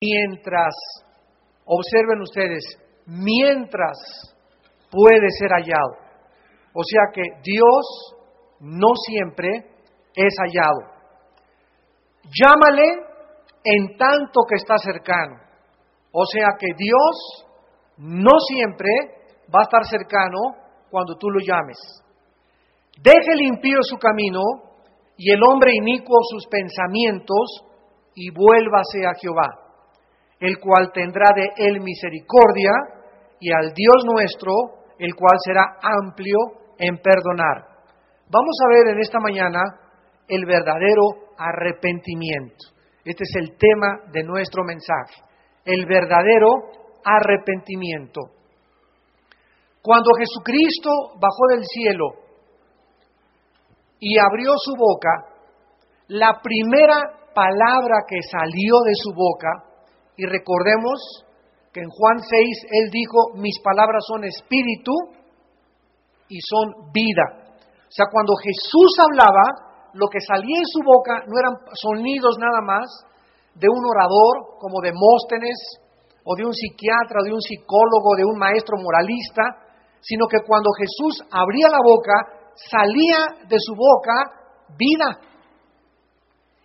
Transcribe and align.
Mientras, 0.00 0.74
observen 1.64 2.20
ustedes, 2.20 2.62
mientras 3.06 3.96
puede 4.90 5.28
ser 5.38 5.50
hallado. 5.50 6.06
O 6.74 6.82
sea 6.84 7.12
que 7.14 7.22
Dios 7.42 8.16
no 8.60 8.88
siempre 9.06 9.48
es 10.14 10.34
hallado. 10.38 10.96
Llámale 12.24 13.06
en 13.64 13.96
tanto 13.96 14.42
que 14.48 14.56
está 14.56 14.76
cercano. 14.78 15.36
O 16.12 16.24
sea 16.26 16.48
que 16.58 16.68
Dios 16.76 17.46
no 17.98 18.38
siempre 18.48 18.90
va 19.54 19.60
a 19.60 19.62
estar 19.62 19.84
cercano 19.84 20.38
cuando 20.90 21.16
tú 21.16 21.28
lo 21.30 21.40
llames. 21.40 21.78
Deje 23.02 23.32
el 23.32 23.42
impío 23.42 23.78
su 23.82 23.96
camino 23.96 24.40
y 25.16 25.30
el 25.32 25.40
hombre 25.42 25.72
inicuo 25.74 26.16
sus 26.30 26.46
pensamientos 26.46 27.64
y 28.14 28.30
vuélvase 28.30 29.06
a 29.06 29.12
Jehová, 29.20 29.48
el 30.40 30.58
cual 30.58 30.92
tendrá 30.92 31.26
de 31.34 31.48
él 31.56 31.80
misericordia 31.80 32.72
y 33.40 33.52
al 33.52 33.72
Dios 33.72 34.04
nuestro, 34.04 34.52
el 34.98 35.14
cual 35.14 35.36
será 35.44 35.78
amplio 35.82 36.38
en 36.78 36.98
perdonar. 36.98 37.76
Vamos 38.28 38.56
a 38.64 38.68
ver 38.74 38.94
en 38.94 39.00
esta 39.00 39.18
mañana 39.20 39.60
el 40.28 40.44
verdadero 40.44 41.32
arrepentimiento. 41.38 42.76
Este 43.04 43.22
es 43.22 43.36
el 43.36 43.56
tema 43.56 44.10
de 44.12 44.24
nuestro 44.24 44.64
mensaje, 44.64 45.22
el 45.64 45.86
verdadero 45.86 46.48
arrepentimiento. 47.04 48.20
Cuando 49.80 50.10
Jesucristo 50.18 50.90
bajó 51.20 51.46
del 51.50 51.64
cielo 51.64 52.06
y 54.00 54.18
abrió 54.18 54.50
su 54.56 54.74
boca, 54.76 55.36
la 56.08 56.40
primera 56.42 57.30
palabra 57.32 58.02
que 58.08 58.20
salió 58.22 58.80
de 58.84 58.94
su 58.94 59.12
boca, 59.14 59.48
y 60.16 60.26
recordemos 60.26 61.24
que 61.72 61.80
en 61.80 61.90
Juan 61.90 62.18
6 62.18 62.30
él 62.70 62.90
dijo, 62.90 63.36
mis 63.36 63.60
palabras 63.62 64.02
son 64.08 64.24
espíritu 64.24 64.92
y 66.28 66.38
son 66.40 66.90
vida. 66.92 67.52
O 67.86 67.92
sea, 67.92 68.06
cuando 68.10 68.34
Jesús 68.36 68.96
hablaba, 68.98 69.92
lo 69.92 70.08
que 70.08 70.20
salía 70.20 70.58
en 70.58 70.66
su 70.66 70.80
boca 70.82 71.24
no 71.26 71.38
eran 71.38 71.54
sonidos 71.74 72.36
nada 72.38 72.60
más 72.60 72.84
de 73.54 73.68
un 73.68 73.84
orador 73.84 74.58
como 74.58 74.80
Demóstenes 74.80 75.56
o 76.24 76.34
de 76.34 76.44
un 76.44 76.52
psiquiatra, 76.52 77.20
o 77.20 77.24
de 77.24 77.32
un 77.32 77.40
psicólogo, 77.40 78.16
de 78.16 78.24
un 78.24 78.38
maestro 78.38 78.76
moralista, 78.82 79.44
sino 80.00 80.26
que 80.26 80.38
cuando 80.46 80.70
Jesús 80.72 81.22
abría 81.30 81.68
la 81.68 81.78
boca, 81.84 82.50
salía 82.56 83.46
de 83.48 83.56
su 83.58 83.74
boca 83.74 84.66
vida 84.76 85.20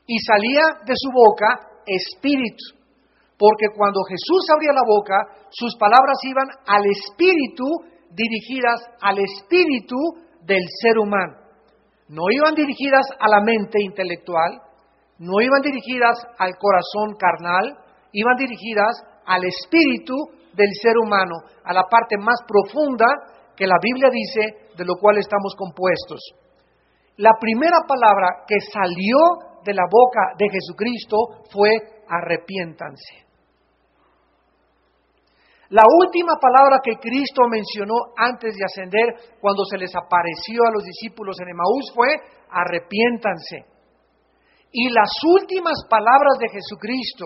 y 0.07 0.17
salía 0.19 0.81
de 0.85 0.93
su 0.95 1.09
boca 1.13 1.69
espíritu. 1.85 2.80
Porque 3.41 3.73
cuando 3.75 4.05
Jesús 4.05 4.45
abría 4.53 4.69
la 4.71 4.85
boca, 4.85 5.17
sus 5.49 5.75
palabras 5.77 6.21
iban 6.29 6.45
al 6.67 6.85
espíritu, 6.85 7.65
dirigidas 8.13 8.85
al 9.01 9.17
espíritu 9.17 9.97
del 10.45 10.61
ser 10.79 10.99
humano. 10.99 11.41
No 12.07 12.29
iban 12.29 12.53
dirigidas 12.53 13.01
a 13.17 13.27
la 13.27 13.41
mente 13.41 13.81
intelectual, 13.81 14.61
no 15.17 15.41
iban 15.41 15.61
dirigidas 15.63 16.21
al 16.37 16.53
corazón 16.53 17.17
carnal, 17.17 17.81
iban 18.11 18.37
dirigidas 18.37 18.93
al 19.25 19.41
espíritu 19.43 20.13
del 20.53 20.69
ser 20.79 20.99
humano, 21.01 21.33
a 21.63 21.73
la 21.73 21.89
parte 21.89 22.17
más 22.19 22.37
profunda 22.45 23.07
que 23.57 23.65
la 23.65 23.81
Biblia 23.81 24.11
dice 24.11 24.69
de 24.77 24.85
lo 24.85 24.97
cual 25.01 25.17
estamos 25.17 25.55
compuestos. 25.57 26.21
La 27.17 27.31
primera 27.39 27.77
palabra 27.87 28.45
que 28.45 28.59
salió 28.71 29.17
de 29.65 29.73
la 29.73 29.87
boca 29.89 30.37
de 30.37 30.45
Jesucristo 30.47 31.17
fue 31.49 31.71
arrepiéntanse. 32.07 33.30
La 35.71 35.83
última 35.87 36.35
palabra 36.35 36.79
que 36.83 36.99
Cristo 36.99 37.47
mencionó 37.47 38.11
antes 38.17 38.55
de 38.55 38.65
ascender, 38.65 39.39
cuando 39.39 39.63
se 39.63 39.77
les 39.77 39.95
apareció 39.95 40.67
a 40.67 40.71
los 40.71 40.83
discípulos 40.83 41.37
en 41.39 41.47
Emaús, 41.47 41.95
fue 41.95 42.07
arrepiéntanse. 42.51 43.63
Y 44.73 44.89
las 44.89 45.11
últimas 45.23 45.79
palabras 45.89 46.39
de 46.39 46.49
Jesucristo 46.49 47.25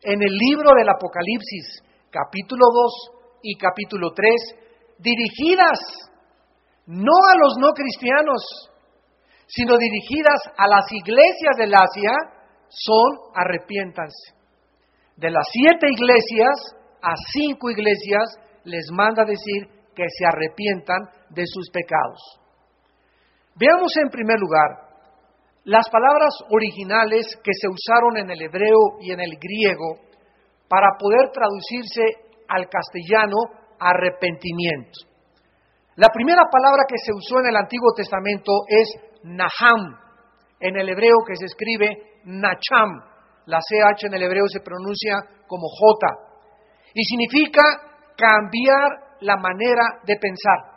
en 0.00 0.22
el 0.22 0.30
libro 0.30 0.70
del 0.78 0.88
Apocalipsis, 0.88 1.82
capítulo 2.08 2.66
2 2.72 3.40
y 3.42 3.58
capítulo 3.58 4.12
3, 4.14 4.30
dirigidas 4.98 5.78
no 6.86 7.18
a 7.30 7.34
los 7.34 7.58
no 7.58 7.72
cristianos, 7.72 8.70
sino 9.48 9.76
dirigidas 9.76 10.38
a 10.56 10.68
las 10.68 10.86
iglesias 10.92 11.56
del 11.58 11.74
Asia, 11.74 12.12
son 12.68 13.34
arrepiéntanse. 13.34 14.38
De 15.16 15.30
las 15.30 15.46
siete 15.50 15.88
iglesias 15.90 16.78
a 17.02 17.14
cinco 17.32 17.70
iglesias 17.70 18.38
les 18.64 18.86
manda 18.92 19.24
decir 19.24 19.66
que 19.94 20.04
se 20.08 20.24
arrepientan 20.24 21.02
de 21.30 21.42
sus 21.46 21.68
pecados. 21.70 22.20
Veamos 23.56 23.92
en 23.96 24.08
primer 24.08 24.38
lugar 24.38 24.92
las 25.64 25.88
palabras 25.90 26.34
originales 26.50 27.38
que 27.42 27.52
se 27.52 27.68
usaron 27.68 28.16
en 28.16 28.30
el 28.30 28.42
hebreo 28.42 28.98
y 29.00 29.12
en 29.12 29.20
el 29.20 29.36
griego 29.38 30.00
para 30.68 30.96
poder 30.98 31.30
traducirse 31.30 32.02
al 32.48 32.68
castellano 32.68 33.36
arrepentimiento. 33.78 35.12
La 35.96 36.08
primera 36.08 36.42
palabra 36.50 36.84
que 36.88 36.96
se 37.04 37.12
usó 37.12 37.40
en 37.40 37.48
el 37.48 37.56
Antiguo 37.56 37.92
Testamento 37.94 38.52
es 38.66 38.88
Naham, 39.24 39.98
en 40.58 40.76
el 40.76 40.88
hebreo 40.88 41.16
que 41.26 41.36
se 41.36 41.46
escribe 41.46 42.20
Nacham. 42.24 42.90
La 43.46 43.58
CH 43.58 44.06
en 44.06 44.14
el 44.14 44.22
hebreo 44.22 44.46
se 44.46 44.60
pronuncia 44.60 45.18
como 45.46 45.66
J 45.68 46.31
y 46.94 47.02
significa 47.04 47.62
cambiar 48.16 49.16
la 49.20 49.36
manera 49.36 50.00
de 50.04 50.16
pensar. 50.16 50.72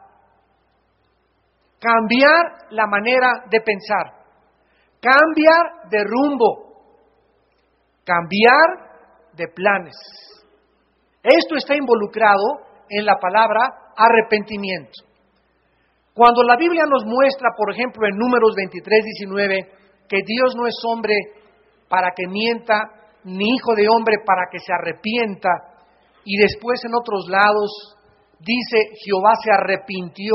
Cambiar 1.80 2.72
la 2.72 2.88
manera 2.88 3.30
de 3.50 3.62
pensar. 3.62 4.14
Cambiar 5.02 5.90
de 5.90 6.04
rumbo. 6.04 6.66
Cambiar 8.04 9.32
de 9.34 9.48
planes. 9.50 9.96
Esto 11.22 11.56
está 11.56 11.76
involucrado 11.76 12.66
en 12.90 13.06
la 13.06 13.18
palabra 13.18 13.92
arrepentimiento. 13.98 15.04
Cuando 16.14 16.44
la 16.44 16.56
Biblia 16.56 16.84
nos 16.88 17.04
muestra, 17.06 17.50
por 17.58 17.74
ejemplo, 17.74 18.08
en 18.08 18.16
Números 18.16 18.56
23, 18.56 19.04
19, 19.04 19.72
que 20.08 20.22
Dios 20.26 20.56
no 20.56 20.66
es 20.66 20.76
hombre 20.88 21.14
para 21.90 22.12
que 22.16 22.28
mienta, 22.28 22.80
ni 23.26 23.56
hijo 23.56 23.76
de 23.76 23.88
hombre 23.90 24.18
para 24.26 24.44
que 24.50 24.60
se 24.60 24.72
arrepienta, 24.72 25.75
y 26.26 26.38
después 26.38 26.82
en 26.84 26.96
otros 26.96 27.28
lados 27.30 27.96
dice 28.40 28.90
Jehová 29.06 29.34
se 29.42 29.52
arrepintió 29.52 30.34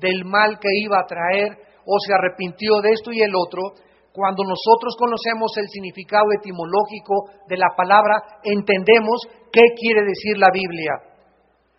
del 0.00 0.24
mal 0.24 0.58
que 0.58 0.70
iba 0.80 0.98
a 0.98 1.06
traer, 1.06 1.58
o 1.84 1.98
se 1.98 2.14
arrepintió 2.14 2.80
de 2.80 2.90
esto 2.90 3.12
y 3.12 3.20
el 3.22 3.34
otro, 3.34 3.74
cuando 4.12 4.44
nosotros 4.44 4.94
conocemos 4.98 5.50
el 5.56 5.68
significado 5.68 6.26
etimológico 6.38 7.30
de 7.48 7.56
la 7.56 7.74
palabra, 7.76 8.40
entendemos 8.44 9.22
qué 9.50 9.62
quiere 9.74 10.02
decir 10.04 10.38
la 10.38 10.50
Biblia. 10.52 10.92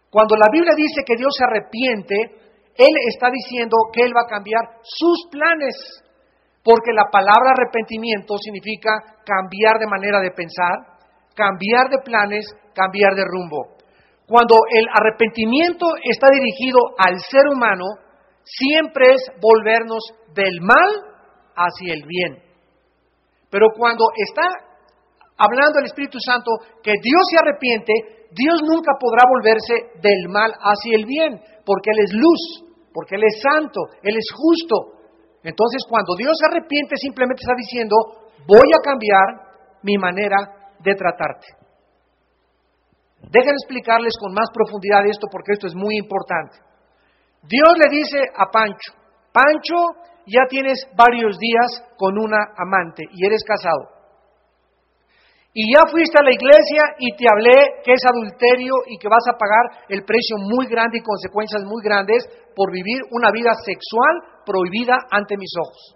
Cuando 0.09 0.35
la 0.35 0.49
Biblia 0.51 0.73
dice 0.75 1.03
que 1.05 1.15
Dios 1.15 1.33
se 1.37 1.45
arrepiente, 1.45 2.15
Él 2.75 2.93
está 3.07 3.29
diciendo 3.29 3.77
que 3.93 4.03
Él 4.03 4.13
va 4.15 4.25
a 4.25 4.33
cambiar 4.33 4.61
sus 4.81 5.27
planes, 5.31 5.75
porque 6.63 6.91
la 6.93 7.05
palabra 7.11 7.53
arrepentimiento 7.53 8.37
significa 8.37 8.91
cambiar 9.25 9.77
de 9.79 9.87
manera 9.87 10.19
de 10.19 10.31
pensar, 10.31 10.93
cambiar 11.35 11.89
de 11.89 11.99
planes, 12.03 12.45
cambiar 12.73 13.15
de 13.15 13.25
rumbo. 13.25 13.77
Cuando 14.27 14.55
el 14.71 14.85
arrepentimiento 14.87 15.85
está 16.03 16.27
dirigido 16.31 16.79
al 16.97 17.19
ser 17.19 17.47
humano, 17.53 17.85
siempre 18.43 19.13
es 19.13 19.21
volvernos 19.39 20.03
del 20.33 20.61
mal 20.61 20.89
hacia 21.55 21.93
el 21.93 22.03
bien. 22.07 22.41
Pero 23.49 23.67
cuando 23.77 24.05
está 24.15 24.47
hablando 25.37 25.79
el 25.79 25.85
Espíritu 25.85 26.17
Santo 26.19 26.51
que 26.81 26.93
Dios 27.01 27.21
se 27.29 27.37
arrepiente, 27.37 27.93
Dios 28.31 28.61
nunca 28.63 28.93
podrá 28.99 29.23
volverse 29.29 29.99
del 30.01 30.29
mal 30.29 30.51
hacia 30.51 30.95
el 30.97 31.05
bien, 31.05 31.39
porque 31.65 31.91
Él 31.91 31.99
es 32.03 32.13
luz, 32.13 32.41
porque 32.93 33.15
Él 33.15 33.23
es 33.23 33.41
santo, 33.41 33.81
Él 34.01 34.15
es 34.17 34.25
justo. 34.33 35.05
Entonces, 35.43 35.83
cuando 35.87 36.15
Dios 36.15 36.31
se 36.39 36.47
arrepiente, 36.47 36.95
simplemente 36.97 37.41
está 37.43 37.53
diciendo, 37.55 37.95
voy 38.47 38.69
a 38.73 38.81
cambiar 38.81 39.79
mi 39.83 39.97
manera 39.97 40.37
de 40.79 40.95
tratarte. 40.95 41.62
Dejen 43.29 43.53
explicarles 43.53 44.13
con 44.19 44.33
más 44.33 44.49
profundidad 44.53 45.05
esto 45.05 45.27
porque 45.31 45.53
esto 45.53 45.67
es 45.67 45.75
muy 45.75 45.97
importante. 45.97 46.57
Dios 47.43 47.75
le 47.77 47.89
dice 47.89 48.19
a 48.35 48.49
Pancho, 48.51 48.93
Pancho, 49.31 49.99
ya 50.25 50.45
tienes 50.47 50.87
varios 50.95 51.37
días 51.37 51.83
con 51.97 52.17
una 52.17 52.39
amante 52.57 53.03
y 53.11 53.25
eres 53.25 53.43
casado. 53.43 53.93
Y 55.53 55.71
ya 55.71 55.81
fuiste 55.91 56.17
a 56.17 56.23
la 56.23 56.33
iglesia 56.33 56.97
y 56.97 57.15
te 57.15 57.27
hablé 57.29 57.83
que 57.83 57.93
es 57.93 58.01
adulterio 58.05 58.73
y 58.87 58.97
que 58.97 59.07
vas 59.07 59.23
a 59.29 59.37
pagar 59.37 59.85
el 59.87 60.03
precio 60.03 60.37
muy 60.39 60.65
grande 60.65 60.97
y 60.97 61.05
consecuencias 61.05 61.63
muy 61.63 61.83
grandes 61.83 62.25
por 62.55 62.71
vivir 62.71 63.01
una 63.11 63.29
vida 63.29 63.53
sexual 63.63 64.41
prohibida 64.45 64.97
ante 65.11 65.37
mis 65.37 65.53
ojos. 65.59 65.95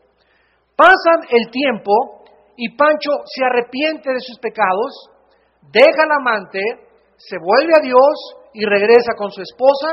Pasan 0.75 1.25
el 1.31 1.49
tiempo 1.49 2.23
y 2.55 2.75
Pancho 2.75 3.25
se 3.25 3.45
arrepiente 3.45 4.11
de 4.11 4.19
sus 4.19 4.37
pecados, 4.37 5.09
deja 5.71 6.03
al 6.03 6.11
amante, 6.11 6.61
se 7.17 7.37
vuelve 7.37 7.73
a 7.75 7.81
Dios 7.81 8.15
y 8.53 8.63
regresa 8.65 9.13
con 9.17 9.31
su 9.31 9.41
esposa 9.41 9.89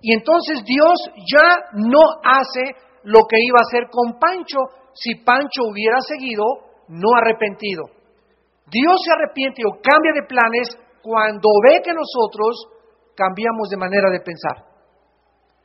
y 0.00 0.14
entonces 0.14 0.62
Dios 0.64 0.94
ya 1.32 1.70
no 1.72 2.00
hace 2.22 2.76
lo 3.04 3.20
que 3.28 3.36
iba 3.40 3.58
a 3.58 3.66
hacer 3.66 3.88
con 3.90 4.18
Pancho 4.18 4.58
si 4.94 5.16
Pancho 5.24 5.64
hubiera 5.70 6.00
seguido 6.00 6.44
no 6.88 7.16
arrepentido. 7.16 7.84
Dios 8.70 9.00
se 9.04 9.12
arrepiente 9.12 9.62
o 9.64 9.80
cambia 9.80 10.12
de 10.12 10.28
planes 10.28 10.68
cuando 11.02 11.48
ve 11.64 11.80
que 11.82 11.92
nosotros 11.92 12.68
cambiamos 13.16 13.68
de 13.70 13.76
manera 13.76 14.10
de 14.10 14.20
pensar, 14.20 14.64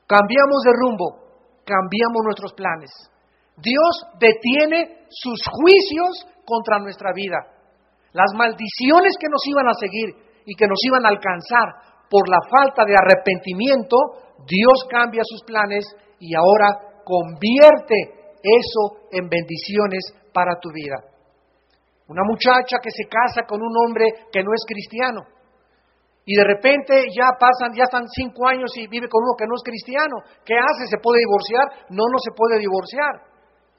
cambiamos 0.07 0.63
de 0.63 0.71
rumbo, 0.71 1.23
cambiamos 1.65 2.23
nuestros 2.23 2.53
planes. 2.53 2.91
Dios 3.57 3.93
detiene 4.19 5.05
sus 5.09 5.39
juicios 5.45 6.25
contra 6.45 6.79
nuestra 6.79 7.11
vida. 7.13 7.37
Las 8.13 8.33
maldiciones 8.33 9.13
que 9.19 9.29
nos 9.29 9.45
iban 9.45 9.67
a 9.67 9.73
seguir 9.73 10.32
y 10.45 10.55
que 10.55 10.67
nos 10.67 10.79
iban 10.85 11.05
a 11.05 11.09
alcanzar 11.09 12.07
por 12.09 12.29
la 12.29 12.39
falta 12.49 12.85
de 12.85 12.95
arrepentimiento, 12.95 13.97
Dios 14.45 14.85
cambia 14.89 15.21
sus 15.23 15.43
planes 15.43 15.85
y 16.19 16.35
ahora 16.35 17.01
convierte 17.03 18.35
eso 18.37 19.07
en 19.11 19.29
bendiciones 19.29 20.13
para 20.33 20.59
tu 20.59 20.69
vida. 20.71 20.95
Una 22.07 22.23
muchacha 22.23 22.77
que 22.81 22.91
se 22.91 23.07
casa 23.07 23.47
con 23.47 23.61
un 23.61 23.73
hombre 23.85 24.27
que 24.31 24.43
no 24.43 24.51
es 24.53 24.63
cristiano 24.67 25.23
y 26.25 26.35
de 26.35 26.43
repente 26.43 27.03
ya 27.11 27.35
pasan, 27.35 27.75
ya 27.75 27.83
están 27.83 28.07
cinco 28.07 28.47
años 28.47 28.71
y 28.75 28.87
vive 28.87 29.09
con 29.09 29.23
uno 29.23 29.35
que 29.37 29.47
no 29.47 29.55
es 29.55 29.63
cristiano. 29.63 30.23
¿Qué 30.45 30.55
hace? 30.55 30.87
¿Se 30.87 30.97
puede 31.03 31.19
divorciar? 31.19 31.91
No, 31.91 32.07
no 32.07 32.19
se 32.23 32.31
puede 32.31 32.59
divorciar. 32.59 33.27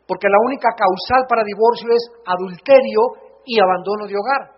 Porque 0.06 0.28
la 0.28 0.36
única 0.44 0.68
causal 0.76 1.24
para 1.24 1.40
divorcio 1.40 1.88
es 1.88 2.04
adulterio 2.28 3.40
y 3.48 3.56
abandono 3.56 4.04
de 4.04 4.16
hogar. 4.20 4.53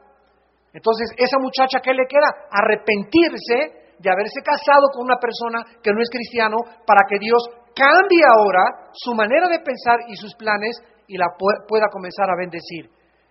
Entonces, 0.72 1.10
esa 1.16 1.38
muchacha, 1.38 1.80
¿qué 1.82 1.92
le 1.92 2.06
queda? 2.06 2.48
Arrepentirse 2.50 3.94
de 3.98 4.10
haberse 4.10 4.40
casado 4.42 4.88
con 4.92 5.04
una 5.04 5.16
persona 5.16 5.64
que 5.82 5.92
no 5.92 6.00
es 6.02 6.10
cristiano 6.10 6.56
para 6.86 7.02
que 7.08 7.18
Dios 7.18 7.42
cambie 7.74 8.22
ahora 8.24 8.90
su 8.92 9.14
manera 9.14 9.48
de 9.48 9.60
pensar 9.60 10.00
y 10.08 10.16
sus 10.16 10.34
planes 10.34 10.76
y 11.08 11.16
la 11.16 11.26
pueda 11.36 11.86
comenzar 11.90 12.28
a 12.30 12.36
bendecir. 12.36 12.90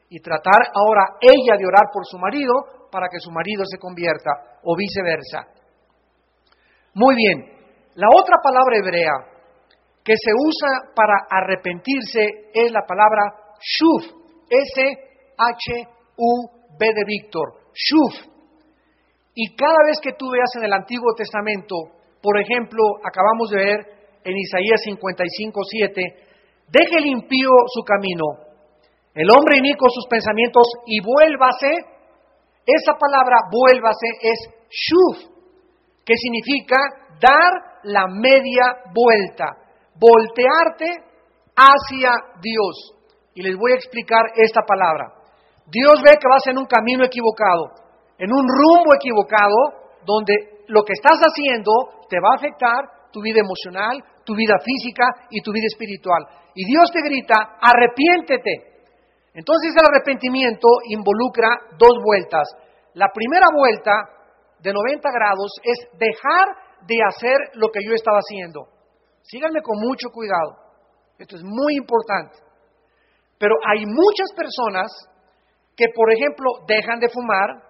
Y 0.09 0.19
tratar 0.19 0.69
ahora 0.73 1.17
ella 1.21 1.57
de 1.57 1.65
orar 1.65 1.89
por 1.91 2.05
su 2.05 2.17
marido 2.17 2.87
para 2.91 3.07
que 3.09 3.19
su 3.19 3.31
marido 3.31 3.63
se 3.65 3.77
convierta 3.77 4.59
o 4.63 4.75
viceversa. 4.75 5.47
Muy 6.93 7.15
bien, 7.15 7.55
la 7.95 8.07
otra 8.09 8.35
palabra 8.41 8.77
hebrea 8.77 9.13
que 10.03 10.13
se 10.15 10.31
usa 10.31 10.93
para 10.95 11.25
arrepentirse 11.29 12.51
es 12.53 12.71
la 12.71 12.85
palabra 12.88 13.33
shuf, 13.59 14.05
S-H-U-B 16.77 16.86
de 16.86 17.04
Víctor, 17.06 17.48
shuf. 17.74 18.33
Y 19.33 19.56
cada 19.56 19.77
vez 19.88 20.00
que 20.01 20.13
tú 20.13 20.30
veas 20.31 20.50
en 20.57 20.63
el 20.63 20.74
Antiguo 20.74 21.13
Testamento, 21.16 21.75
por 22.22 22.39
ejemplo, 22.39 22.83
acabamos 23.04 23.50
de 23.51 23.57
ver 23.57 23.80
en 24.24 24.38
Isaías 24.38 24.81
55, 24.83 25.62
7, 25.63 26.01
deje 26.69 26.98
el 26.98 27.06
impío 27.07 27.50
su 27.68 27.83
camino, 27.83 28.25
el 29.13 29.30
hombre 29.30 29.57
inico 29.57 29.88
sus 29.89 30.07
pensamientos 30.07 30.63
y 30.88 31.00
vuélvase 31.01 31.95
esa 32.66 32.94
palabra 32.98 33.38
vuélvase 33.51 34.07
es 34.22 34.39
shuf, 34.69 35.18
que 36.04 36.16
significa 36.18 36.75
dar 37.22 37.54
la 37.83 38.07
media 38.07 38.63
vuelta, 38.92 39.45
voltearte 39.94 40.88
hacia 41.56 42.12
Dios. 42.42 42.95
Y 43.36 43.44
les 43.44 43.56
voy 43.56 43.74
a 43.74 43.75
explicar 43.75 44.24
esta 44.36 44.62
palabra. 44.62 45.13
Dios 45.67 46.01
ve 46.03 46.12
que 46.19 46.27
vas 46.29 46.45
en 46.47 46.57
un 46.57 46.65
camino 46.65 47.03
equivocado, 47.03 47.71
en 48.17 48.31
un 48.31 48.45
rumbo 48.47 48.94
equivocado, 48.95 50.00
donde 50.06 50.65
lo 50.67 50.83
que 50.83 50.94
estás 50.94 51.19
haciendo 51.19 51.71
te 52.09 52.17
va 52.19 52.29
a 52.33 52.38
afectar 52.38 53.09
tu 53.12 53.21
vida 53.21 53.39
emocional, 53.39 54.03
tu 54.23 54.35
vida 54.35 54.57
física 54.59 55.06
y 55.29 55.41
tu 55.41 55.51
vida 55.51 55.65
espiritual. 55.67 56.25
Y 56.53 56.65
Dios 56.65 56.91
te 56.91 57.01
grita, 57.01 57.57
arrepiéntete, 57.59 58.75
entonces 59.35 59.75
el 59.75 59.83
arrepentimiento 59.85 60.67
involucra 60.88 61.50
dos 61.77 62.00
vueltas. 62.01 62.47
La 62.94 63.09
primera 63.13 63.47
vuelta 63.53 63.91
de 64.59 64.71
90 64.71 65.12
grados 65.12 65.51
es 65.62 66.00
dejar 66.00 66.47
de 66.88 66.95
hacer 67.06 67.38
lo 67.56 67.67
que 67.67 67.81
yo 67.85 67.94
estaba 67.94 68.19
haciendo. 68.19 68.69
Síganme 69.23 69.62
con 69.62 69.77
mucho 69.81 70.09
cuidado. 70.09 70.56
Esto 71.19 71.35
es 71.35 71.44
muy 71.44 71.75
importante. 71.75 72.38
Pero 73.38 73.56
hay 73.67 73.85
muchas 73.85 74.31
personas 74.38 74.88
que, 75.75 75.86
por 75.94 76.12
ejemplo, 76.12 76.50
dejan 76.68 77.00
de 77.00 77.10
fumar 77.10 77.63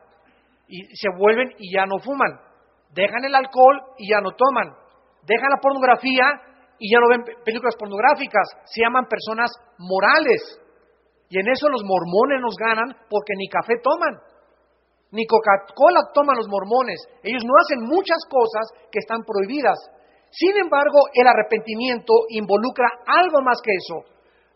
y 0.67 0.83
se 0.95 1.09
vuelven 1.17 1.53
y 1.57 1.73
ya 1.73 1.85
no 1.85 1.99
fuman. 1.99 2.39
Dejan 2.93 3.25
el 3.25 3.35
alcohol 3.35 3.81
y 3.97 4.09
ya 4.09 4.21
no 4.21 4.31
toman. 4.31 4.73
Dejan 5.23 5.49
la 5.49 5.61
pornografía 5.61 6.25
y 6.79 6.93
ya 6.93 6.99
no 6.99 7.09
ven 7.09 7.23
películas 7.43 7.75
pornográficas. 7.77 8.47
Se 8.65 8.81
llaman 8.81 9.05
personas 9.05 9.51
morales. 9.77 10.61
Y 11.29 11.39
en 11.39 11.47
eso 11.49 11.69
los 11.69 11.83
mormones 11.83 12.39
nos 12.41 12.55
ganan 12.55 12.95
porque 13.09 13.33
ni 13.35 13.47
café 13.49 13.81
toman, 13.81 14.13
ni 15.11 15.25
Coca-Cola 15.25 16.11
toman 16.13 16.37
los 16.37 16.47
mormones. 16.47 17.01
Ellos 17.23 17.43
no 17.43 17.53
hacen 17.57 17.87
muchas 17.87 18.19
cosas 18.29 18.69
que 18.91 18.99
están 18.99 19.23
prohibidas. 19.23 19.77
Sin 20.29 20.55
embargo, 20.57 21.07
el 21.13 21.27
arrepentimiento 21.27 22.13
involucra 22.29 22.87
algo 23.07 23.41
más 23.41 23.57
que 23.63 23.71
eso. 23.71 24.05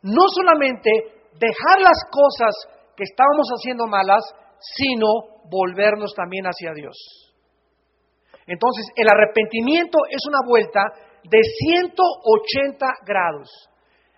No 0.04 0.28
solamente 0.28 0.92
dejar 1.40 1.82
las 1.82 2.04
cosas 2.12 2.54
que 3.00 3.08
estábamos 3.08 3.48
haciendo 3.56 3.88
malas, 3.88 4.20
sino 4.60 5.08
volvernos 5.50 6.14
también 6.14 6.44
hacia 6.44 6.74
Dios. 6.74 6.98
Entonces, 8.46 8.88
el 8.98 9.08
arrepentimiento 9.08 10.00
es 10.10 10.20
una 10.28 10.40
vuelta 10.46 10.82
de 11.24 11.40
180 11.42 12.86
grados. 13.06 13.48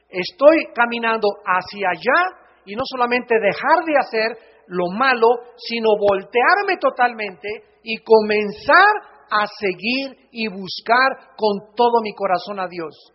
Estoy 0.09 0.73
caminando 0.73 1.27
hacia 1.45 1.89
allá 1.93 2.37
y 2.65 2.75
no 2.75 2.81
solamente 2.85 3.35
dejar 3.35 3.85
de 3.85 3.97
hacer 3.99 4.37
lo 4.65 4.89
malo, 4.89 5.27
sino 5.57 5.89
voltearme 5.99 6.77
totalmente 6.79 7.47
y 7.83 7.97
comenzar 7.97 8.93
a 9.29 9.45
seguir 9.45 10.27
y 10.31 10.47
buscar 10.47 11.35
con 11.37 11.75
todo 11.75 12.01
mi 12.01 12.13
corazón 12.13 12.59
a 12.59 12.67
Dios. 12.67 13.13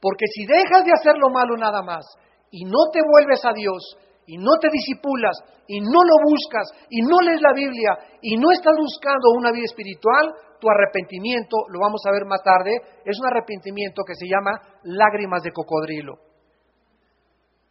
Porque 0.00 0.26
si 0.26 0.44
dejas 0.44 0.84
de 0.84 0.92
hacer 0.92 1.16
lo 1.16 1.30
malo 1.30 1.56
nada 1.56 1.82
más 1.82 2.04
y 2.50 2.64
no 2.64 2.90
te 2.92 3.00
vuelves 3.02 3.44
a 3.44 3.52
Dios 3.52 3.96
y 4.28 4.36
no 4.36 4.52
te 4.60 4.68
disipulas 4.70 5.36
y 5.66 5.80
no 5.80 6.00
lo 6.04 6.16
buscas 6.22 6.68
y 6.90 7.00
no 7.00 7.16
lees 7.24 7.40
la 7.40 7.52
Biblia 7.52 7.96
y 8.20 8.36
no 8.36 8.52
estás 8.52 8.76
buscando 8.76 9.32
una 9.36 9.50
vida 9.50 9.64
espiritual, 9.64 10.34
tu 10.60 10.68
arrepentimiento, 10.68 11.64
lo 11.72 11.80
vamos 11.80 12.02
a 12.06 12.12
ver 12.12 12.26
más 12.26 12.42
tarde, 12.44 12.76
es 13.04 13.18
un 13.18 13.26
arrepentimiento 13.26 14.02
que 14.04 14.14
se 14.14 14.28
llama 14.28 14.60
lágrimas 14.84 15.42
de 15.42 15.52
cocodrilo. 15.52 16.14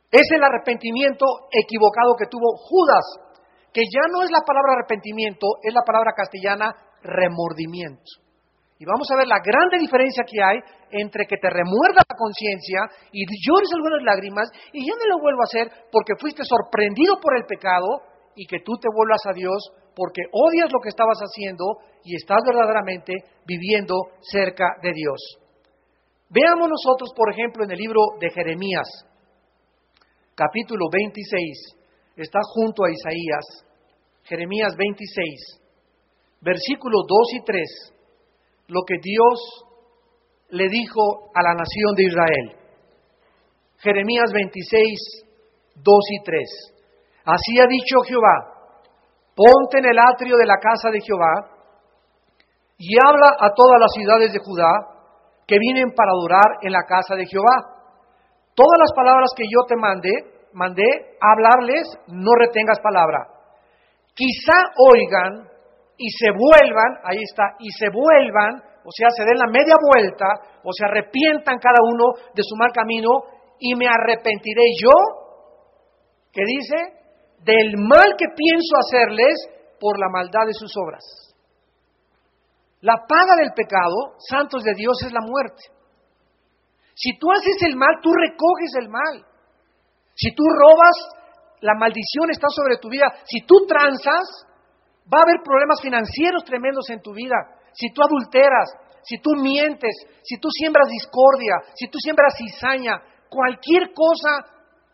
Es 0.10 0.26
el 0.34 0.44
arrepentimiento 0.44 1.26
equivocado 1.52 2.16
que 2.18 2.26
tuvo 2.26 2.58
Judas, 2.58 3.06
que 3.72 3.82
ya 3.82 4.10
no 4.12 4.24
es 4.24 4.32
la 4.32 4.42
palabra 4.42 4.80
arrepentimiento, 4.80 5.46
es 5.62 5.74
la 5.74 5.84
palabra 5.86 6.14
castellana 6.16 6.74
remordimiento. 7.04 8.27
Y 8.80 8.86
vamos 8.86 9.10
a 9.10 9.18
ver 9.18 9.28
la 9.28 9.42
grande 9.44 9.78
diferencia 9.80 10.24
que 10.24 10.38
hay 10.42 10.60
entre 10.92 11.26
que 11.26 11.38
te 11.38 11.50
remuerda 11.50 12.06
la 12.06 12.16
conciencia 12.16 12.86
y 13.12 13.26
llores 13.26 13.70
algunas 13.74 14.04
lágrimas 14.04 14.50
y 14.72 14.86
ya 14.86 14.94
no 14.94 15.18
lo 15.18 15.22
vuelvo 15.22 15.42
a 15.42 15.50
hacer 15.50 15.90
porque 15.92 16.14
fuiste 16.20 16.44
sorprendido 16.46 17.18
por 17.20 17.36
el 17.36 17.46
pecado 17.46 18.06
y 18.36 18.46
que 18.46 18.60
tú 18.62 18.78
te 18.78 18.88
vuelvas 18.94 19.26
a 19.26 19.34
Dios 19.34 19.58
porque 19.96 20.22
odias 20.32 20.72
lo 20.72 20.80
que 20.80 20.90
estabas 20.90 21.18
haciendo 21.18 21.82
y 22.04 22.16
estás 22.16 22.38
verdaderamente 22.46 23.14
viviendo 23.48 23.96
cerca 24.22 24.78
de 24.84 24.94
Dios. 24.94 25.18
Veamos 26.30 26.70
nosotros, 26.70 27.10
por 27.16 27.32
ejemplo, 27.34 27.64
en 27.64 27.72
el 27.72 27.78
libro 27.78 28.02
de 28.20 28.30
Jeremías, 28.30 28.86
capítulo 30.36 30.86
26, 30.92 31.78
está 32.18 32.40
junto 32.54 32.84
a 32.86 32.92
Isaías, 32.92 33.66
Jeremías 34.24 34.76
26, 34.78 35.62
versículos 36.42 37.06
2 37.08 37.42
y 37.42 37.44
3, 37.44 37.97
lo 38.68 38.82
que 38.86 38.96
Dios 39.02 39.66
le 40.50 40.68
dijo 40.70 41.32
a 41.34 41.42
la 41.44 41.54
nación 41.54 41.96
de 41.96 42.04
Israel. 42.04 42.58
Jeremías 43.80 44.32
26, 44.34 45.28
2 45.76 45.86
y 46.12 46.24
3. 46.24 46.78
Así 47.26 47.60
ha 47.60 47.68
dicho 47.68 48.00
Jehová, 48.08 48.58
ponte 49.36 49.80
en 49.80 49.86
el 49.86 50.00
atrio 50.00 50.38
de 50.38 50.46
la 50.46 50.58
casa 50.58 50.90
de 50.90 51.02
Jehová 51.02 51.58
y 52.78 52.96
habla 52.98 53.28
a 53.40 53.54
todas 53.54 53.80
las 53.80 53.92
ciudades 53.94 54.32
de 54.34 54.40
Judá 54.40 54.72
que 55.46 55.58
vienen 55.60 55.94
para 55.96 56.12
adorar 56.12 56.60
en 56.62 56.72
la 56.72 56.84
casa 56.88 57.16
de 57.16 57.26
Jehová. 57.26 57.78
Todas 58.56 58.80
las 58.80 58.94
palabras 58.96 59.30
que 59.36 59.44
yo 59.44 59.66
te 59.68 59.76
mandé, 59.76 60.12
mandé 60.54 60.84
hablarles, 61.22 61.88
no 62.08 62.32
retengas 62.40 62.80
palabra. 62.80 63.28
Quizá 64.14 64.58
oigan 64.92 65.48
y 65.98 66.10
se 66.10 66.30
vuelvan, 66.32 67.02
ahí 67.04 67.18
está, 67.24 67.58
y 67.60 67.70
se 67.72 67.90
vuelvan, 67.90 68.62
o 68.86 68.92
sea, 68.94 69.10
se 69.10 69.26
den 69.26 69.38
la 69.38 69.50
media 69.52 69.76
vuelta, 69.82 70.26
o 70.64 70.70
se 70.72 70.86
arrepientan 70.86 71.58
cada 71.58 71.82
uno 71.82 72.14
de 72.34 72.44
su 72.44 72.56
mal 72.56 72.72
camino, 72.72 73.10
y 73.60 73.74
me 73.76 73.88
arrepentiré 73.88 74.62
yo, 74.80 74.94
que 76.32 76.44
dice, 76.46 76.76
del 77.44 77.78
mal 77.78 78.14
que 78.18 78.30
pienso 78.36 78.78
hacerles 78.78 79.34
por 79.80 80.00
la 80.00 80.10
maldad 80.10 80.46
de 80.46 80.54
sus 80.54 80.72
obras. 80.78 81.04
La 82.82 83.06
paga 83.08 83.36
del 83.42 83.54
pecado, 83.54 84.16
santos 84.30 84.64
de 84.64 84.74
Dios, 84.76 85.02
es 85.04 85.12
la 85.12 85.22
muerte. 85.26 85.64
Si 86.94 87.18
tú 87.18 87.32
haces 87.32 87.58
el 87.64 87.76
mal, 87.76 87.98
tú 88.02 88.10
recoges 88.14 88.74
el 88.80 88.90
mal. 88.90 89.26
Si 90.16 90.34
tú 90.34 90.44
robas, 90.44 91.18
la 91.62 91.74
maldición 91.76 92.30
está 92.30 92.48
sobre 92.50 92.78
tu 92.78 92.90
vida. 92.90 93.14
Si 93.26 93.46
tú 93.46 93.66
tranzas, 93.68 94.48
va 95.08 95.20
a 95.20 95.24
haber 95.24 95.42
problemas 95.44 95.82
financieros 95.82 96.44
tremendos 96.44 96.90
en 96.90 97.02
tu 97.02 97.14
vida. 97.14 97.36
Si 97.74 97.92
tú 97.94 98.02
adulteras, 98.04 98.70
si 99.04 99.20
tú 99.20 99.32
mientes, 99.40 99.96
si 100.24 100.38
tú 100.38 100.50
siembras 100.52 100.90
discordia, 100.90 101.56
si 101.76 101.88
tú 101.88 101.98
siembras 102.00 102.36
cizaña, 102.38 103.00
cualquier 103.30 103.94
cosa 103.94 104.44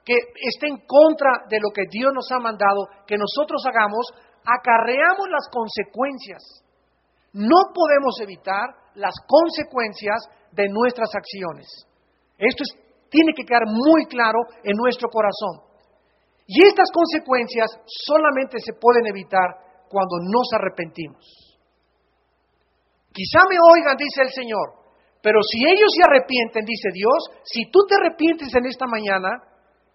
que 0.06 0.14
esté 0.14 0.68
en 0.68 0.86
contra 0.86 1.48
de 1.50 1.60
lo 1.60 1.70
que 1.74 1.86
Dios 1.90 2.12
nos 2.14 2.30
ha 2.32 2.40
mandado 2.40 2.88
que 3.08 3.18
nosotros 3.18 3.64
hagamos, 3.66 4.06
acarreamos 4.46 5.30
las 5.30 5.48
consecuencias. 5.50 6.44
No 7.34 7.74
podemos 7.74 8.20
evitar 8.22 8.70
las 8.96 9.16
consecuencias 9.26 10.30
de 10.52 10.68
nuestras 10.70 11.10
acciones. 11.16 11.66
Esto 12.38 12.64
tiene 13.10 13.34
que 13.36 13.46
quedar 13.46 13.66
muy 13.66 14.06
claro 14.06 14.40
en 14.64 14.76
nuestro 14.76 15.10
corazón. 15.10 15.74
Y 16.46 16.68
estas 16.68 16.92
consecuencias 16.92 17.72
solamente 18.06 18.58
se 18.60 18.74
pueden 18.74 19.08
evitar 19.08 19.73
cuando 19.94 20.18
nos 20.26 20.50
arrepentimos. 20.58 21.22
Quizá 23.14 23.46
me 23.46 23.62
oigan, 23.62 23.96
dice 23.96 24.26
el 24.26 24.34
Señor, 24.34 24.74
pero 25.22 25.38
si 25.46 25.62
ellos 25.62 25.94
se 25.94 26.02
arrepienten, 26.02 26.66
dice 26.66 26.90
Dios, 26.92 27.30
si 27.46 27.70
tú 27.70 27.86
te 27.88 27.94
arrepientes 27.94 28.50
en 28.56 28.66
esta 28.66 28.88
mañana 28.88 29.30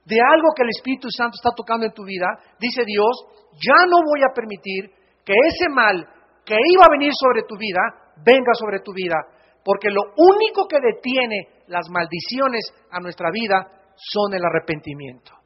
de 0.06 0.22
algo 0.22 0.54
que 0.54 0.62
el 0.62 0.70
Espíritu 0.70 1.10
Santo 1.10 1.34
está 1.34 1.50
tocando 1.50 1.84
en 1.84 1.92
tu 1.92 2.04
vida, 2.04 2.30
dice 2.60 2.84
Dios, 2.86 3.10
ya 3.58 3.84
no 3.90 4.06
voy 4.06 4.22
a 4.22 4.32
permitir 4.32 4.94
que 5.26 5.34
ese 5.34 5.68
mal 5.68 6.06
que 6.46 6.54
iba 6.54 6.84
a 6.86 6.94
venir 6.94 7.10
sobre 7.12 7.42
tu 7.42 7.58
vida, 7.58 7.82
venga 8.24 8.54
sobre 8.54 8.78
tu 8.80 8.92
vida, 8.94 9.18
porque 9.64 9.90
lo 9.90 10.14
único 10.16 10.66
que 10.68 10.78
detiene 10.78 11.66
las 11.66 11.90
maldiciones 11.90 12.72
a 12.92 13.00
nuestra 13.00 13.30
vida 13.32 13.66
son 13.96 14.32
el 14.32 14.44
arrepentimiento. 14.44 15.37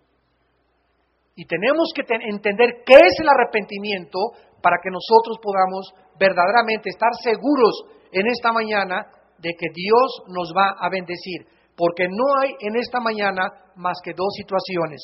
Y 1.34 1.46
tenemos 1.46 1.90
que 1.94 2.02
entender 2.28 2.82
qué 2.84 2.94
es 2.94 3.20
el 3.20 3.28
arrepentimiento 3.28 4.18
para 4.62 4.76
que 4.82 4.90
nosotros 4.90 5.38
podamos 5.42 5.92
verdaderamente 6.18 6.90
estar 6.90 7.10
seguros 7.22 7.84
en 8.12 8.26
esta 8.26 8.52
mañana 8.52 9.06
de 9.38 9.50
que 9.58 9.68
Dios 9.74 10.22
nos 10.28 10.52
va 10.56 10.76
a 10.78 10.88
bendecir. 10.90 11.46
Porque 11.76 12.06
no 12.08 12.24
hay 12.40 12.54
en 12.60 12.76
esta 12.76 13.00
mañana 13.00 13.50
más 13.76 13.96
que 14.04 14.12
dos 14.12 14.28
situaciones. 14.36 15.00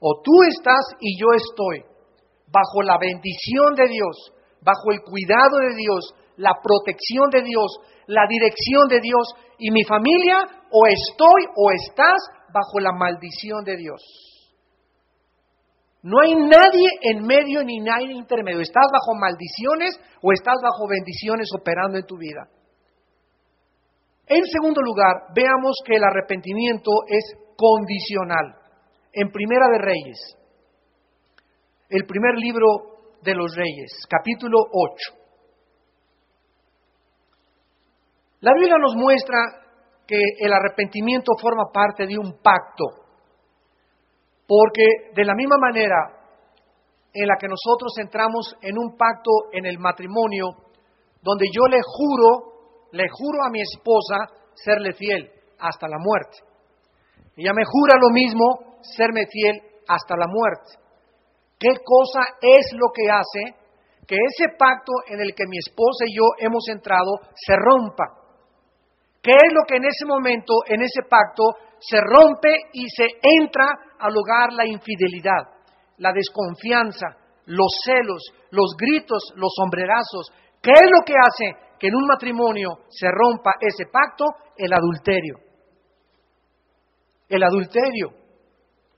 O 0.00 0.22
tú 0.22 0.42
estás 0.48 0.96
y 1.00 1.18
yo 1.20 1.26
estoy 1.36 1.84
bajo 2.46 2.82
la 2.82 2.96
bendición 2.98 3.74
de 3.76 3.88
Dios, 3.88 4.32
bajo 4.62 4.92
el 4.92 5.02
cuidado 5.02 5.58
de 5.68 5.74
Dios, 5.76 6.14
la 6.36 6.54
protección 6.62 7.28
de 7.30 7.42
Dios, 7.42 7.78
la 8.06 8.26
dirección 8.26 8.88
de 8.88 9.00
Dios 9.00 9.34
y 9.58 9.70
mi 9.70 9.84
familia, 9.84 10.38
o 10.70 10.86
estoy 10.86 11.42
o 11.54 11.70
estás 11.70 12.18
bajo 12.52 12.80
la 12.80 12.92
maldición 12.92 13.62
de 13.64 13.76
Dios. 13.76 14.00
No 16.02 16.16
hay 16.22 16.34
nadie 16.34 16.88
en 17.02 17.26
medio 17.26 17.62
ni 17.62 17.78
nadie 17.80 18.12
intermedio. 18.12 18.60
¿Estás 18.60 18.86
bajo 18.92 19.18
maldiciones 19.18 20.00
o 20.22 20.32
estás 20.32 20.56
bajo 20.62 20.88
bendiciones 20.88 21.48
operando 21.58 21.98
en 21.98 22.06
tu 22.06 22.16
vida? 22.16 22.48
En 24.26 24.44
segundo 24.46 24.80
lugar, 24.80 25.34
veamos 25.34 25.76
que 25.84 25.96
el 25.96 26.04
arrepentimiento 26.04 26.90
es 27.08 27.36
condicional. 27.56 28.56
En 29.12 29.30
Primera 29.30 29.66
de 29.72 29.78
Reyes, 29.78 30.36
el 31.88 32.06
primer 32.06 32.36
libro 32.36 32.66
de 33.22 33.34
los 33.34 33.54
Reyes, 33.56 33.90
capítulo 34.08 34.58
8. 34.72 35.20
La 38.42 38.54
Biblia 38.54 38.76
nos 38.78 38.94
muestra 38.94 39.36
que 40.06 40.20
el 40.38 40.52
arrepentimiento 40.52 41.32
forma 41.40 41.64
parte 41.72 42.06
de 42.06 42.16
un 42.16 42.40
pacto, 42.40 42.99
porque 44.50 45.14
de 45.14 45.24
la 45.24 45.36
misma 45.36 45.58
manera 45.58 46.10
en 47.14 47.28
la 47.28 47.36
que 47.38 47.46
nosotros 47.46 47.94
entramos 47.98 48.56
en 48.60 48.76
un 48.76 48.96
pacto 48.96 49.30
en 49.52 49.64
el 49.64 49.78
matrimonio, 49.78 50.48
donde 51.22 51.46
yo 51.54 51.68
le 51.70 51.78
juro, 51.80 52.90
le 52.90 53.06
juro 53.08 53.44
a 53.46 53.50
mi 53.50 53.60
esposa 53.60 54.26
serle 54.54 54.92
fiel 54.94 55.30
hasta 55.60 55.86
la 55.86 55.98
muerte. 56.00 56.38
Ella 57.36 57.52
me 57.54 57.62
jura 57.64 57.94
lo 58.02 58.10
mismo, 58.10 58.74
serme 58.82 59.26
fiel 59.30 59.62
hasta 59.86 60.16
la 60.16 60.26
muerte. 60.26 60.82
¿Qué 61.56 61.70
cosa 61.84 62.18
es 62.42 62.72
lo 62.72 62.90
que 62.92 63.08
hace 63.08 63.54
que 64.04 64.16
ese 64.16 64.56
pacto 64.58 64.90
en 65.06 65.20
el 65.20 65.32
que 65.32 65.46
mi 65.46 65.58
esposa 65.58 66.06
y 66.08 66.16
yo 66.16 66.24
hemos 66.38 66.66
entrado 66.68 67.20
se 67.36 67.54
rompa? 67.54 68.18
¿Qué 69.22 69.30
es 69.30 69.52
lo 69.52 69.62
que 69.68 69.76
en 69.76 69.84
ese 69.84 70.06
momento, 70.06 70.54
en 70.66 70.82
ese 70.82 71.02
pacto, 71.08 71.44
se 71.80 71.98
rompe 72.00 72.54
y 72.72 72.86
se 72.88 73.06
entra 73.40 73.66
al 73.98 74.16
hogar 74.16 74.52
la 74.52 74.66
infidelidad, 74.66 75.42
la 75.98 76.12
desconfianza, 76.12 77.06
los 77.46 77.72
celos, 77.84 78.22
los 78.50 78.74
gritos, 78.78 79.32
los 79.36 79.52
sombrerazos? 79.56 80.30
¿Qué 80.62 80.72
es 80.72 80.90
lo 80.90 81.04
que 81.04 81.14
hace 81.14 81.76
que 81.78 81.88
en 81.88 81.96
un 81.96 82.06
matrimonio 82.06 82.70
se 82.88 83.08
rompa 83.10 83.52
ese 83.60 83.86
pacto? 83.90 84.26
El 84.56 84.72
adulterio. 84.72 85.36
El 87.28 87.42
adulterio, 87.42 88.10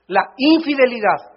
la 0.07 0.33
infidelidad. 0.37 1.31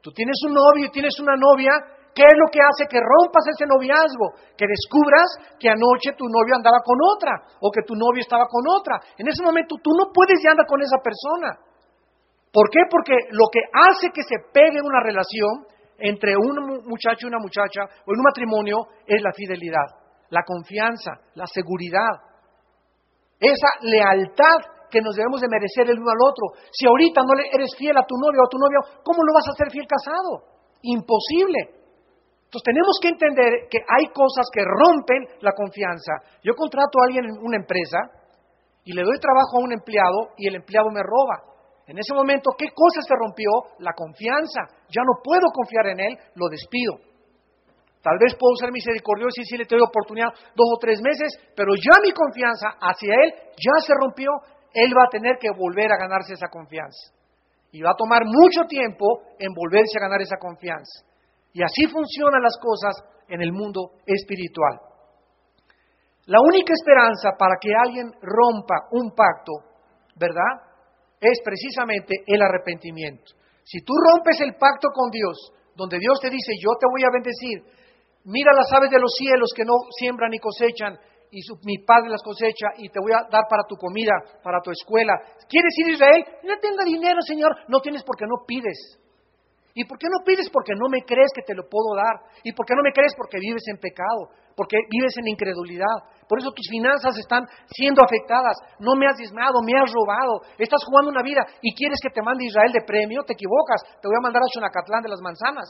Tú 0.00 0.10
tienes 0.12 0.36
un 0.46 0.54
novio 0.54 0.86
y 0.86 0.90
tienes 0.90 1.18
una 1.20 1.36
novia, 1.36 1.72
¿qué 2.14 2.22
es 2.22 2.36
lo 2.36 2.46
que 2.50 2.60
hace 2.60 2.86
que 2.88 3.00
rompas 3.00 3.44
ese 3.48 3.66
noviazgo? 3.66 4.32
Que 4.56 4.66
descubras 4.66 5.56
que 5.58 5.68
anoche 5.68 6.12
tu 6.16 6.24
novio 6.28 6.54
andaba 6.54 6.80
con 6.84 6.98
otra 7.00 7.32
o 7.60 7.70
que 7.70 7.82
tu 7.82 7.94
novio 7.94 8.20
estaba 8.20 8.46
con 8.46 8.64
otra. 8.68 9.00
En 9.18 9.28
ese 9.28 9.42
momento 9.42 9.76
tú 9.82 9.90
no 9.96 10.12
puedes 10.12 10.40
ya 10.42 10.52
andar 10.52 10.66
con 10.66 10.80
esa 10.80 10.98
persona. 10.98 11.58
¿Por 12.52 12.68
qué? 12.68 12.80
Porque 12.90 13.14
lo 13.30 13.48
que 13.50 13.60
hace 13.72 14.12
que 14.12 14.22
se 14.22 14.36
pegue 14.52 14.80
una 14.80 15.00
relación 15.00 15.66
entre 15.98 16.36
un 16.36 16.84
muchacho 16.84 17.26
y 17.26 17.28
una 17.28 17.38
muchacha 17.38 17.82
o 18.06 18.12
en 18.12 18.18
un 18.18 18.24
matrimonio 18.24 18.76
es 19.06 19.22
la 19.22 19.32
fidelidad, 19.32 19.88
la 20.30 20.42
confianza, 20.44 21.12
la 21.34 21.46
seguridad, 21.46 22.32
esa 23.40 23.68
lealtad 23.82 24.60
que 24.90 25.00
nos 25.00 25.16
debemos 25.16 25.40
de 25.40 25.48
merecer 25.48 25.88
el 25.88 25.98
uno 25.98 26.10
al 26.10 26.28
otro. 26.28 26.60
Si 26.70 26.86
ahorita 26.86 27.22
no 27.22 27.32
eres 27.40 27.74
fiel 27.76 27.96
a 27.96 28.04
tu 28.04 28.14
novio 28.14 28.42
o 28.42 28.46
a 28.46 28.50
tu 28.50 28.58
novio, 28.58 28.78
¿cómo 29.02 29.24
lo 29.24 29.32
vas 29.32 29.48
a 29.48 29.52
hacer 29.56 29.70
fiel 29.72 29.86
casado? 29.88 30.44
Imposible. 30.82 31.81
Entonces 32.52 32.68
tenemos 32.68 33.00
que 33.00 33.08
entender 33.08 33.64
que 33.72 33.80
hay 33.80 34.12
cosas 34.12 34.44
que 34.52 34.60
rompen 34.60 35.40
la 35.40 35.56
confianza. 35.56 36.20
Yo 36.44 36.52
contrato 36.52 37.00
a 37.00 37.06
alguien 37.08 37.24
en 37.24 37.40
una 37.40 37.56
empresa 37.56 37.96
y 38.84 38.92
le 38.92 39.00
doy 39.00 39.16
trabajo 39.16 39.56
a 39.56 39.64
un 39.64 39.72
empleado 39.72 40.36
y 40.36 40.48
el 40.48 40.56
empleado 40.56 40.90
me 40.92 41.00
roba. 41.00 41.48
En 41.86 41.96
ese 41.96 42.12
momento, 42.12 42.52
¿qué 42.52 42.68
cosa 42.76 43.00
se 43.00 43.14
rompió? 43.16 43.48
La 43.78 43.96
confianza. 43.96 44.68
Ya 44.92 45.00
no 45.00 45.24
puedo 45.24 45.48
confiar 45.48 45.96
en 45.96 46.00
él, 46.00 46.18
lo 46.36 46.48
despido. 46.52 47.00
Tal 48.02 48.18
vez 48.20 48.36
puedo 48.36 48.52
ser 48.60 48.70
misericordioso 48.70 49.40
y 49.40 49.44
si 49.44 49.56
le 49.56 49.64
doy 49.64 49.80
oportunidad 49.80 50.28
dos 50.54 50.68
o 50.76 50.78
tres 50.78 51.00
meses, 51.00 51.32
pero 51.56 51.72
ya 51.72 52.04
mi 52.04 52.12
confianza 52.12 52.76
hacia 52.84 53.14
él 53.14 53.32
ya 53.56 53.80
se 53.80 53.94
rompió 53.96 54.28
él 54.74 54.92
va 54.96 55.04
a 55.04 55.10
tener 55.10 55.38
que 55.38 55.48
volver 55.56 55.90
a 55.92 55.96
ganarse 55.96 56.34
esa 56.34 56.48
confianza. 56.48 57.12
Y 57.72 57.80
va 57.80 57.90
a 57.92 57.96
tomar 57.96 58.24
mucho 58.24 58.64
tiempo 58.68 59.22
en 59.38 59.52
volverse 59.54 59.96
a 59.98 60.02
ganar 60.02 60.20
esa 60.20 60.36
confianza. 60.36 61.11
Y 61.52 61.62
así 61.62 61.86
funcionan 61.86 62.42
las 62.42 62.56
cosas 62.58 62.94
en 63.28 63.42
el 63.42 63.52
mundo 63.52 63.92
espiritual. 64.06 64.80
La 66.26 66.38
única 66.40 66.72
esperanza 66.72 67.30
para 67.38 67.56
que 67.60 67.70
alguien 67.74 68.12
rompa 68.22 68.88
un 68.92 69.10
pacto, 69.10 69.52
¿verdad? 70.16 70.70
Es 71.20 71.40
precisamente 71.44 72.14
el 72.26 72.40
arrepentimiento. 72.40 73.32
Si 73.64 73.82
tú 73.82 73.92
rompes 73.94 74.40
el 74.40 74.54
pacto 74.54 74.88
con 74.94 75.10
Dios, 75.10 75.52
donde 75.74 75.98
Dios 75.98 76.20
te 76.20 76.30
dice, 76.30 76.52
yo 76.60 76.70
te 76.78 76.86
voy 76.90 77.02
a 77.04 77.12
bendecir, 77.12 77.62
mira 78.24 78.52
las 78.54 78.72
aves 78.72 78.90
de 78.90 79.00
los 79.00 79.12
cielos 79.12 79.50
que 79.54 79.64
no 79.64 79.74
siembran 79.98 80.30
ni 80.30 80.38
cosechan, 80.38 80.98
y 81.32 81.40
mi 81.64 81.78
padre 81.78 82.10
las 82.10 82.22
cosecha 82.22 82.76
y 82.76 82.90
te 82.90 83.00
voy 83.00 83.12
a 83.12 83.24
dar 83.30 83.48
para 83.48 83.64
tu 83.66 83.74
comida, 83.76 84.12
para 84.44 84.60
tu 84.60 84.70
escuela. 84.70 85.14
¿Quieres 85.48 85.72
ir 85.78 85.86
a 85.86 85.92
Israel? 85.92 86.24
No 86.44 86.58
tengo 86.60 86.84
dinero, 86.84 87.22
Señor. 87.26 87.56
No 87.68 87.80
tienes 87.80 88.04
porque 88.04 88.26
no 88.26 88.44
pides. 88.46 89.00
¿Y 89.74 89.84
por 89.84 89.98
qué 89.98 90.06
no 90.08 90.24
pides? 90.24 90.50
Porque 90.52 90.74
no 90.76 90.88
me 90.88 91.00
crees 91.02 91.32
que 91.34 91.42
te 91.42 91.54
lo 91.54 91.64
puedo 91.68 91.96
dar. 91.96 92.28
¿Y 92.44 92.52
por 92.52 92.66
qué 92.66 92.74
no 92.74 92.82
me 92.82 92.92
crees? 92.92 93.14
Porque 93.16 93.38
vives 93.40 93.62
en 93.68 93.78
pecado, 93.78 94.28
porque 94.54 94.76
vives 94.90 95.16
en 95.16 95.28
incredulidad. 95.28 95.96
Por 96.28 96.38
eso 96.38 96.52
tus 96.52 96.68
finanzas 96.68 97.16
están 97.16 97.48
siendo 97.72 98.04
afectadas. 98.04 98.56
No 98.78 98.94
me 98.96 99.06
has 99.08 99.16
diezmado, 99.16 99.62
me 99.64 99.72
has 99.72 99.90
robado. 99.92 100.44
Estás 100.58 100.84
jugando 100.84 101.10
una 101.10 101.22
vida 101.22 101.40
y 101.62 101.74
quieres 101.74 101.98
que 102.02 102.10
te 102.10 102.20
mande 102.20 102.44
Israel 102.44 102.72
de 102.72 102.84
premio. 102.84 103.24
Te 103.24 103.32
equivocas. 103.32 103.80
Te 104.00 104.08
voy 104.08 104.16
a 104.16 104.24
mandar 104.24 104.42
a 104.42 104.52
Xonacatlán 104.52 105.02
de 105.02 105.08
las 105.08 105.20
manzanas. 105.20 105.68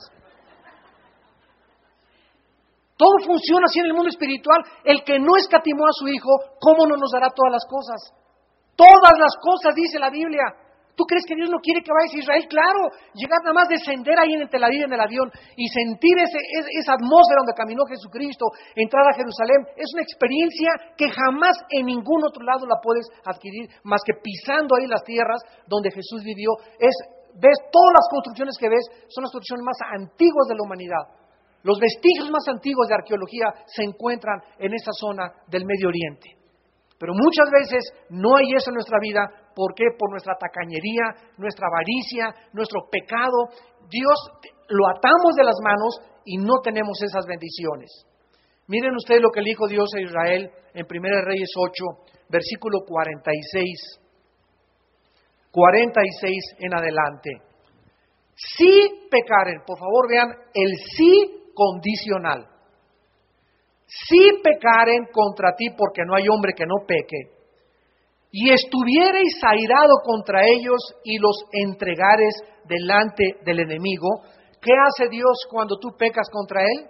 Todo 2.97 3.19
funciona 3.27 3.67
así 3.67 3.81
en 3.81 3.87
el 3.87 3.95
mundo 3.95 4.11
espiritual. 4.11 4.63
El 4.85 5.03
que 5.05 5.19
no 5.19 5.37
escatimó 5.39 5.87
a 5.87 5.95
su 5.95 6.09
hijo, 6.09 6.31
¿cómo 6.59 6.87
no 6.87 6.97
nos 6.97 7.11
dará 7.11 7.31
todas 7.31 7.53
las 7.53 7.67
cosas? 7.67 8.15
Todas 8.75 9.15
las 9.19 9.35
cosas, 9.43 9.75
dice 9.75 9.99
la 9.99 10.11
Biblia. 10.11 10.43
¿Tú 10.95 11.05
crees 11.05 11.25
que 11.25 11.35
Dios 11.35 11.49
no 11.49 11.57
quiere 11.65 11.81
que 11.81 11.89
vayas 11.89 12.13
a 12.13 12.21
Israel? 12.21 12.45
Claro, 12.49 12.93
llegar 13.17 13.41
nada 13.41 13.57
más 13.57 13.69
descender 13.69 14.13
ahí 14.19 14.35
en 14.37 14.45
Tel 14.49 14.63
Aviv 14.63 14.85
en 14.85 14.93
el 14.93 15.01
avión 15.01 15.33
y 15.57 15.67
sentir 15.69 16.19
ese, 16.21 16.37
esa 16.77 17.01
atmósfera 17.01 17.41
donde 17.41 17.57
caminó 17.57 17.85
Jesucristo, 17.89 18.45
entrar 18.77 19.01
a 19.09 19.17
Jerusalén, 19.17 19.73
es 19.77 19.89
una 19.95 20.03
experiencia 20.03 20.71
que 20.97 21.09
jamás 21.09 21.57
en 21.71 21.87
ningún 21.87 22.21
otro 22.25 22.45
lado 22.45 22.67
la 22.67 22.77
puedes 22.83 23.09
adquirir 23.25 23.71
más 23.85 24.03
que 24.05 24.21
pisando 24.21 24.77
ahí 24.77 24.87
las 24.87 25.03
tierras 25.03 25.41
donde 25.67 25.91
Jesús 25.91 26.23
vivió. 26.23 26.53
Es, 26.79 26.93
ves, 27.41 27.57
todas 27.73 27.93
las 27.97 28.07
construcciones 28.13 28.57
que 28.61 28.69
ves 28.69 28.85
son 29.09 29.25
las 29.25 29.33
construcciones 29.33 29.65
más 29.65 29.81
antiguas 29.97 30.45
de 30.49 30.57
la 30.61 30.65
humanidad. 30.65 31.05
Los 31.63 31.79
vestigios 31.79 32.29
más 32.31 32.47
antiguos 32.49 32.89
de 32.89 32.95
arqueología 32.95 33.49
se 33.65 33.85
encuentran 33.85 34.43
en 34.59 34.75
esa 34.75 34.91
zona 34.93 35.33
del 35.49 35.65
Medio 35.65 35.89
Oriente. 35.89 36.43
Pero 36.99 37.15
muchas 37.15 37.51
veces 37.51 37.83
no 38.11 38.37
hay 38.37 38.55
eso 38.55 38.71
en 38.71 38.75
nuestra 38.75 38.99
vida. 39.01 39.27
¿Por 39.55 39.75
qué? 39.75 39.85
Por 39.99 40.11
nuestra 40.11 40.35
tacañería, 40.39 41.33
nuestra 41.39 41.67
avaricia, 41.69 42.35
nuestro 42.53 42.89
pecado. 42.91 43.49
Dios 43.89 44.19
lo 44.69 44.89
atamos 44.89 45.35
de 45.37 45.45
las 45.45 45.57
manos 45.63 46.01
y 46.25 46.39
no 46.39 46.61
tenemos 46.63 47.01
esas 47.03 47.27
bendiciones. 47.27 47.91
Miren 48.69 48.95
ustedes 48.95 49.21
lo 49.21 49.31
que 49.31 49.43
le 49.43 49.51
dijo 49.51 49.67
Dios 49.67 49.91
a 49.97 50.01
Israel 50.01 50.51
en 50.75 50.87
1 50.87 51.23
Reyes 51.25 51.51
8, 51.57 51.85
versículo 52.29 52.81
46. 52.87 54.01
46 55.51 56.57
en 56.61 56.75
adelante. 56.75 57.31
Si 58.35 59.09
pecaren, 59.11 59.63
por 59.67 59.79
favor 59.79 60.09
vean 60.09 60.31
el 60.55 60.73
sí 60.97 61.51
condicional 61.55 62.53
si 64.09 64.41
pecaren 64.43 65.07
contra 65.13 65.55
ti, 65.55 65.67
porque 65.77 66.03
no 66.07 66.15
hay 66.15 66.25
hombre 66.29 66.53
que 66.57 66.65
no 66.65 66.87
peque, 66.87 67.42
y 68.35 68.51
estuviereis 68.51 69.39
airado 69.45 70.01
contra 70.03 70.41
ellos 70.41 70.81
y 71.05 71.19
los 71.19 71.37
entregares 71.53 72.35
delante 72.65 73.37
del 73.45 73.61
enemigo, 73.61 74.23
¿qué 74.63 74.73
hace 74.73 75.11
Dios 75.11 75.47
cuando 75.51 75.79
tú 75.79 75.91
pecas 75.99 76.29
contra 76.33 76.63
Él? 76.63 76.89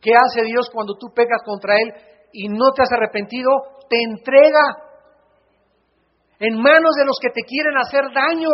¿Qué 0.00 0.12
hace 0.14 0.44
Dios 0.44 0.70
cuando 0.72 0.96
tú 0.96 1.08
pecas 1.12 1.42
contra 1.44 1.74
Él 1.74 1.92
y 2.32 2.48
no 2.48 2.70
te 2.70 2.82
has 2.82 2.92
arrepentido? 2.92 3.50
Te 3.90 3.96
entrega 4.00 4.62
en 6.38 6.54
manos 6.54 6.94
de 6.96 7.04
los 7.04 7.18
que 7.20 7.30
te 7.30 7.42
quieren 7.42 7.76
hacer 7.78 8.04
daño. 8.14 8.50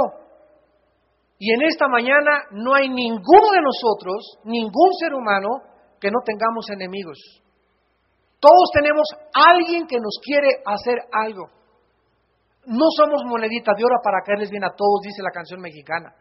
Y 1.39 1.53
en 1.53 1.63
esta 1.69 1.87
mañana 1.87 2.45
no 2.53 2.75
hay 2.75 2.89
ninguno 2.89 3.51
de 3.53 3.61
nosotros, 3.61 4.39
ningún 4.45 4.95
ser 4.99 5.13
humano, 5.13 5.51
que 6.01 6.11
no 6.11 6.21
tengamos 6.25 6.71
enemigos. 6.71 7.44
Todos 8.45 8.69
tenemos 8.77 9.09
alguien 9.33 9.87
que 9.87 9.97
nos 9.97 10.21
quiere 10.21 10.61
hacer 10.69 11.01
algo. 11.17 11.49
No 12.67 12.85
somos 12.93 13.25
moneditas 13.25 13.73
de 13.73 13.85
oro 13.85 13.97
para 14.05 14.21
caerles 14.21 14.51
bien 14.51 14.65
a 14.65 14.77
todos, 14.77 15.01
dice 15.01 15.23
la 15.25 15.33
canción 15.33 15.63
mexicana. 15.63 16.13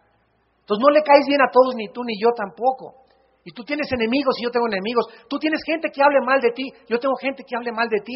Entonces 0.63 0.79
no 0.79 0.87
le 0.87 1.03
caes 1.03 1.27
bien 1.27 1.41
a 1.41 1.51
todos, 1.51 1.75
ni 1.75 1.91
tú 1.91 1.99
ni 2.07 2.15
yo 2.15 2.31
tampoco. 2.31 3.03
Y 3.43 3.51
tú 3.51 3.63
tienes 3.67 3.91
enemigos 3.91 4.39
y 4.39 4.45
yo 4.45 4.51
tengo 4.51 4.67
enemigos. 4.67 5.03
Tú 5.27 5.37
tienes 5.37 5.59
gente 5.67 5.91
que 5.91 6.01
hable 6.01 6.23
mal 6.23 6.39
de 6.39 6.51
ti, 6.51 6.71
yo 6.87 6.97
tengo 6.97 7.15
gente 7.19 7.43
que 7.43 7.57
hable 7.57 7.73
mal 7.73 7.89
de 7.89 7.99
ti. 7.99 8.15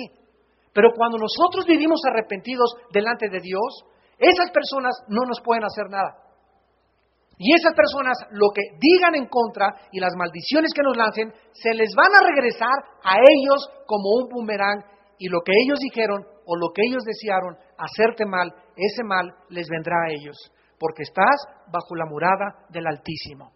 Pero 0.72 0.96
cuando 0.96 1.18
nosotros 1.18 1.66
vivimos 1.68 2.00
arrepentidos 2.08 2.78
delante 2.94 3.28
de 3.28 3.42
Dios, 3.42 3.84
esas 4.18 4.52
personas 4.52 4.96
no 5.10 5.28
nos 5.28 5.42
pueden 5.44 5.66
hacer 5.66 5.90
nada. 5.90 6.16
Y 7.38 7.54
esas 7.54 7.74
personas, 7.74 8.18
lo 8.32 8.50
que 8.50 8.62
digan 8.82 9.14
en 9.14 9.28
contra 9.28 9.76
y 9.92 10.00
las 10.00 10.14
maldiciones 10.18 10.72
que 10.74 10.82
nos 10.82 10.98
lancen, 10.98 11.32
se 11.54 11.74
les 11.74 11.94
van 11.96 12.10
a 12.16 12.26
regresar 12.26 12.78
a 13.04 13.18
ellos 13.18 13.70
como 13.86 14.10
un 14.18 14.30
boomerang. 14.30 14.84
Y 15.20 15.30
lo 15.30 15.42
que 15.46 15.54
ellos 15.64 15.80
dijeron 15.80 16.26
o 16.46 16.56
lo 16.56 16.70
que 16.74 16.82
ellos 16.88 17.04
desearon, 17.04 17.56
hacerte 17.78 18.26
mal, 18.26 18.52
ese 18.76 19.04
mal 19.04 19.30
les 19.50 19.68
vendrá 19.70 19.96
a 20.06 20.12
ellos. 20.12 20.36
Porque 20.80 21.04
estás 21.04 21.36
bajo 21.72 21.96
la 21.96 22.06
murada 22.06 22.66
del 22.70 22.88
Altísimo. 22.88 23.52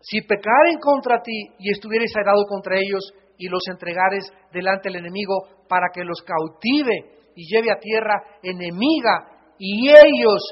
Si 0.00 0.22
pecaren 0.22 0.78
contra 0.80 1.20
ti 1.22 1.38
y 1.58 1.72
estuvieres 1.72 2.14
airado 2.16 2.44
contra 2.46 2.76
ellos 2.76 3.12
y 3.38 3.48
los 3.48 3.62
entregares 3.68 4.32
delante 4.52 4.88
del 4.88 5.00
enemigo 5.00 5.66
para 5.68 5.88
que 5.92 6.04
los 6.04 6.22
cautive 6.22 7.32
y 7.34 7.44
lleve 7.46 7.70
a 7.70 7.78
tierra 7.78 8.22
enemiga 8.42 9.54
y 9.58 9.88
ellos 9.88 10.42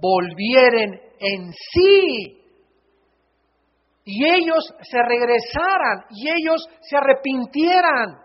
volvieren 0.00 1.03
en 1.18 1.52
sí. 1.52 2.40
Y 4.04 4.24
ellos 4.24 4.64
se 4.82 4.98
regresaran 5.02 6.04
y 6.10 6.28
ellos 6.28 6.68
se 6.82 6.96
arrepintieran. 6.96 8.18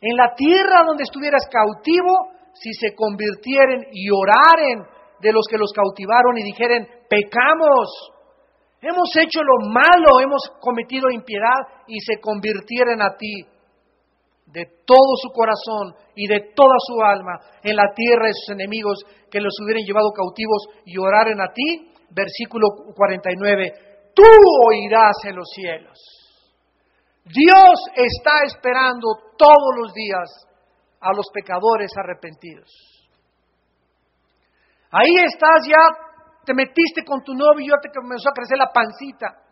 En 0.00 0.16
la 0.16 0.34
tierra 0.34 0.84
donde 0.86 1.04
estuvieras 1.04 1.48
cautivo, 1.50 2.32
si 2.54 2.72
se 2.74 2.94
convirtieren 2.94 3.86
y 3.92 4.08
oraren 4.10 4.84
de 5.20 5.32
los 5.32 5.46
que 5.48 5.58
los 5.58 5.72
cautivaron 5.72 6.36
y 6.36 6.42
dijeren, 6.42 6.86
pecamos, 7.08 8.12
hemos 8.80 9.16
hecho 9.16 9.40
lo 9.42 9.70
malo, 9.70 10.20
hemos 10.20 10.42
cometido 10.60 11.10
impiedad 11.10 11.84
y 11.86 12.00
se 12.00 12.20
convirtieren 12.20 13.00
a 13.00 13.16
ti 13.16 13.53
de 14.46 14.66
todo 14.86 15.16
su 15.22 15.30
corazón 15.30 15.94
y 16.14 16.28
de 16.28 16.52
toda 16.54 16.76
su 16.86 17.02
alma 17.02 17.40
en 17.62 17.76
la 17.76 17.92
tierra 17.94 18.26
de 18.26 18.34
sus 18.34 18.54
enemigos 18.54 18.98
que 19.30 19.40
los 19.40 19.54
hubieran 19.62 19.84
llevado 19.84 20.12
cautivos 20.12 20.68
y 20.84 20.98
oraren 20.98 21.40
a 21.40 21.52
ti, 21.52 21.90
versículo 22.10 22.66
49, 22.94 24.12
tú 24.14 24.22
oirás 24.68 25.16
en 25.24 25.36
los 25.36 25.48
cielos. 25.50 25.98
Dios 27.24 27.80
está 27.96 28.44
esperando 28.44 29.08
todos 29.36 29.74
los 29.80 29.92
días 29.94 30.28
a 31.00 31.12
los 31.14 31.26
pecadores 31.32 31.90
arrepentidos. 31.96 32.70
Ahí 34.90 35.16
estás 35.24 35.66
ya, 35.66 35.88
te 36.44 36.54
metiste 36.54 37.02
con 37.04 37.22
tu 37.24 37.34
novio 37.34 37.60
y 37.60 37.68
ya 37.68 37.80
te 37.82 37.88
comenzó 37.90 38.28
a 38.28 38.32
crecer 38.32 38.58
la 38.58 38.70
pancita. 38.72 39.43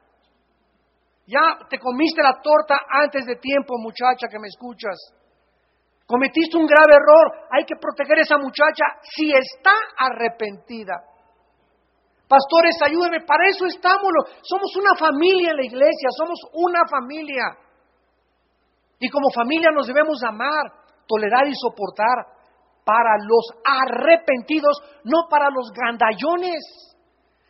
Ya 1.26 1.58
te 1.68 1.78
comiste 1.78 2.22
la 2.22 2.40
torta 2.42 2.76
antes 2.90 3.26
de 3.26 3.36
tiempo, 3.36 3.78
muchacha 3.78 4.28
que 4.28 4.38
me 4.38 4.48
escuchas. 4.48 4.98
Cometiste 6.06 6.56
un 6.58 6.66
grave 6.66 6.94
error. 6.94 7.46
Hay 7.50 7.64
que 7.64 7.76
proteger 7.76 8.18
a 8.18 8.22
esa 8.22 8.38
muchacha 8.38 8.84
si 9.02 9.30
está 9.32 9.72
arrepentida. 9.96 10.94
Pastores, 12.26 12.76
ayúdenme, 12.84 13.20
para 13.26 13.48
eso 13.48 13.66
estamos. 13.66 14.10
Somos 14.42 14.74
una 14.76 14.96
familia 14.98 15.50
en 15.50 15.56
la 15.56 15.64
iglesia, 15.64 16.08
somos 16.16 16.38
una 16.54 16.80
familia. 16.90 17.44
Y 18.98 19.08
como 19.08 19.30
familia 19.30 19.70
nos 19.70 19.86
debemos 19.86 20.22
amar, 20.22 20.64
tolerar 21.06 21.46
y 21.46 21.54
soportar 21.54 22.26
para 22.84 23.16
los 23.18 23.46
arrepentidos, 23.64 24.76
no 25.04 25.28
para 25.28 25.50
los 25.50 25.70
grandallones 25.72 26.62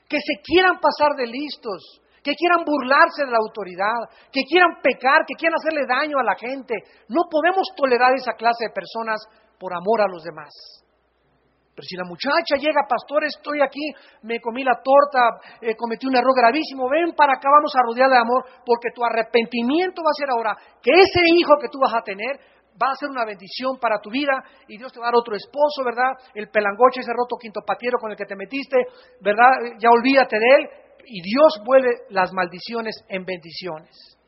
que 0.09 0.19
se 0.19 0.43
quieran 0.43 0.79
pasar 0.79 1.17
de 1.17 1.27
listos, 1.27 2.02
que 2.23 2.35
quieran 2.35 2.65
burlarse 2.65 3.25
de 3.25 3.31
la 3.31 3.39
autoridad, 3.39 4.09
que 4.31 4.43
quieran 4.49 4.81
pecar, 4.83 5.27
que 5.27 5.35
quieran 5.35 5.59
hacerle 5.59 5.87
daño 5.87 6.19
a 6.19 6.25
la 6.25 6.37
gente. 6.37 6.75
No 7.09 7.23
podemos 7.31 7.67
tolerar 7.77 8.15
esa 8.15 8.33
clase 8.35 8.67
de 8.69 8.75
personas 8.75 9.21
por 9.59 9.75
amor 9.75 10.01
a 10.01 10.09
los 10.09 10.23
demás. 10.23 10.51
Pero 11.75 11.89
si 11.89 11.97
la 11.97 12.05
muchacha 12.05 12.61
llega, 12.61 12.85
pastor, 12.87 13.25
estoy 13.25 13.63
aquí, 13.63 13.81
me 14.23 14.41
comí 14.41 14.63
la 14.63 14.77
torta, 14.85 15.41
eh, 15.61 15.75
cometí 15.75 16.07
un 16.07 16.15
error 16.15 16.35
gravísimo, 16.37 16.89
ven 16.89 17.15
para 17.17 17.33
acá, 17.33 17.49
vamos 17.49 17.73
a 17.75 17.83
rodear 17.83 18.11
de 18.11 18.19
amor, 18.19 18.45
porque 18.65 18.91
tu 18.95 19.03
arrepentimiento 19.03 20.03
va 20.05 20.11
a 20.13 20.21
ser 20.21 20.29
ahora 20.31 20.57
que 20.83 20.93
ese 20.93 21.25
hijo 21.35 21.57
que 21.59 21.69
tú 21.69 21.79
vas 21.81 21.95
a 21.95 22.03
tener 22.03 22.37
va 22.77 22.93
a 22.93 22.97
ser 22.97 23.09
una 23.09 23.25
bendición 23.25 23.79
para 23.79 24.01
tu 24.01 24.11
vida 24.11 24.33
y 24.69 24.77
Dios 24.77 24.93
te 24.93 25.01
va 25.01 25.07
a 25.07 25.09
dar 25.09 25.17
otro 25.17 25.35
esposo, 25.35 25.85
¿verdad? 25.85 26.13
El 26.35 26.49
pelangoche, 26.49 27.01
ese 27.01 27.13
roto 27.13 27.37
quinto 27.41 27.61
patiero 27.65 27.99
con 27.99 28.11
el 28.11 28.17
que 28.17 28.27
te 28.27 28.37
metiste, 28.37 28.77
¿verdad? 29.21 29.77
Ya 29.79 29.89
olvídate 29.91 30.39
de 30.39 30.49
él 30.57 30.69
y 31.07 31.23
Dios 31.23 31.63
vuelve 31.65 31.91
las 32.11 32.33
maldiciones 32.33 32.97
en 33.09 33.25
bendiciones. 33.25 34.19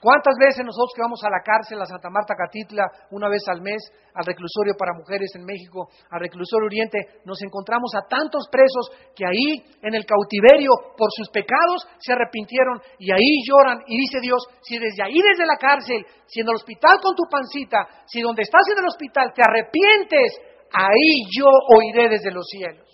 ¿Cuántas 0.00 0.38
veces 0.38 0.64
nosotros 0.64 0.94
que 0.94 1.02
vamos 1.02 1.18
a 1.26 1.30
la 1.30 1.42
cárcel, 1.42 1.82
a 1.82 1.86
Santa 1.86 2.08
Marta 2.08 2.34
Catitla, 2.38 2.86
una 3.10 3.28
vez 3.28 3.42
al 3.48 3.60
mes, 3.60 3.82
al 4.14 4.24
reclusorio 4.24 4.78
para 4.78 4.94
mujeres 4.94 5.34
en 5.34 5.44
México, 5.44 5.90
al 6.10 6.20
reclusorio 6.20 6.66
Oriente, 6.66 7.18
nos 7.24 7.42
encontramos 7.42 7.90
a 7.98 8.06
tantos 8.06 8.46
presos 8.46 8.94
que 9.16 9.26
ahí, 9.26 9.58
en 9.82 9.94
el 9.98 10.06
cautiverio, 10.06 10.70
por 10.96 11.10
sus 11.10 11.28
pecados, 11.30 11.82
se 11.98 12.12
arrepintieron 12.12 12.80
y 13.00 13.10
ahí 13.10 13.42
lloran 13.42 13.82
y 13.88 13.98
dice 13.98 14.20
Dios, 14.22 14.38
si 14.62 14.78
desde 14.78 15.02
ahí, 15.02 15.18
desde 15.18 15.44
la 15.44 15.58
cárcel, 15.58 16.06
si 16.26 16.40
en 16.40 16.48
el 16.48 16.54
hospital 16.54 17.02
con 17.02 17.16
tu 17.16 17.24
pancita, 17.28 18.06
si 18.06 18.22
donde 18.22 18.42
estás 18.42 18.62
en 18.70 18.78
el 18.78 18.86
hospital 18.86 19.32
te 19.34 19.42
arrepientes, 19.42 20.30
ahí 20.70 21.26
yo 21.36 21.50
oiré 21.74 22.08
desde 22.08 22.30
los 22.30 22.46
cielos. 22.46 22.86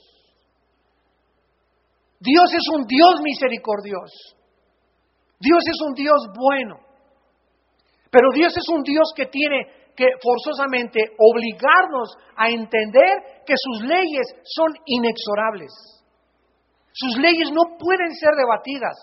Dios 2.25 2.49
es 2.57 2.67
un 2.73 2.87
Dios 2.87 3.21
misericordioso. 3.21 4.41
Dios 5.39 5.61
es 5.69 5.79
un 5.87 5.93
Dios 5.93 6.25
bueno. 6.33 6.81
Pero 8.11 8.31
Dios 8.33 8.57
es 8.57 8.65
un 8.73 8.83
Dios 8.83 9.13
que 9.15 9.27
tiene 9.27 9.93
que 9.95 10.07
forzosamente 10.23 11.01
obligarnos 11.19 12.17
a 12.37 12.49
entender 12.49 13.45
que 13.45 13.55
sus 13.55 13.85
leyes 13.85 14.27
son 14.43 14.73
inexorables. 14.87 15.71
Sus 16.93 17.19
leyes 17.19 17.51
no 17.53 17.77
pueden 17.77 18.15
ser 18.15 18.31
debatidas. 18.39 18.97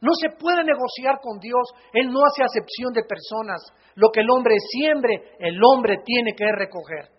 No 0.00 0.12
se 0.14 0.30
puede 0.30 0.64
negociar 0.64 1.20
con 1.20 1.38
Dios. 1.38 1.68
Él 1.92 2.08
no 2.10 2.20
hace 2.24 2.44
acepción 2.44 2.92
de 2.94 3.04
personas. 3.04 3.60
Lo 3.96 4.08
que 4.08 4.20
el 4.20 4.30
hombre 4.30 4.56
siembre, 4.58 5.36
el 5.38 5.60
hombre 5.62 5.98
tiene 6.04 6.32
que 6.34 6.46
recoger. 6.50 7.10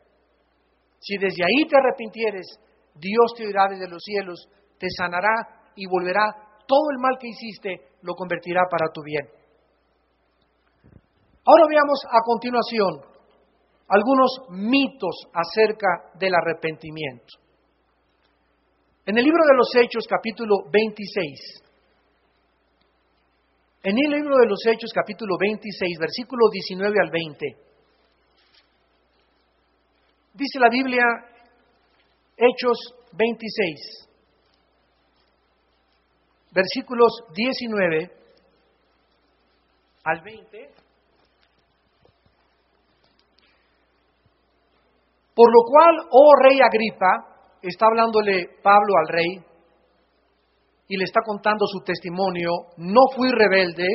Si 0.99 1.17
desde 1.17 1.43
ahí 1.43 1.67
te 1.67 1.77
arrepintieres, 1.77 2.47
Dios 2.95 3.33
te 3.37 3.45
oirá 3.45 3.67
desde 3.69 3.87
los 3.87 4.01
cielos, 4.01 4.47
te 4.77 4.87
sanará 4.97 5.71
y 5.75 5.85
volverá 5.87 6.33
todo 6.67 6.91
el 6.91 6.99
mal 6.99 7.17
que 7.19 7.27
hiciste, 7.27 7.97
lo 8.01 8.13
convertirá 8.15 8.61
para 8.69 8.91
tu 8.91 9.01
bien. 9.03 9.27
Ahora 11.45 11.65
veamos 11.69 11.99
a 12.09 12.23
continuación 12.25 13.15
algunos 13.87 14.49
mitos 14.49 15.27
acerca 15.31 16.11
del 16.17 16.33
arrepentimiento. 16.33 17.35
En 19.05 19.17
el 19.17 19.23
libro 19.23 19.43
de 19.45 19.55
los 19.55 19.69
Hechos, 19.75 20.07
capítulo 20.09 20.63
26, 20.71 21.63
en 23.83 23.95
el 23.95 24.11
libro 24.11 24.37
de 24.37 24.47
los 24.47 24.65
Hechos, 24.65 24.89
capítulo 24.91 25.37
26, 25.39 25.99
versículo 25.99 26.49
19 26.51 26.95
al 26.99 27.11
20, 27.11 27.45
dice 30.33 30.59
la 30.59 30.69
Biblia, 30.69 31.03
Hechos 32.35 32.95
26, 33.13 34.04
versículos 36.55 37.11
19 37.35 38.11
al 40.05 40.21
20, 40.21 40.75
Por 45.35 45.51
lo 45.51 45.63
cual, 45.67 46.07
oh 46.11 46.31
rey 46.41 46.59
Agripa, 46.61 47.59
está 47.61 47.87
hablándole 47.87 48.47
Pablo 48.63 48.93
al 48.97 49.07
rey 49.09 49.45
y 50.87 50.95
le 50.95 51.03
está 51.03 51.19
contando 51.25 51.65
su 51.67 51.83
testimonio, 51.83 52.49
no 52.77 53.01
fui 53.13 53.29
rebelde 53.31 53.87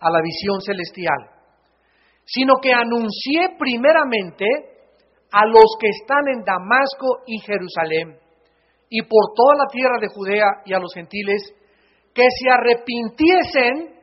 a 0.00 0.10
la 0.10 0.20
visión 0.20 0.60
celestial, 0.60 1.30
sino 2.24 2.54
que 2.60 2.72
anuncié 2.72 3.54
primeramente 3.56 4.44
a 5.30 5.46
los 5.46 5.76
que 5.78 5.88
están 5.88 6.26
en 6.34 6.42
Damasco 6.42 7.22
y 7.26 7.38
Jerusalén 7.38 8.18
y 8.90 9.02
por 9.02 9.34
toda 9.36 9.54
la 9.56 9.70
tierra 9.70 9.98
de 10.00 10.08
Judea 10.08 10.62
y 10.66 10.74
a 10.74 10.80
los 10.80 10.92
gentiles, 10.92 11.54
que 12.14 12.24
se 12.40 12.50
arrepintiesen 12.50 14.00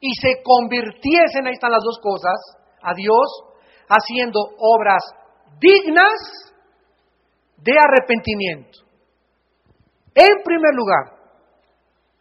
y 0.00 0.14
se 0.14 0.42
convirtiesen, 0.42 1.46
ahí 1.46 1.52
están 1.52 1.72
las 1.72 1.84
dos 1.84 1.98
cosas, 2.02 2.36
a 2.82 2.94
Dios, 2.94 3.44
haciendo 3.88 4.40
obras 4.58 5.02
dignas 5.58 6.54
de 7.58 7.72
arrepentimiento. 7.72 8.78
En 10.14 10.42
primer 10.44 10.74
lugar, 10.74 11.20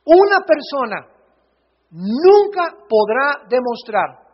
una 0.06 0.40
persona 0.46 1.08
nunca 1.92 2.76
podrá 2.88 3.48
demostrar 3.48 4.28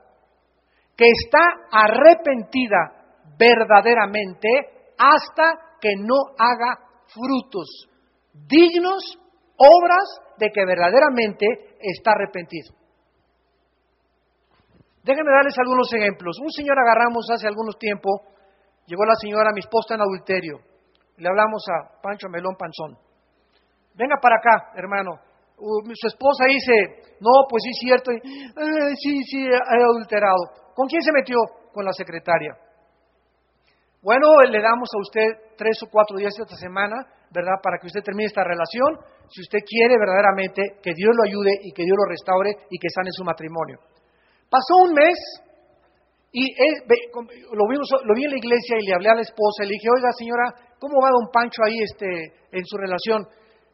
que 0.96 1.06
está 1.06 1.44
arrepentida 1.72 3.06
verdaderamente 3.38 4.48
hasta 4.98 5.78
que 5.80 5.91
no 6.00 6.15
haga 6.38 6.80
frutos 7.13 7.89
dignos, 8.48 9.04
obras 9.58 10.25
de 10.38 10.50
que 10.52 10.65
verdaderamente 10.65 11.45
está 11.80 12.12
arrepentido. 12.12 12.74
Déjenme 15.04 15.32
darles 15.32 15.58
algunos 15.60 15.91
ejemplos. 15.93 16.39
Un 16.41 16.52
señor 16.52 16.78
agarramos 16.80 17.30
hace 17.32 17.48
algunos 17.48 17.78
tiempos 17.78 18.21
Llegó 18.88 19.04
la 19.06 19.15
señora, 19.15 19.52
mi 19.54 19.62
esposa 19.62 19.95
en 19.95 20.02
adulterio. 20.02 20.60
Le 21.17 21.28
hablamos 21.28 21.63
a 21.69 22.02
Pancho 22.02 22.30
Melón 22.30 22.56
Panzón. 22.56 22.98
Venga 23.95 24.17
para 24.21 24.36
acá, 24.38 24.74
hermano. 24.76 25.17
su 25.58 26.08
esposa 26.08 26.45
dice, 26.45 27.17
no, 27.19 27.48
pues 27.50 27.63
sí 27.63 27.69
es 27.71 27.80
cierto. 27.80 28.12
sí, 29.02 29.24
sí, 29.24 29.48
he 29.48 29.84
adulterado. 29.84 30.74
¿Con 30.76 30.88
quién 30.88 31.02
se 31.02 31.12
metió? 31.12 31.38
Con 31.74 31.86
la 31.86 31.93
secretaria. 31.93 32.54
Bueno, 34.06 34.38
le 34.46 34.62
damos 34.62 34.86
a 34.94 35.02
usted 35.02 35.58
tres 35.58 35.82
o 35.82 35.89
cuatro 35.89 36.13
días 36.22 36.38
esta 36.38 36.54
semana, 36.54 36.94
¿verdad? 37.34 37.58
Para 37.58 37.82
que 37.82 37.89
usted 37.89 38.06
termine 38.06 38.30
esta 38.30 38.46
relación, 38.46 39.02
si 39.34 39.41
usted 39.41 39.65
quiere 39.65 39.98
verdaderamente 39.98 40.78
que 40.78 40.94
Dios 40.94 41.10
lo 41.10 41.26
ayude 41.26 41.50
y 41.65 41.74
que 41.74 41.82
Dios 41.82 41.98
lo 41.98 42.06
restaure 42.06 42.70
y 42.70 42.78
que 42.78 42.94
sane 42.94 43.10
su 43.10 43.26
matrimonio. 43.26 43.82
Pasó 44.46 44.78
un 44.86 44.94
mes, 44.94 45.18
y 46.30 46.54
lo, 47.50 47.65
vi 48.13 48.26
en 48.30 48.30
la 48.30 48.38
iglesia 48.38 48.78
y 48.78 48.86
le 48.86 48.94
hablé 48.94 49.10
a 49.10 49.18
la 49.18 49.26
esposa 49.26 49.65
y 49.65 49.74
le 49.74 49.74
dije, 49.74 49.89
oiga 49.89 50.13
señora, 50.13 50.54
¿cómo 50.78 51.02
va 51.02 51.10
don 51.10 51.34
Pancho 51.34 51.65
ahí 51.65 51.82
este, 51.82 52.06
en 52.54 52.62
su 52.62 52.78
relación? 52.78 53.26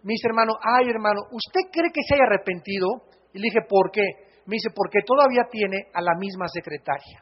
Me 0.08 0.15
dice, 0.15 0.32
hermano, 0.32 0.56
ay 0.63 0.88
hermano, 0.88 1.28
¿usted 1.28 1.67
cree 1.76 1.91
que 1.91 2.08
se 2.08 2.15
haya 2.15 2.24
arrepentido? 2.24 2.88
Y 3.36 3.39
le 3.44 3.52
dije, 3.52 3.67
¿por 3.67 3.91
qué? 3.91 4.08
Me 4.48 4.56
dice, 4.56 4.72
porque 4.72 5.04
todavía 5.04 5.44
tiene 5.52 5.91
a 5.91 6.00
la 6.00 6.15
misma 6.15 6.48
secretaria. 6.48 7.20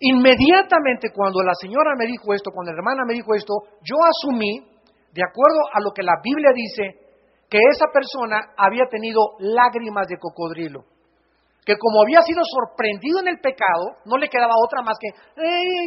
Inmediatamente 0.00 1.10
cuando 1.14 1.42
la 1.42 1.54
señora 1.54 1.92
me 1.96 2.06
dijo 2.06 2.32
esto, 2.34 2.50
cuando 2.52 2.72
la 2.72 2.78
hermana 2.78 3.02
me 3.06 3.14
dijo 3.14 3.34
esto, 3.34 3.54
yo 3.82 3.96
asumí, 4.02 4.60
de 5.12 5.22
acuerdo 5.22 5.60
a 5.72 5.80
lo 5.80 5.92
que 5.92 6.02
la 6.02 6.20
Biblia 6.22 6.50
dice, 6.54 7.00
que 7.48 7.58
esa 7.70 7.86
persona 7.92 8.54
había 8.56 8.86
tenido 8.90 9.36
lágrimas 9.38 10.08
de 10.08 10.18
cocodrilo 10.18 10.84
que 11.64 11.76
como 11.78 12.02
había 12.02 12.20
sido 12.20 12.42
sorprendido 12.44 13.20
en 13.20 13.28
el 13.28 13.40
pecado, 13.40 13.96
no 14.04 14.18
le 14.18 14.28
quedaba 14.28 14.52
otra 14.62 14.82
más 14.82 14.96
que 15.00 15.08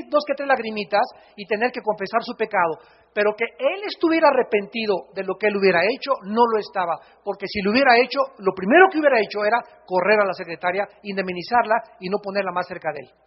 dos 0.09 0.23
que 0.25 0.33
tres 0.33 0.47
lagrimitas 0.47 1.05
y 1.35 1.45
tener 1.45 1.71
que 1.71 1.81
confesar 1.81 2.21
su 2.23 2.35
pecado. 2.35 2.81
Pero 3.13 3.33
que 3.37 3.45
él 3.57 3.81
estuviera 3.85 4.29
arrepentido 4.29 5.09
de 5.13 5.23
lo 5.23 5.35
que 5.37 5.47
él 5.47 5.57
hubiera 5.57 5.81
hecho, 5.85 6.11
no 6.25 6.43
lo 6.45 6.59
estaba. 6.59 6.99
Porque 7.23 7.45
si 7.47 7.61
lo 7.61 7.71
hubiera 7.71 7.97
hecho, 7.97 8.19
lo 8.39 8.53
primero 8.53 8.89
que 8.91 8.99
hubiera 8.99 9.19
hecho 9.19 9.45
era 9.45 9.57
correr 9.85 10.19
a 10.19 10.25
la 10.25 10.33
secretaria, 10.33 10.87
indemnizarla 11.03 11.75
y 11.99 12.09
no 12.09 12.17
ponerla 12.21 12.51
más 12.51 12.67
cerca 12.67 12.91
de 12.91 12.99
él. 13.01 13.26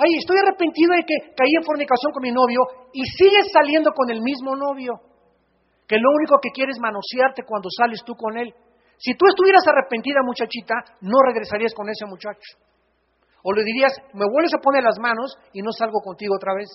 Ay, 0.00 0.16
estoy 0.16 0.38
arrepentido 0.40 0.96
de 0.96 1.04
que 1.04 1.36
caí 1.36 1.52
en 1.60 1.64
fornicación 1.64 2.08
con 2.16 2.24
mi 2.24 2.32
novio 2.32 2.88
y 2.90 3.04
sigues 3.04 3.52
saliendo 3.52 3.92
con 3.92 4.08
el 4.08 4.22
mismo 4.24 4.56
novio. 4.56 4.96
Que 5.84 6.00
lo 6.00 6.08
único 6.16 6.40
que 6.40 6.48
quiere 6.56 6.72
es 6.72 6.80
manosearte 6.80 7.44
cuando 7.44 7.68
sales 7.68 8.00
tú 8.06 8.14
con 8.16 8.38
él. 8.38 8.48
Si 8.96 9.12
tú 9.12 9.26
estuvieras 9.28 9.60
arrepentida, 9.68 10.24
muchachita, 10.24 10.72
no 11.02 11.20
regresarías 11.20 11.74
con 11.74 11.84
ese 11.90 12.06
muchacho. 12.06 12.56
O 13.44 13.52
le 13.52 13.62
dirías, 13.62 13.92
me 14.14 14.24
vuelves 14.24 14.54
a 14.56 14.64
poner 14.64 14.82
las 14.82 14.98
manos 14.98 15.36
y 15.52 15.60
no 15.60 15.72
salgo 15.72 16.00
contigo 16.00 16.32
otra 16.34 16.54
vez. 16.54 16.68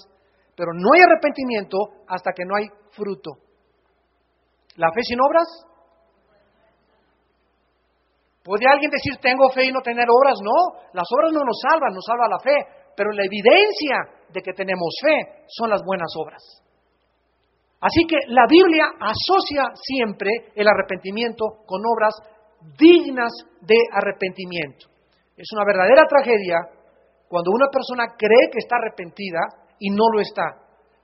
Pero 0.55 0.73
no 0.73 0.93
hay 0.93 1.01
arrepentimiento 1.01 2.05
hasta 2.07 2.29
que 2.29 2.45
no 2.45 2.55
hay 2.55 2.69
fruto. 2.91 3.41
¿La 4.77 4.91
fe 4.93 5.01
sin 5.01 5.17
obras? 5.21 5.49
¿Puede 8.43 8.69
alguien 8.69 8.91
decir 8.91 9.17
tengo 9.17 9.49
fe 9.49 9.65
y 9.65 9.71
no 9.71 9.81
tener 9.81 10.05
obras? 10.05 10.37
No, 10.45 10.77
las 10.93 11.07
obras 11.09 11.33
no 11.33 11.41
nos 11.41 11.57
salvan, 11.57 11.89
nos 11.89 12.05
salva 12.05 12.29
la 12.29 12.37
fe. 12.37 12.84
Pero 12.95 13.11
la 13.11 13.25
evidencia 13.25 14.25
de 14.29 14.41
que 14.41 14.53
tenemos 14.53 14.95
fe 15.01 15.45
son 15.47 15.69
las 15.69 15.81
buenas 15.85 16.09
obras. 16.17 16.41
Así 17.81 18.07
que 18.07 18.17
la 18.27 18.45
Biblia 18.49 18.85
asocia 18.99 19.69
siempre 19.75 20.29
el 20.55 20.67
arrepentimiento 20.67 21.45
con 21.65 21.81
obras 21.85 22.15
dignas 22.77 23.31
de 23.61 23.77
arrepentimiento. 23.93 24.87
Es 25.37 25.47
una 25.53 25.65
verdadera 25.65 26.07
tragedia 26.07 26.57
cuando 27.27 27.51
una 27.51 27.67
persona 27.67 28.15
cree 28.17 28.49
que 28.51 28.59
está 28.59 28.77
arrepentida 28.77 29.39
y 29.79 29.89
no 29.89 30.07
lo 30.13 30.21
está, 30.21 30.55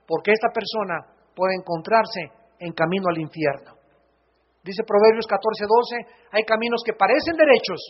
porque 0.06 0.32
esta 0.32 0.48
persona 0.48 1.06
puede 1.36 1.54
encontrarse 1.54 2.32
en 2.58 2.72
camino 2.72 3.08
al 3.10 3.20
infierno. 3.20 3.76
Dice 4.64 4.82
Proverbios 4.86 5.26
14:12, 5.26 6.30
hay 6.32 6.44
caminos 6.44 6.82
que 6.84 6.94
parecen 6.94 7.36
derechos, 7.36 7.80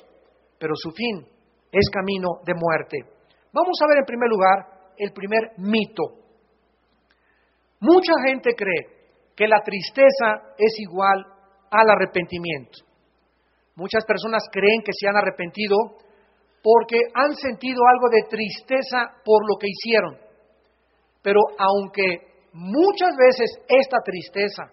pero 0.59 0.75
su 0.75 0.91
fin 0.91 1.29
es 1.71 1.89
camino 1.91 2.41
de 2.45 2.55
muerte. 2.55 2.99
Vamos 3.53 3.77
a 3.83 3.89
ver 3.89 3.99
en 3.99 4.05
primer 4.05 4.29
lugar 4.29 4.93
el 4.97 5.13
primer 5.13 5.53
mito 5.59 6.23
Mucha 7.83 8.13
gente 8.25 8.55
cree 8.55 9.11
que 9.35 9.49
la 9.49 9.61
tristeza 9.61 10.55
es 10.57 10.79
igual 10.79 11.27
al 11.69 11.91
arrepentimiento. 11.91 12.79
Muchas 13.75 14.05
personas 14.05 14.45
creen 14.53 14.83
que 14.85 14.93
se 14.93 15.09
han 15.09 15.17
arrepentido 15.17 15.77
porque 16.63 16.97
han 17.13 17.35
sentido 17.35 17.81
algo 17.93 18.09
de 18.09 18.29
tristeza 18.29 19.11
por 19.25 19.43
lo 19.49 19.59
que 19.59 19.67
hicieron. 19.67 20.17
Pero 21.23 21.41
aunque 21.59 22.47
muchas 22.53 23.17
veces 23.19 23.51
esta 23.67 23.99
tristeza 24.05 24.71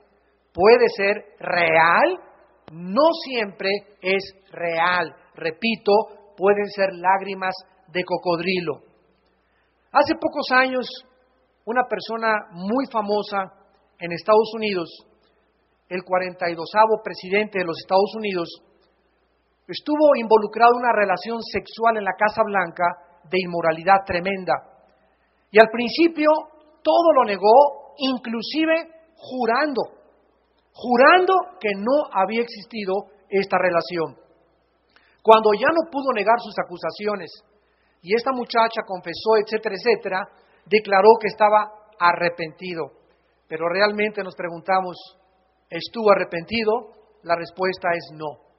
puede 0.53 0.87
ser 0.95 1.33
real, 1.39 2.19
no 2.71 3.09
siempre 3.25 3.71
es 4.03 4.21
real. 4.51 5.15
Repito, 5.33 5.93
pueden 6.37 6.67
ser 6.67 6.89
lágrimas 6.93 7.55
de 7.91 8.03
cocodrilo. 8.03 8.81
Hace 9.91 10.15
pocos 10.15 10.45
años 10.51 10.85
una 11.65 11.83
persona 11.87 12.47
muy 12.51 12.85
famosa 12.91 13.53
en 13.99 14.11
Estados 14.11 14.51
Unidos, 14.55 14.89
el 15.89 16.03
42 16.03 16.69
presidente 17.03 17.59
de 17.59 17.65
los 17.65 17.77
Estados 17.79 18.13
Unidos, 18.15 18.47
estuvo 19.67 20.15
involucrado 20.15 20.73
en 20.73 20.85
una 20.85 20.93
relación 20.93 21.41
sexual 21.41 21.97
en 21.97 22.05
la 22.05 22.13
Casa 22.17 22.41
Blanca 22.43 22.85
de 23.29 23.37
inmoralidad 23.41 24.05
tremenda. 24.05 24.53
Y 25.51 25.59
al 25.59 25.69
principio 25.69 26.29
todo 26.81 27.13
lo 27.13 27.25
negó, 27.25 27.93
inclusive 27.97 28.73
jurando, 29.17 29.81
jurando 30.73 31.33
que 31.59 31.69
no 31.75 32.09
había 32.13 32.41
existido 32.41 32.93
esta 33.29 33.57
relación. 33.57 34.15
Cuando 35.21 35.51
ya 35.53 35.67
no 35.67 35.91
pudo 35.91 36.13
negar 36.13 36.39
sus 36.39 36.55
acusaciones 36.57 37.29
y 38.01 38.15
esta 38.15 38.31
muchacha 38.31 38.81
confesó, 38.85 39.37
etcétera, 39.37 39.75
etcétera, 39.75 40.29
declaró 40.65 41.09
que 41.19 41.27
estaba 41.27 41.71
arrepentido. 41.99 42.91
Pero 43.47 43.67
realmente 43.67 44.23
nos 44.23 44.35
preguntamos, 44.35 44.95
¿estuvo 45.69 46.11
arrepentido? 46.11 46.93
La 47.23 47.35
respuesta 47.35 47.89
es 47.93 48.11
no. 48.13 48.49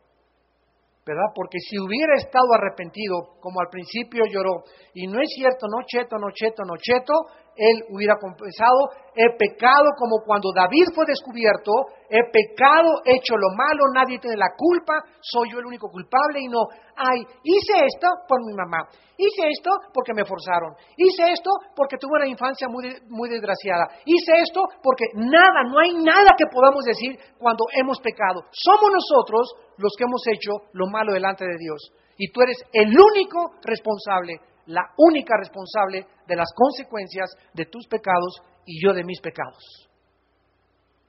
¿verdad? 1.07 1.33
Porque 1.35 1.59
si 1.59 1.79
hubiera 1.79 2.15
estado 2.15 2.53
arrepentido, 2.55 3.35
como 3.41 3.61
al 3.61 3.69
principio 3.69 4.23
lloró, 4.31 4.63
y 4.95 5.07
no 5.07 5.21
es 5.21 5.29
cierto, 5.35 5.67
no 5.67 5.83
cheto, 5.87 6.17
no 6.19 6.31
cheto, 6.33 6.63
no 6.65 6.75
cheto, 6.77 7.13
él 7.61 7.85
hubiera 7.93 8.17
confesado, 8.17 8.89
he 9.15 9.37
pecado 9.37 9.93
como 9.99 10.25
cuando 10.25 10.49
David 10.57 10.97
fue 10.97 11.05
descubierto, 11.05 11.93
he 12.09 12.25
pecado, 12.33 13.05
he 13.05 13.21
hecho 13.21 13.37
lo 13.37 13.53
malo, 13.53 13.85
nadie 13.93 14.19
tiene 14.19 14.37
la 14.37 14.57
culpa, 14.57 15.05
soy 15.21 15.53
yo 15.53 15.59
el 15.59 15.67
único 15.67 15.91
culpable 15.93 16.41
y 16.41 16.49
no, 16.49 16.65
ay, 16.97 17.21
hice 17.45 17.85
esto 17.85 18.09
por 18.27 18.41
mi 18.47 18.55
mamá, 18.57 18.89
hice 19.19 19.49
esto 19.53 19.71
porque 19.93 20.15
me 20.15 20.25
forzaron, 20.25 20.73
hice 20.97 21.33
esto 21.33 21.51
porque 21.77 21.99
tuve 22.01 22.17
una 22.17 22.27
infancia 22.27 22.67
muy, 22.69 22.97
muy 23.11 23.29
desgraciada, 23.29 23.85
hice 24.07 24.41
esto 24.41 24.65
porque 24.83 25.05
nada, 25.15 25.69
no 25.69 25.79
hay 25.79 25.93
nada 26.01 26.33
que 26.39 26.49
podamos 26.51 26.85
decir 26.85 27.19
cuando 27.39 27.65
hemos 27.77 28.01
pecado. 28.01 28.41
Somos 28.53 28.89
nosotros 28.89 29.53
los 29.77 29.93
que 29.99 30.05
hemos 30.05 30.23
hecho 30.33 30.65
lo 30.73 30.87
malo 30.87 31.13
delante 31.13 31.45
de 31.45 31.57
Dios. 31.59 31.93
Y 32.17 32.31
tú 32.33 32.43
eres 32.43 32.59
el 32.73 32.89
único 32.89 33.53
responsable 33.63 34.41
la 34.71 34.83
única 34.97 35.35
responsable 35.37 36.07
de 36.27 36.37
las 36.37 36.49
consecuencias 36.55 37.31
de 37.53 37.67
tus 37.67 37.87
pecados 37.87 38.41
y 38.65 38.85
yo 38.85 38.93
de 38.93 39.05
mis 39.05 39.21
pecados. 39.21 39.91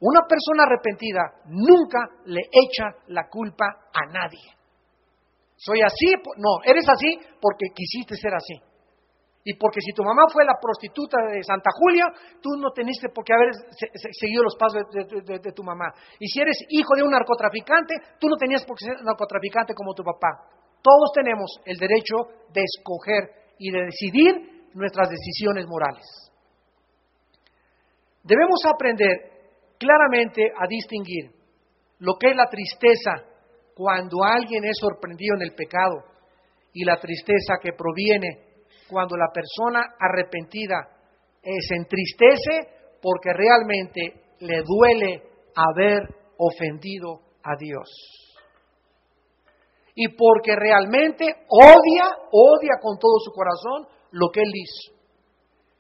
Una 0.01 0.21
persona 0.27 0.63
arrepentida 0.65 1.21
nunca 1.45 1.99
le 2.25 2.41
echa 2.41 2.89
la 3.07 3.29
culpa 3.29 3.65
a 3.93 4.11
nadie. 4.11 4.41
Soy 5.55 5.79
así, 5.81 6.09
no, 6.37 6.57
eres 6.65 6.85
así 6.89 7.19
porque 7.39 7.69
quisiste 7.73 8.15
ser 8.15 8.33
así. 8.33 8.57
Y 9.43 9.53
porque 9.55 9.79
si 9.81 9.93
tu 9.93 10.03
mamá 10.03 10.23
fue 10.31 10.45
la 10.45 10.57
prostituta 10.59 11.17
de 11.31 11.43
Santa 11.43 11.69
Julia, 11.73 12.05
tú 12.41 12.49
no 12.57 12.71
teniste 12.71 13.09
por 13.09 13.23
qué 13.23 13.33
haber 13.33 13.49
seguido 14.19 14.43
los 14.43 14.55
pasos 14.55 14.85
de, 14.91 15.39
de, 15.39 15.51
tu 15.51 15.63
mamá. 15.63 15.85
Y 16.19 16.27
si 16.27 16.41
eres 16.41 16.57
hijo 16.69 16.95
de 16.95 17.03
un 17.03 17.11
narcotraficante, 17.11 17.93
tú 18.19 18.27
no 18.27 18.37
tenías 18.37 18.65
por 18.65 18.77
qué 18.77 18.85
ser 18.85 19.03
narcotraficante 19.03 19.73
como 19.73 19.93
tu 19.93 20.03
papá. 20.03 20.49
Todos 20.81 21.11
tenemos 21.13 21.49
el 21.65 21.77
derecho 21.77 22.17
de 22.53 22.61
escoger 22.61 23.40
y 23.61 23.69
de 23.69 23.85
decidir 23.85 24.69
nuestras 24.73 25.07
decisiones 25.07 25.67
morales. 25.67 26.03
Debemos 28.23 28.59
aprender 28.65 29.17
claramente 29.77 30.51
a 30.57 30.65
distinguir 30.67 31.29
lo 31.99 32.15
que 32.19 32.31
es 32.31 32.35
la 32.35 32.47
tristeza 32.49 33.23
cuando 33.75 34.23
alguien 34.23 34.65
es 34.65 34.77
sorprendido 34.79 35.35
en 35.35 35.43
el 35.43 35.53
pecado 35.53 36.03
y 36.73 36.83
la 36.83 36.99
tristeza 36.99 37.53
que 37.61 37.73
proviene 37.73 38.65
cuando 38.89 39.15
la 39.15 39.29
persona 39.31 39.93
arrepentida 39.99 40.87
se 41.43 41.75
entristece 41.75 42.97
porque 42.99 43.31
realmente 43.31 44.23
le 44.39 44.63
duele 44.63 45.21
haber 45.55 46.01
ofendido 46.37 47.19
a 47.43 47.55
Dios 47.59 48.20
y 49.95 50.07
porque 50.09 50.55
realmente 50.55 51.25
odia, 51.49 52.05
odia 52.31 52.79
con 52.81 52.97
todo 52.97 53.19
su 53.23 53.31
corazón 53.31 53.87
lo 54.11 54.29
que 54.29 54.41
Él 54.41 54.51
hizo. 54.53 54.97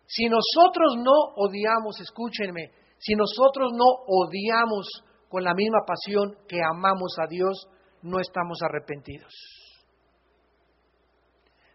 Si 0.05 0.27
nosotros 0.27 0.95
no 0.97 1.35
odiamos, 1.37 1.99
escúchenme, 2.01 2.71
si 2.97 3.15
nosotros 3.15 3.71
no 3.73 3.85
odiamos 4.07 4.87
con 5.29 5.43
la 5.43 5.53
misma 5.53 5.79
pasión 5.87 6.35
que 6.47 6.59
amamos 6.61 7.15
a 7.17 7.27
Dios, 7.27 7.67
no 8.03 8.19
estamos 8.19 8.59
arrepentidos. 8.61 9.33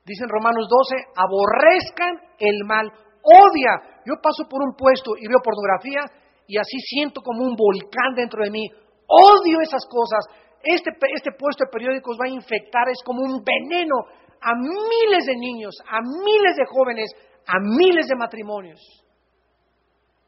Dicen 0.05 0.29
Romanos 0.29 0.69
12, 0.69 0.95
aborrezcan 1.17 2.15
el 2.39 2.65
mal, 2.65 2.87
odia. 3.23 4.03
Yo 4.05 4.15
paso 4.23 4.45
por 4.49 4.63
un 4.63 4.77
puesto 4.77 5.13
y 5.19 5.27
veo 5.27 5.43
pornografía 5.43 6.05
y 6.47 6.59
así 6.59 6.79
siento 6.79 7.21
como 7.23 7.43
un 7.43 7.57
volcán 7.57 8.15
dentro 8.15 8.45
de 8.45 8.51
mí. 8.51 8.69
Odio 9.09 9.61
esas 9.61 9.83
cosas, 9.91 10.27
este, 10.67 10.91
este, 11.15 11.33
puesto 11.33 11.65
de 11.65 11.71
periódicos 11.71 12.17
va 12.21 12.27
a 12.27 12.35
infectar, 12.35 12.89
es 12.89 13.03
como 13.05 13.23
un 13.23 13.43
veneno 13.43 13.97
a 14.41 14.55
miles 14.55 15.27
de 15.27 15.37
niños, 15.37 15.75
a 15.89 16.01
miles 16.01 16.57
de 16.57 16.67
jóvenes, 16.67 17.11
a 17.47 17.59
miles 17.61 18.07
de 18.07 18.17
matrimonios. 18.17 18.81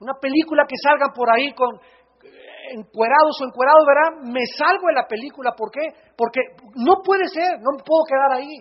Una 0.00 0.14
película 0.14 0.64
que 0.68 0.76
salga 0.82 1.08
por 1.14 1.28
ahí 1.30 1.52
con 1.52 1.74
eh, 1.76 2.74
encuerados 2.74 3.40
o 3.40 3.46
encuerados, 3.46 3.84
¿verdad? 3.86 4.30
Me 4.32 4.46
salgo 4.56 4.86
de 4.88 4.94
la 4.94 5.06
película, 5.06 5.52
¿por 5.56 5.70
qué? 5.70 5.88
Porque 6.16 6.40
no 6.76 7.02
puede 7.04 7.28
ser, 7.28 7.58
no 7.58 7.76
puedo 7.84 8.04
quedar 8.06 8.32
ahí. 8.38 8.58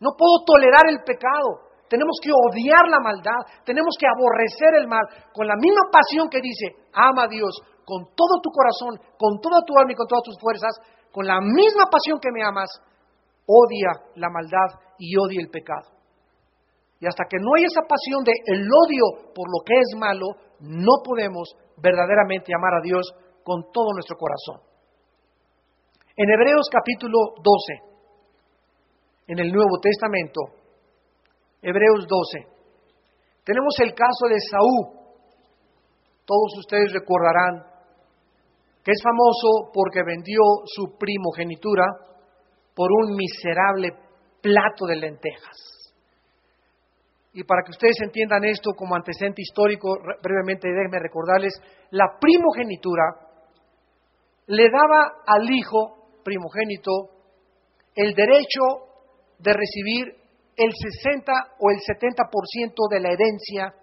No 0.00 0.10
puedo 0.16 0.44
tolerar 0.44 0.88
el 0.88 1.02
pecado. 1.04 1.65
Tenemos 1.88 2.18
que 2.22 2.30
odiar 2.32 2.88
la 2.88 3.00
maldad, 3.00 3.46
tenemos 3.64 3.94
que 3.98 4.06
aborrecer 4.06 4.74
el 4.80 4.88
mal 4.88 5.04
con 5.32 5.46
la 5.46 5.54
misma 5.56 5.90
pasión 5.90 6.28
que 6.28 6.40
dice, 6.40 6.90
ama 6.92 7.24
a 7.24 7.28
Dios, 7.28 7.54
con 7.84 8.10
todo 8.14 8.42
tu 8.42 8.50
corazón, 8.50 8.98
con 9.18 9.38
toda 9.40 9.62
tu 9.64 9.78
alma 9.78 9.92
y 9.92 9.94
con 9.94 10.08
todas 10.08 10.24
tus 10.24 10.38
fuerzas, 10.40 10.74
con 11.12 11.26
la 11.26 11.40
misma 11.40 11.86
pasión 11.90 12.18
que 12.18 12.32
me 12.32 12.42
amas, 12.42 12.68
odia 13.46 13.90
la 14.16 14.28
maldad 14.28 14.74
y 14.98 15.16
odia 15.16 15.40
el 15.40 15.50
pecado. 15.50 15.94
Y 16.98 17.06
hasta 17.06 17.24
que 17.28 17.38
no 17.38 17.54
hay 17.56 17.64
esa 17.64 17.82
pasión 17.86 18.24
de 18.24 18.32
el 18.46 18.66
odio 18.66 19.32
por 19.34 19.46
lo 19.46 19.62
que 19.64 19.74
es 19.78 19.94
malo, 19.96 20.26
no 20.60 21.02
podemos 21.04 21.54
verdaderamente 21.76 22.52
amar 22.54 22.74
a 22.74 22.82
Dios 22.82 23.06
con 23.44 23.70
todo 23.70 23.92
nuestro 23.92 24.16
corazón. 24.16 24.66
En 26.16 26.30
Hebreos 26.30 26.66
capítulo 26.72 27.18
12, 27.36 27.96
en 29.28 29.38
el 29.38 29.52
Nuevo 29.52 29.78
Testamento, 29.80 30.40
Hebreos 31.68 32.06
12, 32.06 32.46
tenemos 33.42 33.74
el 33.80 33.92
caso 33.92 34.28
de 34.30 34.38
Saúl. 34.48 34.86
Todos 36.24 36.58
ustedes 36.60 36.92
recordarán 36.92 37.60
que 38.84 38.92
es 38.92 39.02
famoso 39.02 39.72
porque 39.74 40.04
vendió 40.06 40.38
su 40.64 40.96
primogenitura 40.96 41.86
por 42.72 42.88
un 42.92 43.16
miserable 43.16 43.90
plato 44.40 44.86
de 44.86 44.94
lentejas. 44.94 45.56
Y 47.32 47.42
para 47.42 47.62
que 47.64 47.72
ustedes 47.72 47.96
entiendan 48.00 48.44
esto 48.44 48.70
como 48.76 48.94
antecedente 48.94 49.42
histórico, 49.42 49.98
brevemente 50.22 50.68
déjenme 50.68 51.00
recordarles, 51.00 51.52
la 51.90 52.16
primogenitura 52.20 53.02
le 54.46 54.70
daba 54.70 55.16
al 55.26 55.50
hijo 55.50 56.20
primogénito 56.22 56.92
el 57.96 58.14
derecho 58.14 58.62
de 59.40 59.52
recibir 59.52 60.25
el 60.56 60.70
60 60.72 61.32
o 61.60 61.70
el 61.70 61.78
70% 61.78 62.88
de 62.90 63.00
la 63.00 63.08
herencia 63.12 63.74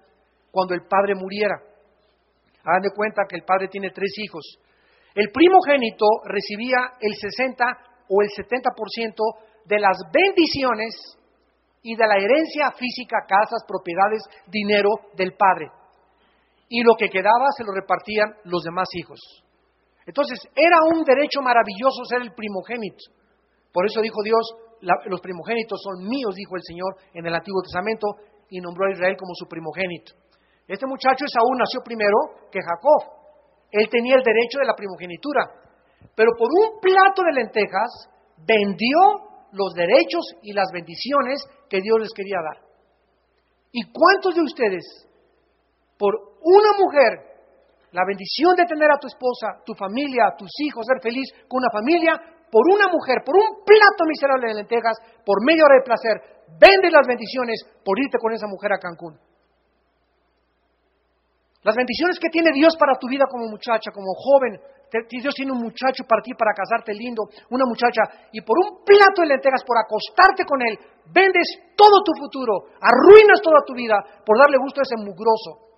cuando 0.51 0.73
el 0.73 0.85
padre 0.87 1.15
muriera. 1.15 1.55
Hagan 2.63 2.81
de 2.81 2.95
cuenta 2.95 3.23
que 3.27 3.35
el 3.35 3.43
padre 3.43 3.67
tiene 3.67 3.91
tres 3.91 4.11
hijos 4.17 4.57
el 5.15 5.29
primogénito 5.31 6.05
recibía 6.25 6.97
el 6.99 7.13
60 7.13 7.63
o 8.09 8.21
el 8.21 8.29
70% 8.29 9.13
de 9.65 9.79
las 9.79 9.97
bendiciones 10.11 10.93
y 11.83 11.95
de 11.95 12.07
la 12.07 12.17
herencia 12.17 12.71
física, 12.71 13.17
casas, 13.27 13.63
propiedades, 13.67 14.23
dinero 14.47 14.89
del 15.15 15.33
padre. 15.33 15.69
Y 16.69 16.81
lo 16.81 16.95
que 16.97 17.09
quedaba 17.09 17.51
se 17.55 17.63
lo 17.63 17.73
repartían 17.73 18.33
los 18.45 18.63
demás 18.63 18.87
hijos. 18.93 19.19
Entonces, 20.05 20.39
era 20.55 20.77
un 20.91 21.03
derecho 21.03 21.41
maravilloso 21.41 22.03
ser 22.09 22.21
el 22.21 22.33
primogénito. 22.33 23.13
Por 23.71 23.85
eso 23.85 24.01
dijo 24.01 24.23
Dios, 24.23 24.41
los 24.83 25.21
primogénitos 25.21 25.81
son 25.81 26.07
míos, 26.07 26.35
dijo 26.35 26.55
el 26.55 26.63
Señor 26.63 26.95
en 27.13 27.25
el 27.25 27.33
Antiguo 27.33 27.61
Testamento, 27.61 28.07
y 28.49 28.59
nombró 28.59 28.87
a 28.87 28.91
Israel 28.91 29.15
como 29.17 29.33
su 29.35 29.47
primogénito. 29.47 30.13
Este 30.67 30.85
muchacho 30.85 31.25
Esaú 31.25 31.49
nació 31.57 31.81
primero 31.83 32.47
que 32.51 32.59
Jacob. 32.61 33.23
Él 33.71 33.89
tenía 33.89 34.15
el 34.15 34.23
derecho 34.23 34.59
de 34.59 34.67
la 34.67 34.75
primogenitura, 34.75 35.41
pero 36.15 36.31
por 36.37 36.47
un 36.51 36.79
plato 36.79 37.23
de 37.23 37.33
lentejas 37.33 38.09
vendió 38.45 39.49
los 39.51 39.73
derechos 39.73 40.23
y 40.41 40.53
las 40.53 40.69
bendiciones 40.71 41.43
que 41.69 41.81
Dios 41.81 41.99
les 41.99 42.13
quería 42.13 42.37
dar. 42.43 42.63
¿Y 43.71 43.81
cuántos 43.91 44.35
de 44.35 44.41
ustedes, 44.41 44.85
por 45.97 46.13
una 46.41 46.77
mujer, 46.77 47.33
la 47.91 48.05
bendición 48.05 48.55
de 48.55 48.65
tener 48.65 48.89
a 48.91 48.99
tu 48.99 49.07
esposa, 49.07 49.61
tu 49.65 49.73
familia, 49.73 50.33
tus 50.37 50.49
hijos, 50.65 50.85
ser 50.85 51.01
feliz 51.01 51.29
con 51.47 51.61
una 51.61 51.71
familia, 51.71 52.13
por 52.53 52.69
una 52.69 52.85
mujer, 52.85 53.25
por 53.25 53.33
un 53.33 53.65
plato 53.65 54.05
miserable 54.05 54.53
de 54.53 54.61
lentejas, 54.61 54.93
por 55.25 55.41
medio 55.41 55.65
de 55.65 55.81
placer, 55.81 56.45
vende 56.61 56.93
las 56.93 57.01
bendiciones 57.09 57.65
por 57.81 57.97
irte 57.97 58.21
con 58.21 58.29
esa 58.29 58.45
mujer 58.45 58.69
a 58.73 58.77
Cancún? 58.77 59.17
Las 61.65 61.73
bendiciones 61.73 62.19
que 62.21 62.29
tiene 62.29 62.53
Dios 62.53 62.77
para 62.77 62.93
tu 63.01 63.09
vida 63.09 63.25
como 63.25 63.49
muchacha, 63.49 63.89
como 63.89 64.13
joven. 64.13 64.61
Dios 65.09 65.33
tiene 65.33 65.51
un 65.51 65.65
muchacho 65.65 66.05
para 66.05 66.21
ti, 66.21 66.37
para 66.37 66.53
casarte 66.53 66.93
lindo, 66.93 67.25
una 67.49 67.65
muchacha, 67.65 68.29
y 68.29 68.41
por 68.45 68.53
un 68.61 68.85
plato 68.85 69.25
de 69.25 69.33
lentejas, 69.33 69.65
por 69.65 69.81
acostarte 69.81 70.45
con 70.45 70.61
él, 70.61 70.77
vendes 71.09 71.57
todo 71.73 72.05
tu 72.05 72.13
futuro, 72.21 72.69
arruinas 72.77 73.41
toda 73.41 73.65
tu 73.65 73.73
vida 73.73 73.97
por 74.23 74.37
darle 74.37 74.61
gusto 74.61 74.81
a 74.81 74.85
ese 74.85 75.01
mugroso. 75.01 75.73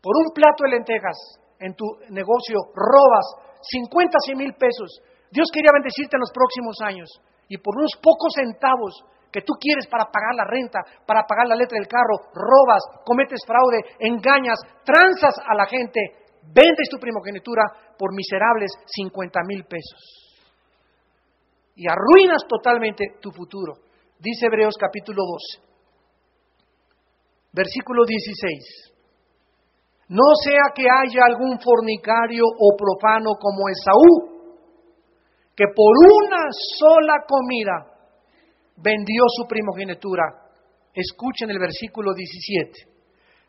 Por 0.00 0.16
un 0.24 0.32
plato 0.32 0.64
de 0.64 0.70
lentejas 0.70 1.18
en 1.60 1.74
tu 1.74 1.84
negocio 2.08 2.56
robas 2.72 3.47
50, 3.60 4.18
100 4.26 4.38
mil 4.38 4.54
pesos. 4.54 5.00
Dios 5.30 5.48
quería 5.52 5.72
bendecirte 5.72 6.16
en 6.16 6.20
los 6.20 6.32
próximos 6.32 6.76
años 6.80 7.08
y 7.48 7.58
por 7.58 7.76
unos 7.76 7.92
pocos 8.02 8.32
centavos 8.34 9.04
que 9.30 9.42
tú 9.42 9.52
quieres 9.60 9.86
para 9.86 10.06
pagar 10.06 10.34
la 10.34 10.44
renta, 10.44 10.80
para 11.06 11.24
pagar 11.24 11.46
la 11.48 11.56
letra 11.56 11.76
del 11.76 11.88
carro, 11.88 12.32
robas, 12.32 12.82
cometes 13.04 13.40
fraude, 13.46 13.84
engañas, 14.00 14.58
tranzas 14.84 15.36
a 15.44 15.54
la 15.54 15.66
gente, 15.66 16.00
vendes 16.42 16.88
tu 16.90 16.98
primogenitura 16.98 17.62
por 17.98 18.14
miserables 18.14 18.72
50 18.86 19.40
mil 19.46 19.64
pesos. 19.64 20.00
Y 21.76 21.86
arruinas 21.86 22.42
totalmente 22.48 23.18
tu 23.20 23.30
futuro. 23.30 23.74
Dice 24.18 24.46
Hebreos 24.46 24.74
capítulo 24.80 25.22
12, 25.22 25.68
versículo 27.52 28.04
16. 28.04 28.97
No 30.08 30.24
sea 30.42 30.72
que 30.74 30.84
haya 30.84 31.20
algún 31.26 31.58
fornicario 31.60 32.44
o 32.44 32.76
profano 32.76 33.32
como 33.38 33.68
Esaú, 33.68 34.38
que 35.54 35.64
por 35.74 35.92
una 36.24 36.46
sola 36.78 37.14
comida 37.28 37.98
vendió 38.76 39.24
su 39.36 39.46
primogenitura. 39.46 40.22
Escuchen 40.94 41.50
el 41.50 41.58
versículo 41.58 42.14
17. 42.14 42.88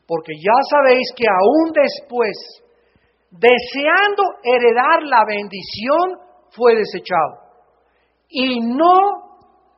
Porque 0.05 0.33
ya 0.35 0.57
sabéis 0.69 1.07
que 1.15 1.25
aún 1.29 1.71
después, 1.71 2.35
deseando 3.31 4.23
heredar 4.43 5.03
la 5.03 5.23
bendición, 5.25 6.17
fue 6.49 6.75
desechado. 6.75 7.47
Y 8.27 8.59
no 8.59 8.97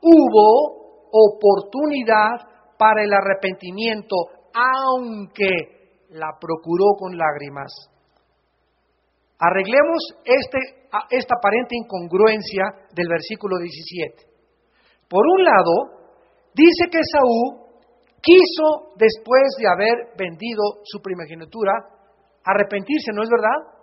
hubo 0.01 1.09
oportunidad 1.11 2.47
para 2.77 3.03
el 3.03 3.13
arrepentimiento, 3.13 4.15
aunque 4.53 5.80
la 6.11 6.37
procuró 6.39 6.95
con 6.97 7.17
lágrimas. 7.17 7.71
Arreglemos 9.39 9.99
este, 10.23 10.59
esta 11.09 11.35
aparente 11.37 11.75
incongruencia 11.75 12.63
del 12.93 13.07
versículo 13.07 13.57
17. 13.57 14.29
Por 15.09 15.25
un 15.25 15.43
lado, 15.43 15.73
dice 16.53 16.85
que 16.91 16.99
Saúl 17.03 17.61
quiso, 18.21 18.93
después 18.97 19.41
de 19.57 19.67
haber 19.67 20.15
vendido 20.17 20.61
su 20.83 21.01
primogenitura, 21.01 21.73
arrepentirse, 22.45 23.11
¿no 23.13 23.23
es 23.23 23.29
verdad? 23.29 23.81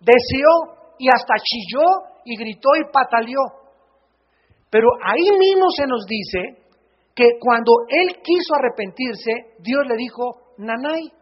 Deseó 0.00 0.94
y 0.98 1.08
hasta 1.08 1.34
chilló 1.42 1.86
y 2.24 2.36
gritó 2.36 2.68
y 2.76 2.92
pataleó. 2.92 3.40
Pero 4.70 4.88
ahí 5.02 5.30
mismo 5.38 5.66
se 5.74 5.86
nos 5.86 6.04
dice 6.04 6.68
que 7.14 7.24
cuando 7.40 7.72
él 7.88 8.20
quiso 8.22 8.54
arrepentirse, 8.54 9.56
Dios 9.60 9.86
le 9.88 9.96
dijo, 9.96 10.54
Nanay, 10.58 11.17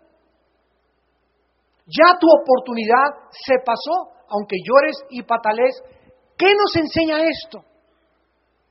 ya 1.87 2.19
tu 2.21 2.27
oportunidad 2.29 3.31
se 3.31 3.55
pasó, 3.65 4.27
aunque 4.29 4.57
llores 4.63 4.97
y 5.11 5.23
patales. 5.23 5.83
¿Qué 6.37 6.53
nos 6.55 6.77
enseña 6.77 7.25
esto? 7.25 7.65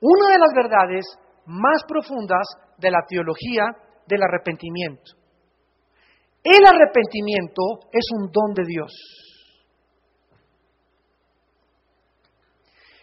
una 0.05 0.29
de 0.29 0.37
las 0.39 0.53
verdades 0.53 1.05
más 1.45 1.83
profundas 1.87 2.45
de 2.77 2.91
la 2.91 2.99
teología 3.07 3.65
del 4.07 4.21
arrepentimiento. 4.21 5.13
El 6.43 6.63
arrepentimiento 6.65 7.89
es 7.91 8.05
un 8.15 8.31
don 8.31 8.53
de 8.53 8.63
Dios. 8.67 8.91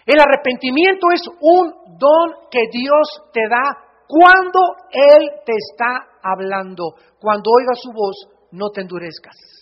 El 0.06 0.20
arrepentimiento 0.20 1.06
es 1.12 1.22
un 1.40 1.98
don 1.98 2.48
que 2.50 2.62
Dios 2.70 3.30
te 3.32 3.48
da 3.48 3.78
cuando 4.06 4.60
Él 4.90 5.30
te 5.44 5.52
está 5.52 6.18
hablando. 6.22 6.94
Cuando 7.20 7.50
oigas 7.56 7.80
su 7.80 7.90
voz, 7.92 8.48
no 8.52 8.70
te 8.70 8.82
endurezcas. 8.82 9.61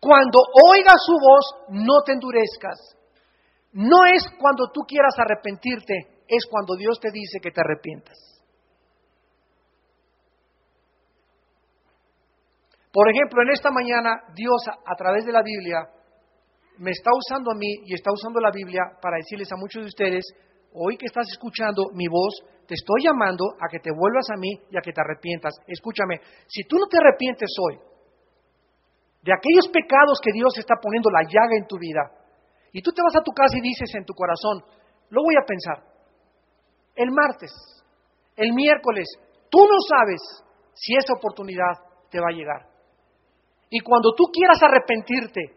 Cuando 0.00 0.38
oigas 0.70 0.96
su 1.04 1.12
voz, 1.12 1.44
no 1.70 2.02
te 2.04 2.12
endurezcas. 2.12 2.96
No 3.72 4.04
es 4.06 4.22
cuando 4.38 4.70
tú 4.72 4.82
quieras 4.86 5.14
arrepentirte, 5.18 6.22
es 6.28 6.44
cuando 6.50 6.76
Dios 6.76 6.98
te 7.00 7.10
dice 7.10 7.40
que 7.40 7.50
te 7.50 7.60
arrepientas. 7.60 8.16
Por 12.92 13.10
ejemplo, 13.10 13.42
en 13.42 13.50
esta 13.50 13.70
mañana 13.70 14.22
Dios 14.34 14.56
a, 14.68 14.94
través 14.96 15.26
de 15.26 15.32
la 15.32 15.42
Biblia 15.42 15.86
me 16.78 16.90
está 16.90 17.10
usando 17.14 17.50
a 17.52 17.54
mí 17.54 17.68
y 17.84 17.92
está 17.92 18.10
usando 18.10 18.40
la 18.40 18.50
Biblia 18.50 18.80
para 19.02 19.18
decirles 19.18 19.52
a 19.52 19.56
muchos 19.56 19.82
de 19.82 19.88
ustedes, 19.88 20.24
hoy 20.72 20.96
que 20.96 21.04
estás 21.04 21.26
escuchando 21.30 21.90
mi 21.92 22.08
voz, 22.08 22.40
te 22.66 22.74
estoy 22.74 23.04
llamando 23.04 23.44
a 23.60 23.68
que 23.70 23.80
te 23.80 23.90
vuelvas 23.92 24.28
a 24.30 24.38
mí 24.38 24.48
y 24.70 24.78
a 24.78 24.80
que 24.80 24.92
te 24.92 25.00
arrepientas. 25.00 25.54
Escúchame, 25.66 26.20
si 26.48 26.64
tú 26.64 26.76
no 26.78 26.86
te 26.86 26.96
arrepientes 26.96 27.50
hoy 27.60 27.95
de 29.26 29.34
aquellos 29.34 29.66
pecados 29.74 30.22
que 30.22 30.30
Dios 30.30 30.54
está 30.56 30.78
poniendo 30.80 31.10
la 31.10 31.26
llaga 31.26 31.58
en 31.58 31.66
tu 31.66 31.76
vida, 31.78 32.14
y 32.70 32.80
tú 32.80 32.92
te 32.92 33.02
vas 33.02 33.16
a 33.16 33.24
tu 33.26 33.32
casa 33.32 33.58
y 33.58 33.60
dices 33.60 33.90
en 33.96 34.04
tu 34.04 34.14
corazón, 34.14 34.62
lo 35.10 35.22
voy 35.22 35.34
a 35.34 35.44
pensar. 35.44 35.82
El 36.94 37.10
martes, 37.10 37.50
el 38.36 38.52
miércoles, 38.52 39.08
tú 39.50 39.58
no 39.58 39.78
sabes 39.90 40.22
si 40.74 40.94
esa 40.94 41.14
oportunidad 41.18 41.74
te 42.08 42.20
va 42.20 42.26
a 42.30 42.36
llegar. 42.36 42.70
Y 43.68 43.80
cuando 43.80 44.14
tú 44.14 44.30
quieras 44.32 44.62
arrepentirte, 44.62 45.56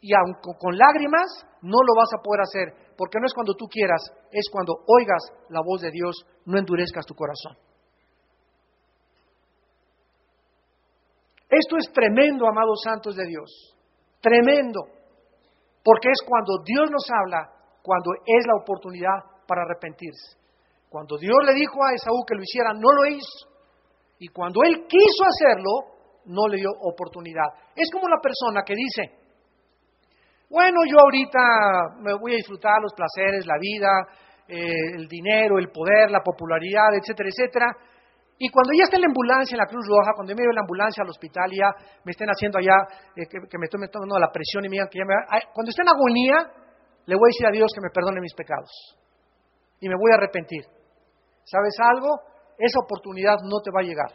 y 0.00 0.14
aun 0.14 0.38
con 0.60 0.78
lágrimas, 0.78 1.26
no 1.62 1.78
lo 1.82 1.94
vas 1.98 2.14
a 2.14 2.22
poder 2.22 2.42
hacer, 2.42 2.94
porque 2.96 3.18
no 3.18 3.26
es 3.26 3.34
cuando 3.34 3.54
tú 3.54 3.66
quieras, 3.66 4.00
es 4.30 4.46
cuando 4.52 4.74
oigas 4.86 5.22
la 5.48 5.60
voz 5.60 5.80
de 5.80 5.90
Dios, 5.90 6.14
no 6.44 6.56
endurezcas 6.56 7.04
tu 7.04 7.14
corazón. 7.14 7.58
Esto 11.58 11.76
es 11.76 11.92
tremendo, 11.92 12.46
amados 12.46 12.80
santos 12.84 13.16
de 13.16 13.26
Dios, 13.26 13.74
tremendo. 14.20 14.80
Porque 15.82 16.08
es 16.10 16.20
cuando 16.26 16.62
Dios 16.64 16.90
nos 16.90 17.04
habla, 17.10 17.50
cuando 17.82 18.12
es 18.24 18.46
la 18.46 18.62
oportunidad 18.62 19.42
para 19.46 19.62
arrepentirse. 19.62 20.38
Cuando 20.88 21.18
Dios 21.18 21.36
le 21.44 21.54
dijo 21.54 21.84
a 21.84 21.94
Esaú 21.94 22.24
que 22.26 22.34
lo 22.36 22.42
hiciera, 22.42 22.72
no 22.74 22.92
lo 22.92 23.06
hizo. 23.06 23.48
Y 24.18 24.28
cuando 24.28 24.60
él 24.64 24.86
quiso 24.86 25.24
hacerlo, 25.24 25.98
no 26.26 26.46
le 26.48 26.58
dio 26.58 26.70
oportunidad. 26.80 27.46
Es 27.74 27.90
como 27.90 28.08
la 28.08 28.20
persona 28.20 28.62
que 28.64 28.74
dice, 28.74 29.18
bueno, 30.50 30.80
yo 30.88 30.98
ahorita 31.00 32.00
me 32.00 32.14
voy 32.14 32.32
a 32.32 32.36
disfrutar 32.36 32.80
los 32.80 32.92
placeres, 32.94 33.46
la 33.46 33.58
vida, 33.58 33.88
eh, 34.46 34.96
el 34.96 35.08
dinero, 35.08 35.58
el 35.58 35.70
poder, 35.70 36.10
la 36.10 36.22
popularidad, 36.22 36.94
etcétera, 36.94 37.28
etcétera, 37.28 37.66
y 38.38 38.48
cuando 38.50 38.70
ya 38.72 38.84
esté 38.84 38.96
en 38.96 39.02
la 39.02 39.10
ambulancia, 39.10 39.54
en 39.54 39.58
la 39.58 39.66
Cruz 39.66 39.82
Roja, 39.82 40.14
cuando 40.14 40.30
me 40.30 40.42
lleve 40.42 40.54
la 40.54 40.62
ambulancia 40.62 41.02
al 41.02 41.10
hospital 41.10 41.50
y 41.50 41.58
ya 41.58 41.74
me 42.06 42.12
estén 42.14 42.30
haciendo 42.30 42.58
allá, 42.58 42.86
eh, 43.18 43.26
que, 43.26 43.58
me 43.58 43.66
estoy 43.66 43.80
metiendo 43.82 44.14
la 44.14 44.30
presión 44.30 44.64
y 44.64 44.68
me 44.70 44.78
digan 44.78 44.86
que 44.86 45.02
ya 45.02 45.04
me... 45.04 45.14
Cuando 45.50 45.70
esté 45.74 45.82
en 45.82 45.90
agonía, 45.90 46.38
le 47.02 47.14
voy 47.18 47.26
a 47.26 47.34
decir 47.34 47.46
a 47.46 47.50
Dios 47.50 47.66
que 47.74 47.82
me 47.82 47.90
perdone 47.90 48.22
mis 48.22 48.34
pecados. 48.34 48.70
Y 49.82 49.88
me 49.88 49.98
voy 49.98 50.14
a 50.14 50.22
arrepentir. 50.22 50.62
¿Sabes 51.42 51.74
algo? 51.82 52.14
Esa 52.56 52.78
oportunidad 52.78 53.42
no 53.42 53.58
te 53.58 53.74
va 53.74 53.82
a 53.82 53.88
llegar. 53.90 54.14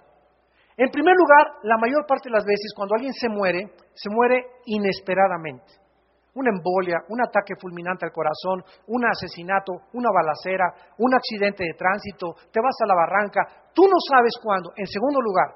En 0.77 0.87
primer 0.87 1.15
lugar, 1.19 1.59
la 1.63 1.75
mayor 1.77 2.07
parte 2.07 2.29
de 2.31 2.35
las 2.35 2.45
veces 2.45 2.71
cuando 2.75 2.95
alguien 2.95 3.11
se 3.11 3.27
muere, 3.27 3.75
se 3.93 4.09
muere 4.09 4.39
inesperadamente 4.65 5.82
una 6.35 6.49
embolia, 6.49 6.97
un 7.09 7.21
ataque 7.21 7.53
fulminante 7.59 8.05
al 8.05 8.11
corazón, 8.11 8.63
un 8.87 9.05
asesinato, 9.05 9.73
una 9.93 10.09
balacera, 10.11 10.65
un 10.97 11.13
accidente 11.13 11.63
de 11.63 11.73
tránsito, 11.77 12.35
te 12.51 12.59
vas 12.61 12.75
a 12.81 12.87
la 12.87 12.95
barranca, 12.95 13.69
tú 13.73 13.83
no 13.83 13.97
sabes 14.09 14.33
cuándo. 14.41 14.73
En 14.75 14.87
segundo 14.87 15.21
lugar, 15.21 15.53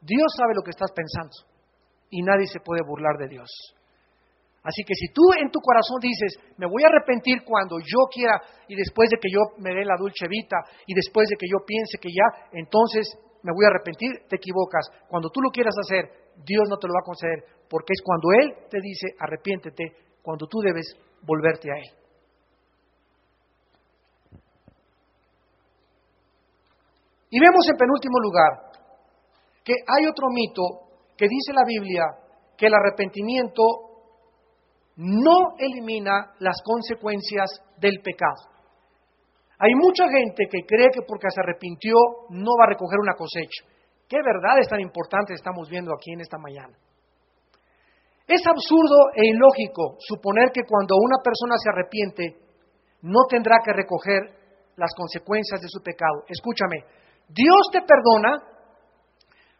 Dios 0.00 0.32
sabe 0.36 0.54
lo 0.54 0.62
que 0.62 0.70
estás 0.70 0.90
pensando 0.92 1.30
y 2.10 2.22
nadie 2.22 2.46
se 2.46 2.60
puede 2.60 2.82
burlar 2.86 3.16
de 3.18 3.28
Dios. 3.28 3.48
Así 4.62 4.84
que 4.84 4.94
si 4.94 5.08
tú 5.12 5.22
en 5.40 5.50
tu 5.50 5.60
corazón 5.60 6.00
dices, 6.00 6.36
me 6.58 6.66
voy 6.66 6.84
a 6.84 6.88
arrepentir 6.88 7.44
cuando 7.44 7.78
yo 7.78 8.04
quiera 8.12 8.42
y 8.68 8.76
después 8.76 9.08
de 9.08 9.16
que 9.16 9.30
yo 9.32 9.56
me 9.56 9.72
dé 9.72 9.84
la 9.84 9.96
dulce 9.96 10.28
vita 10.28 10.56
y 10.86 10.94
después 10.94 11.28
de 11.30 11.36
que 11.36 11.46
yo 11.48 11.64
piense 11.64 11.96
que 11.96 12.10
ya, 12.10 12.50
entonces 12.52 13.08
me 13.42 13.52
voy 13.52 13.64
a 13.64 13.68
arrepentir, 13.68 14.28
te 14.28 14.36
equivocas. 14.36 14.84
Cuando 15.08 15.30
tú 15.30 15.40
lo 15.40 15.50
quieras 15.50 15.74
hacer, 15.80 16.29
Dios 16.36 16.68
no 16.68 16.76
te 16.76 16.86
lo 16.86 16.94
va 16.94 17.00
a 17.00 17.06
conceder, 17.06 17.44
porque 17.68 17.92
es 17.92 18.02
cuando 18.02 18.28
Él 18.32 18.68
te 18.68 18.78
dice, 18.80 19.08
arrepiéntete, 19.18 19.96
cuando 20.22 20.46
tú 20.46 20.58
debes 20.60 20.96
volverte 21.22 21.70
a 21.70 21.78
Él. 21.78 22.00
Y 27.30 27.38
vemos 27.38 27.64
en 27.70 27.76
penúltimo 27.76 28.18
lugar 28.18 28.72
que 29.62 29.74
hay 29.86 30.06
otro 30.06 30.26
mito 30.30 30.62
que 31.16 31.28
dice 31.28 31.52
la 31.52 31.64
Biblia 31.64 32.04
que 32.56 32.66
el 32.66 32.74
arrepentimiento 32.74 33.62
no 34.96 35.54
elimina 35.58 36.34
las 36.40 36.56
consecuencias 36.64 37.48
del 37.78 38.00
pecado. 38.02 38.50
Hay 39.58 39.74
mucha 39.74 40.08
gente 40.08 40.44
que 40.50 40.66
cree 40.66 40.88
que 40.92 41.02
porque 41.06 41.30
se 41.30 41.40
arrepintió 41.40 41.94
no 42.30 42.50
va 42.58 42.64
a 42.64 42.70
recoger 42.70 42.98
una 42.98 43.14
cosecha. 43.14 43.64
Qué 44.10 44.18
verdades 44.18 44.66
tan 44.66 44.80
importantes 44.80 45.38
estamos 45.38 45.70
viendo 45.70 45.94
aquí 45.94 46.10
en 46.10 46.20
esta 46.20 46.36
mañana. 46.36 46.74
Es 48.26 48.42
absurdo 48.42 49.14
e 49.14 49.30
ilógico 49.30 49.94
suponer 50.02 50.50
que 50.50 50.66
cuando 50.66 50.98
una 50.98 51.22
persona 51.22 51.54
se 51.62 51.70
arrepiente, 51.70 52.24
no 53.02 53.26
tendrá 53.30 53.58
que 53.64 53.72
recoger 53.72 54.74
las 54.74 54.90
consecuencias 54.98 55.60
de 55.60 55.68
su 55.70 55.78
pecado. 55.82 56.26
Escúchame, 56.26 56.82
Dios 57.28 57.70
te 57.70 57.82
perdona, 57.82 58.34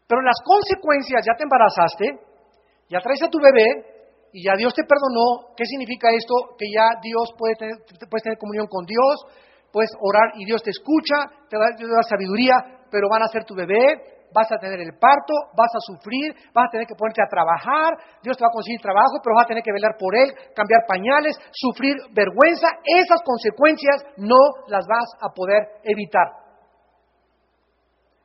pero 0.06 0.20
las 0.22 0.38
consecuencias, 0.42 1.22
ya 1.24 1.38
te 1.38 1.44
embarazaste, 1.44 2.06
ya 2.90 2.98
traes 2.98 3.22
a 3.22 3.30
tu 3.30 3.38
bebé, 3.38 3.86
y 4.32 4.44
ya 4.46 4.54
Dios 4.56 4.74
te 4.74 4.82
perdonó. 4.82 5.54
¿Qué 5.56 5.64
significa 5.66 6.08
esto? 6.10 6.54
Que 6.58 6.66
ya 6.74 6.86
Dios 7.02 7.30
puede 7.36 7.54
tener, 7.56 8.38
comunión 8.38 8.66
con 8.66 8.86
Dios, 8.86 9.26
puedes 9.72 9.90
orar 10.00 10.34
y 10.36 10.44
Dios 10.44 10.62
te 10.62 10.70
escucha, 10.70 11.30
te 11.48 11.58
da, 11.58 11.74
te 11.76 11.86
da 11.86 12.02
sabiduría, 12.02 12.86
pero 12.90 13.08
van 13.10 13.22
a 13.22 13.28
ser 13.28 13.44
tu 13.44 13.54
bebé, 13.54 14.19
vas 14.32 14.50
a 14.50 14.58
tener 14.58 14.80
el 14.80 14.98
parto, 14.98 15.34
vas 15.56 15.70
a 15.74 15.80
sufrir, 15.80 16.34
vas 16.54 16.68
a 16.68 16.70
tener 16.70 16.86
que 16.86 16.94
ponerte 16.94 17.22
a 17.22 17.28
trabajar, 17.28 17.94
Dios 18.22 18.36
te 18.36 18.44
va 18.44 18.50
a 18.50 18.56
conseguir 18.56 18.80
trabajo, 18.80 19.18
pero 19.22 19.36
vas 19.36 19.44
a 19.44 19.52
tener 19.52 19.62
que 19.62 19.72
velar 19.72 19.96
por 19.98 20.14
él, 20.14 20.30
cambiar 20.54 20.86
pañales, 20.86 21.38
sufrir 21.52 21.96
vergüenza. 22.14 22.68
Esas 22.84 23.22
consecuencias 23.22 24.04
no 24.16 24.38
las 24.68 24.86
vas 24.86 25.08
a 25.20 25.28
poder 25.34 25.82
evitar. 25.82 26.28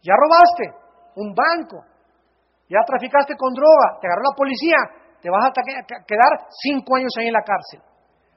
Ya 0.01 0.14
robaste 0.14 0.70
un 1.18 1.34
banco, 1.34 1.82
ya 2.70 2.80
traficaste 2.86 3.36
con 3.38 3.53
droga, 3.53 3.97
te 4.01 4.08
agarró 4.08 4.22
la 4.30 4.38
policía, 4.38 4.78
te 5.22 5.30
vas 5.30 5.49
a 5.49 5.53
quedar 6.06 6.32
cinco 6.62 6.95
años 6.95 7.12
ahí 7.18 7.28
en 7.28 7.34
la 7.34 7.41
cárcel. 7.41 7.82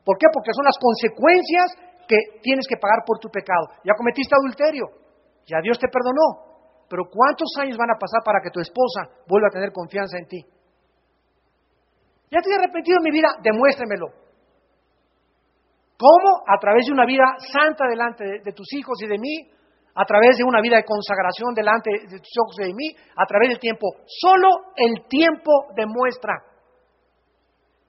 ¿Por 0.04 0.16
qué? 0.16 0.26
Porque 0.32 0.56
son 0.56 0.64
las 0.64 0.78
consecuencias 0.80 1.76
que 2.08 2.40
tienes 2.40 2.64
que 2.66 2.80
pagar 2.80 3.04
por 3.04 3.18
tu 3.18 3.28
pecado. 3.28 3.68
Ya 3.84 3.92
cometiste 3.92 4.34
adulterio, 4.34 4.88
ya 5.44 5.60
Dios 5.60 5.78
te 5.78 5.88
perdonó, 5.92 6.47
pero 6.88 7.04
¿cuántos 7.10 7.48
años 7.60 7.76
van 7.76 7.90
a 7.90 7.98
pasar 7.98 8.22
para 8.24 8.40
que 8.42 8.50
tu 8.50 8.60
esposa 8.60 9.08
vuelva 9.28 9.48
a 9.48 9.54
tener 9.54 9.72
confianza 9.72 10.18
en 10.18 10.26
ti? 10.26 10.40
¿Ya 12.30 12.40
te 12.40 12.50
he 12.50 12.54
arrepentido 12.54 12.98
en 12.98 13.04
mi 13.04 13.10
vida? 13.10 13.28
Demuéstremelo. 13.42 14.08
¿Cómo? 15.98 16.44
A 16.46 16.58
través 16.58 16.86
de 16.86 16.92
una 16.92 17.04
vida 17.04 17.24
santa 17.52 17.86
delante 17.88 18.40
de, 18.44 18.52
tus 18.52 18.72
hijos 18.72 18.96
y 19.02 19.08
de 19.08 19.18
mí, 19.18 19.50
a 19.94 20.04
través 20.04 20.36
de 20.36 20.44
una 20.44 20.60
vida 20.60 20.76
de 20.76 20.84
consagración 20.84 21.54
delante 21.54 21.90
de 21.90 22.18
tus 22.18 22.34
ojos 22.40 22.56
y 22.60 22.68
de 22.68 22.74
mí, 22.74 22.94
a 23.16 23.26
través 23.26 23.48
del 23.48 23.58
tiempo. 23.58 23.88
Solo 24.06 24.72
el 24.76 25.08
tiempo 25.08 25.50
demuestra 25.74 26.34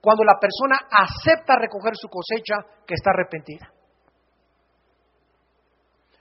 cuando 0.00 0.24
la 0.24 0.38
persona 0.40 0.76
acepta 0.90 1.54
recoger 1.56 1.92
su 1.94 2.08
cosecha 2.08 2.56
que 2.86 2.94
está 2.94 3.10
arrepentida. 3.10 3.70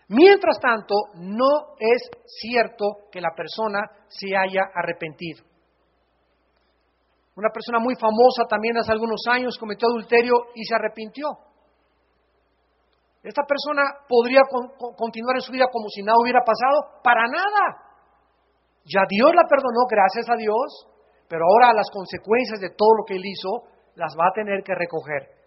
Mientras 0.10 0.58
tanto, 0.60 0.96
no 1.16 1.78
es 1.78 2.10
cierto 2.26 3.10
que 3.12 3.22
la 3.22 3.30
persona 3.36 3.80
se 4.08 4.36
haya 4.36 4.64
arrepentido. 4.74 5.46
Una 7.36 7.50
persona 7.54 7.80
muy 7.80 7.96
famosa 7.96 8.44
también 8.50 8.76
hace 8.78 8.92
algunos 8.92 9.22
años 9.30 9.58
cometió 9.60 9.88
adulterio 9.88 10.34
y 10.56 10.66
se 10.66 10.76
arrepintió. 10.76 11.30
Esta 13.22 13.44
persona 13.44 13.84
podría 14.08 14.42
continuar 14.98 15.36
en 15.36 15.42
su 15.42 15.52
vida 15.52 15.68
como 15.72 15.88
si 15.90 16.02
nada 16.02 16.18
hubiera 16.20 16.42
pasado. 16.42 17.02
Para 17.04 17.28
nada. 17.28 17.78
Ya 18.86 19.02
Dios 19.08 19.30
la 19.36 19.46
perdonó, 19.48 19.86
gracias 19.88 20.28
a 20.30 20.36
Dios, 20.36 20.88
pero 21.28 21.46
ahora 21.46 21.74
las 21.74 21.92
consecuencias 21.92 22.60
de 22.60 22.72
todo 22.72 22.90
lo 22.98 23.06
que 23.06 23.16
él 23.16 23.26
hizo 23.26 23.70
las 23.96 24.16
va 24.18 24.28
a 24.30 24.34
tener 24.34 24.64
que 24.64 24.74
recoger. 24.74 25.38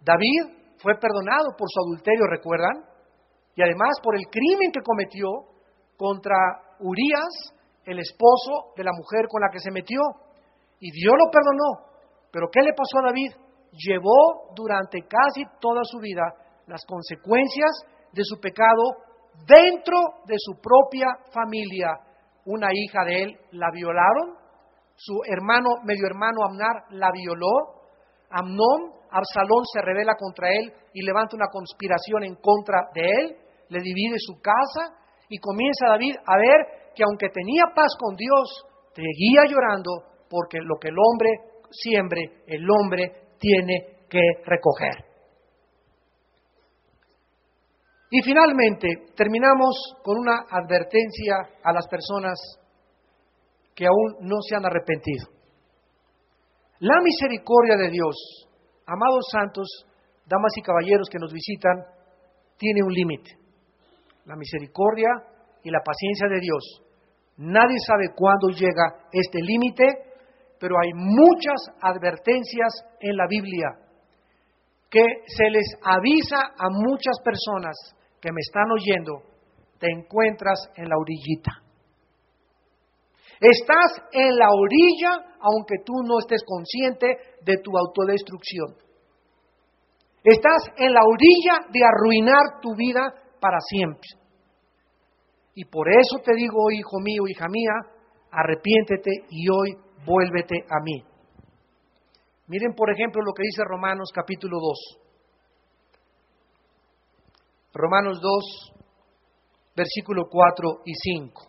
David 0.00 0.74
fue 0.78 0.94
perdonado 0.94 1.52
por 1.58 1.68
su 1.68 1.80
adulterio, 1.84 2.24
¿recuerdan? 2.30 2.97
Y 3.58 3.62
además 3.62 3.98
por 4.04 4.14
el 4.14 4.22
crimen 4.30 4.70
que 4.70 4.86
cometió 4.86 5.26
contra 5.96 6.36
Urias, 6.78 7.52
el 7.84 7.98
esposo 7.98 8.70
de 8.76 8.84
la 8.84 8.92
mujer 8.96 9.26
con 9.28 9.40
la 9.40 9.50
que 9.50 9.58
se 9.58 9.72
metió. 9.72 9.98
Y 10.78 10.92
Dios 10.92 11.12
lo 11.18 11.28
perdonó. 11.28 11.90
Pero 12.30 12.46
¿qué 12.52 12.62
le 12.62 12.72
pasó 12.72 13.00
a 13.00 13.08
David? 13.08 13.32
Llevó 13.72 14.54
durante 14.54 15.00
casi 15.02 15.42
toda 15.58 15.80
su 15.82 15.98
vida 15.98 16.22
las 16.68 16.86
consecuencias 16.86 17.82
de 18.12 18.22
su 18.22 18.38
pecado 18.38 19.02
dentro 19.44 19.98
de 20.26 20.36
su 20.38 20.60
propia 20.62 21.08
familia. 21.34 21.98
Una 22.44 22.68
hija 22.72 23.04
de 23.06 23.22
él 23.24 23.40
la 23.50 23.72
violaron, 23.72 24.36
su 24.94 25.18
hermano, 25.26 25.82
medio 25.82 26.06
hermano 26.06 26.44
Amnar 26.44 26.84
la 26.90 27.10
violó, 27.10 27.82
Amnón, 28.30 28.94
Absalón 29.10 29.64
se 29.72 29.82
revela 29.82 30.14
contra 30.16 30.48
él 30.48 30.72
y 30.92 31.04
levanta 31.04 31.34
una 31.34 31.48
conspiración 31.50 32.22
en 32.22 32.36
contra 32.36 32.86
de 32.94 33.02
él, 33.02 33.47
le 33.68 33.80
divide 33.80 34.16
su 34.18 34.40
casa 34.40 34.94
y 35.28 35.38
comienza 35.38 35.88
David 35.88 36.16
a 36.26 36.36
ver 36.36 36.92
que 36.94 37.04
aunque 37.04 37.28
tenía 37.28 37.64
paz 37.74 37.92
con 37.98 38.16
Dios, 38.16 38.64
seguía 38.94 39.42
llorando 39.48 39.90
porque 40.28 40.58
lo 40.60 40.76
que 40.80 40.88
el 40.88 40.96
hombre 40.98 41.28
siembre, 41.70 42.42
el 42.46 42.64
hombre 42.70 43.34
tiene 43.38 44.06
que 44.08 44.20
recoger. 44.44 45.04
Y 48.10 48.22
finalmente, 48.22 48.88
terminamos 49.14 49.76
con 50.02 50.18
una 50.18 50.44
advertencia 50.50 51.36
a 51.62 51.72
las 51.72 51.86
personas 51.88 52.38
que 53.74 53.86
aún 53.86 54.16
no 54.20 54.36
se 54.48 54.56
han 54.56 54.64
arrepentido. 54.64 55.28
La 56.80 57.02
misericordia 57.02 57.76
de 57.76 57.90
Dios, 57.90 58.48
amados 58.86 59.26
santos, 59.30 59.68
damas 60.26 60.52
y 60.56 60.62
caballeros 60.62 61.08
que 61.10 61.18
nos 61.18 61.32
visitan, 61.32 61.84
tiene 62.56 62.82
un 62.82 62.92
límite 62.92 63.47
la 64.28 64.36
misericordia 64.36 65.08
y 65.64 65.70
la 65.70 65.80
paciencia 65.82 66.28
de 66.28 66.40
Dios. 66.40 66.82
Nadie 67.38 67.78
sabe 67.86 68.14
cuándo 68.14 68.48
llega 68.48 69.08
este 69.10 69.38
límite, 69.40 69.84
pero 70.60 70.76
hay 70.78 70.92
muchas 70.94 71.56
advertencias 71.80 72.84
en 73.00 73.16
la 73.16 73.26
Biblia 73.26 73.68
que 74.90 75.04
se 75.26 75.50
les 75.50 75.66
avisa 75.82 76.36
a 76.58 76.68
muchas 76.68 77.16
personas 77.24 77.74
que 78.20 78.30
me 78.30 78.40
están 78.40 78.70
oyendo, 78.70 79.22
te 79.78 79.86
encuentras 79.90 80.58
en 80.76 80.88
la 80.88 80.96
orillita. 80.98 81.62
Estás 83.40 84.02
en 84.12 84.36
la 84.36 84.48
orilla 84.50 85.36
aunque 85.40 85.76
tú 85.84 85.92
no 86.04 86.18
estés 86.18 86.42
consciente 86.44 87.06
de 87.44 87.58
tu 87.62 87.70
autodestrucción. 87.78 88.74
Estás 90.24 90.64
en 90.76 90.92
la 90.92 91.00
orilla 91.04 91.70
de 91.70 91.80
arruinar 91.84 92.60
tu 92.60 92.74
vida 92.74 93.14
para 93.40 93.58
siempre. 93.60 94.08
Y 95.54 95.64
por 95.64 95.88
eso 95.88 96.22
te 96.24 96.34
digo, 96.34 96.70
hijo 96.70 97.00
mío, 97.00 97.22
hija 97.28 97.46
mía, 97.48 97.72
arrepiéntete 98.30 99.26
y 99.30 99.48
hoy 99.48 99.76
vuélvete 100.04 100.56
a 100.68 100.82
mí. 100.82 101.02
Miren, 102.46 102.74
por 102.74 102.90
ejemplo, 102.90 103.22
lo 103.22 103.32
que 103.32 103.42
dice 103.42 103.62
Romanos 103.64 104.10
capítulo 104.14 104.58
2. 104.60 105.08
Romanos 107.74 108.20
2, 108.20 108.72
versículo 109.76 110.24
4 110.30 110.82
y 110.84 110.92
5. 110.94 111.42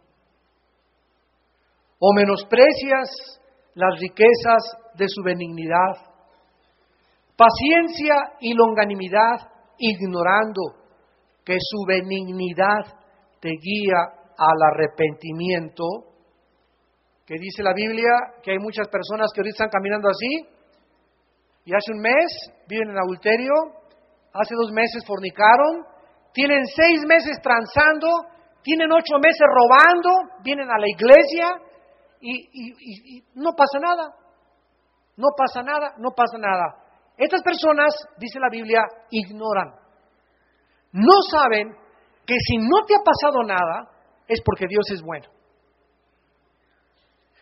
O 2.00 2.14
menosprecias 2.14 3.40
las 3.76 4.00
riquezas 4.00 4.78
de 4.96 5.06
su 5.08 5.22
benignidad, 5.24 5.96
paciencia 7.38 8.16
y 8.42 8.54
longanimidad, 8.54 9.52
ignorando 9.78 10.80
que 11.50 11.58
su 11.58 11.84
benignidad 11.88 12.86
te 13.42 13.50
guía 13.50 13.98
al 14.38 14.62
arrepentimiento, 14.72 15.84
que 17.26 17.40
dice 17.42 17.64
la 17.64 17.74
Biblia 17.74 18.38
que 18.44 18.52
hay 18.52 18.60
muchas 18.60 18.88
personas 18.88 19.32
que 19.34 19.42
ahorita 19.42 19.66
están 19.66 19.74
caminando 19.74 20.10
así, 20.10 20.46
y 21.66 21.74
hace 21.74 21.92
un 21.92 22.02
mes 22.02 22.54
viven 22.68 22.92
en 22.92 23.00
adulterio, 23.00 23.52
hace 24.32 24.54
dos 24.54 24.72
meses 24.72 25.04
fornicaron, 25.08 25.88
tienen 26.34 26.68
seis 26.68 27.02
meses 27.08 27.42
transando, 27.42 28.08
tienen 28.62 28.92
ocho 28.92 29.18
meses 29.18 29.42
robando, 29.42 30.38
vienen 30.44 30.70
a 30.70 30.78
la 30.78 30.88
iglesia 30.88 31.50
y, 32.22 32.46
y 32.54 33.24
no 33.34 33.54
pasa 33.58 33.80
nada, 33.80 34.14
no 35.18 35.30
pasa 35.36 35.64
nada, 35.64 35.96
no 35.98 36.12
pasa 36.12 36.38
nada. 36.38 36.76
Estas 37.18 37.42
personas, 37.42 37.90
dice 38.20 38.40
la 38.40 38.50
Biblia, 38.52 38.82
ignoran, 39.10 39.79
no 40.92 41.14
saben 41.32 41.76
que 42.26 42.36
si 42.48 42.58
no 42.58 42.86
te 42.86 42.96
ha 42.96 43.04
pasado 43.04 43.44
nada, 43.44 43.90
es 44.28 44.40
porque 44.46 44.66
Dios 44.68 44.86
es 44.94 45.02
bueno. 45.02 45.28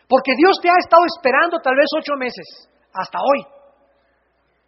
Porque 0.08 0.32
Dios 0.36 0.56
te 0.62 0.68
ha 0.68 0.78
estado 0.80 1.04
esperando 1.04 1.58
tal 1.60 1.76
vez 1.76 1.86
ocho 1.96 2.16
meses, 2.16 2.68
hasta 2.92 3.18
hoy. 3.20 3.44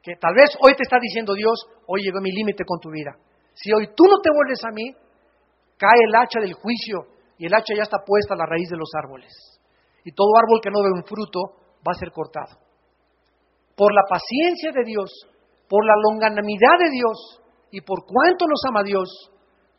Que 0.02 0.16
tal 0.16 0.34
vez 0.34 0.50
hoy 0.60 0.74
te 0.76 0.82
está 0.82 0.98
diciendo 1.00 1.32
Dios, 1.34 1.66
hoy 1.86 2.02
llegó 2.02 2.20
mi 2.20 2.30
límite 2.30 2.64
con 2.64 2.78
tu 2.78 2.90
vida. 2.90 3.16
Si 3.54 3.72
hoy 3.72 3.88
tú 3.96 4.04
no 4.04 4.20
te 4.20 4.30
vuelves 4.32 4.60
a 4.64 4.72
mí, 4.72 4.92
cae 5.76 6.00
el 6.06 6.14
hacha 6.14 6.40
del 6.40 6.52
juicio 6.52 7.08
y 7.38 7.46
el 7.46 7.54
hacha 7.54 7.74
ya 7.74 7.82
está 7.82 7.98
puesta 8.04 8.34
a 8.34 8.36
la 8.36 8.46
raíz 8.46 8.68
de 8.68 8.76
los 8.76 8.90
árboles. 9.02 9.32
Y 10.04 10.12
todo 10.12 10.28
árbol 10.36 10.60
que 10.62 10.70
no 10.70 10.82
dé 10.82 10.92
un 10.92 11.04
fruto 11.04 11.40
va 11.80 11.92
a 11.92 11.98
ser 11.98 12.12
cortado. 12.12 12.60
Por 13.76 13.92
la 13.94 14.04
paciencia 14.08 14.72
de 14.72 14.84
Dios, 14.84 15.08
por 15.68 15.84
la 15.84 15.94
longanimidad 15.96 16.76
de 16.84 16.90
Dios 16.90 17.39
y 17.70 17.80
por 17.80 18.04
cuánto 18.06 18.46
nos 18.46 18.60
ama 18.68 18.82
Dios, 18.82 19.08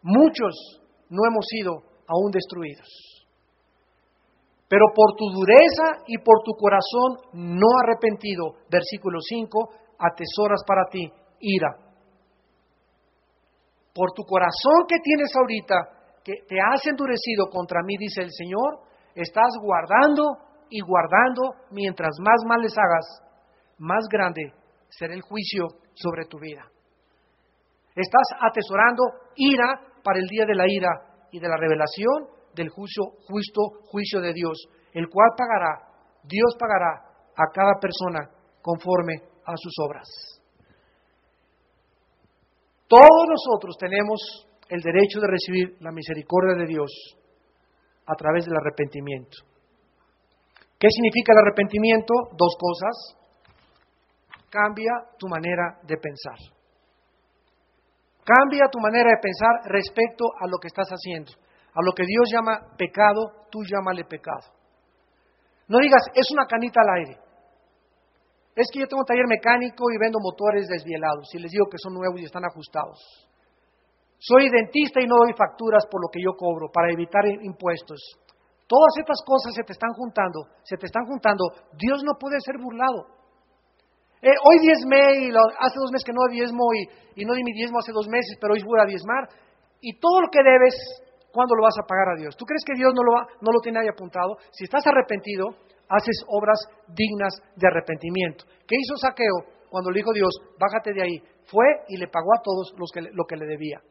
muchos 0.01 0.81
no 1.09 1.21
hemos 1.27 1.45
sido 1.47 1.83
aún 2.07 2.31
destruidos. 2.31 2.87
Pero 4.67 4.85
por 4.95 5.15
tu 5.17 5.25
dureza 5.31 6.03
y 6.07 6.17
por 6.19 6.43
tu 6.45 6.53
corazón 6.53 7.17
no 7.33 7.67
arrepentido, 7.83 8.55
versículo 8.69 9.19
5, 9.19 9.69
atesoras 9.99 10.63
para 10.65 10.85
ti 10.89 11.11
ira. 11.41 11.75
Por 13.93 14.13
tu 14.13 14.23
corazón 14.23 14.87
que 14.87 14.95
tienes 15.03 15.35
ahorita, 15.35 15.75
que 16.23 16.33
te 16.47 16.55
has 16.61 16.85
endurecido 16.87 17.49
contra 17.51 17.81
mí, 17.83 17.97
dice 17.97 18.21
el 18.21 18.31
Señor, 18.31 18.79
estás 19.13 19.51
guardando 19.61 20.37
y 20.69 20.79
guardando, 20.79 21.67
mientras 21.71 22.11
más 22.21 22.41
mal 22.47 22.61
les 22.61 22.77
hagas, 22.77 23.05
más 23.77 24.07
grande 24.09 24.53
será 24.87 25.13
el 25.13 25.21
juicio 25.21 25.67
sobre 25.95 26.25
tu 26.29 26.39
vida. 26.39 26.63
Estás 27.95 28.27
atesorando 28.39 29.03
ira 29.35 29.81
para 30.03 30.19
el 30.19 30.27
día 30.27 30.45
de 30.45 30.55
la 30.55 30.65
ira 30.67 30.89
y 31.31 31.39
de 31.39 31.47
la 31.47 31.57
revelación 31.57 32.27
del 32.55 32.69
juicio, 32.69 33.03
justo 33.27 33.61
juicio 33.91 34.21
de 34.21 34.33
Dios, 34.33 34.57
el 34.93 35.09
cual 35.09 35.29
pagará, 35.37 35.87
Dios 36.23 36.55
pagará 36.59 37.11
a 37.35 37.51
cada 37.53 37.73
persona 37.79 38.29
conforme 38.61 39.15
a 39.45 39.53
sus 39.55 39.73
obras. 39.85 40.07
Todos 42.87 43.27
nosotros 43.27 43.77
tenemos 43.79 44.47
el 44.67 44.81
derecho 44.81 45.19
de 45.19 45.27
recibir 45.27 45.77
la 45.79 45.91
misericordia 45.91 46.55
de 46.57 46.67
Dios 46.67 46.91
a 48.05 48.15
través 48.15 48.45
del 48.45 48.57
arrepentimiento. 48.57 49.37
¿Qué 50.77 50.87
significa 50.89 51.33
el 51.33 51.39
arrepentimiento? 51.39 52.13
Dos 52.35 52.55
cosas. 52.59 53.17
Cambia 54.49 54.91
tu 55.17 55.27
manera 55.27 55.79
de 55.83 55.95
pensar. 55.97 56.60
Cambia 58.23 58.69
tu 58.71 58.79
manera 58.79 59.09
de 59.09 59.21
pensar 59.21 59.71
respecto 59.71 60.25
a 60.39 60.47
lo 60.47 60.57
que 60.57 60.67
estás 60.67 60.87
haciendo. 60.89 61.31
A 61.73 61.81
lo 61.81 61.93
que 61.93 62.03
Dios 62.05 62.29
llama 62.31 62.75
pecado, 62.77 63.47
tú 63.49 63.59
llámale 63.63 64.03
pecado. 64.05 64.43
No 65.67 65.79
digas, 65.79 66.03
es 66.13 66.29
una 66.31 66.45
canita 66.45 66.81
al 66.81 66.99
aire. 66.99 67.17
Es 68.55 68.67
que 68.71 68.79
yo 68.79 68.87
tengo 68.87 69.01
un 69.01 69.05
taller 69.05 69.27
mecánico 69.27 69.89
y 69.89 69.97
vendo 69.97 70.19
motores 70.19 70.67
desvielados 70.67 71.33
y 71.33 71.39
les 71.39 71.51
digo 71.51 71.67
que 71.71 71.79
son 71.79 71.93
nuevos 71.93 72.19
y 72.19 72.25
están 72.25 72.43
ajustados. 72.43 72.99
Soy 74.19 74.49
dentista 74.49 75.01
y 75.01 75.07
no 75.07 75.15
doy 75.15 75.33
facturas 75.33 75.87
por 75.89 76.01
lo 76.01 76.09
que 76.11 76.21
yo 76.21 76.35
cobro 76.37 76.69
para 76.69 76.91
evitar 76.91 77.25
impuestos. 77.25 77.97
Todas 78.67 78.93
estas 78.99 79.17
cosas 79.25 79.55
se 79.55 79.63
te 79.63 79.73
están 79.73 79.91
juntando, 79.93 80.47
se 80.63 80.77
te 80.77 80.85
están 80.85 81.05
juntando. 81.05 81.43
Dios 81.73 82.03
no 82.03 82.19
puede 82.19 82.37
ser 82.39 82.55
burlado. 82.61 83.20
Eh, 84.21 84.37
hoy 84.45 84.59
diezmé 84.61 85.25
y 85.25 85.33
hace 85.33 85.77
dos 85.81 85.91
meses 85.91 86.05
que 86.05 86.13
no 86.13 86.21
diezmo 86.29 86.61
y, 86.77 87.21
y 87.21 87.25
no 87.25 87.33
di 87.33 87.43
mi 87.43 87.53
diezmo 87.53 87.79
hace 87.79 87.91
dos 87.91 88.07
meses, 88.07 88.37
pero 88.39 88.53
hoy 88.53 88.61
voy 88.63 88.79
a 88.79 88.85
diezmar. 88.85 89.27
Y 89.81 89.97
todo 89.99 90.21
lo 90.21 90.29
que 90.29 90.43
debes, 90.43 90.77
¿cuándo 91.33 91.55
lo 91.55 91.63
vas 91.63 91.73
a 91.81 91.87
pagar 91.87 92.13
a 92.13 92.19
Dios? 92.21 92.37
¿Tú 92.37 92.45
crees 92.45 92.61
que 92.63 92.77
Dios 92.77 92.93
no 92.93 93.01
lo, 93.01 93.17
no 93.41 93.51
lo 93.51 93.59
tiene 93.61 93.79
ahí 93.79 93.89
apuntado? 93.89 94.37
Si 94.51 94.63
estás 94.65 94.85
arrepentido, 94.85 95.57
haces 95.89 96.21
obras 96.27 96.61
dignas 96.93 97.33
de 97.55 97.67
arrepentimiento. 97.67 98.45
¿Qué 98.67 98.77
hizo 98.77 98.95
Saqueo 98.97 99.65
cuando 99.69 99.89
le 99.89 99.99
dijo 99.99 100.13
Dios, 100.13 100.29
bájate 100.59 100.93
de 100.93 101.01
ahí? 101.01 101.17
Fue 101.49 101.65
y 101.89 101.97
le 101.97 102.07
pagó 102.07 102.29
a 102.37 102.41
todos 102.43 102.73
los 102.77 102.91
que, 102.93 103.01
lo 103.01 103.25
que 103.25 103.35
le 103.35 103.45
debía. 103.45 103.81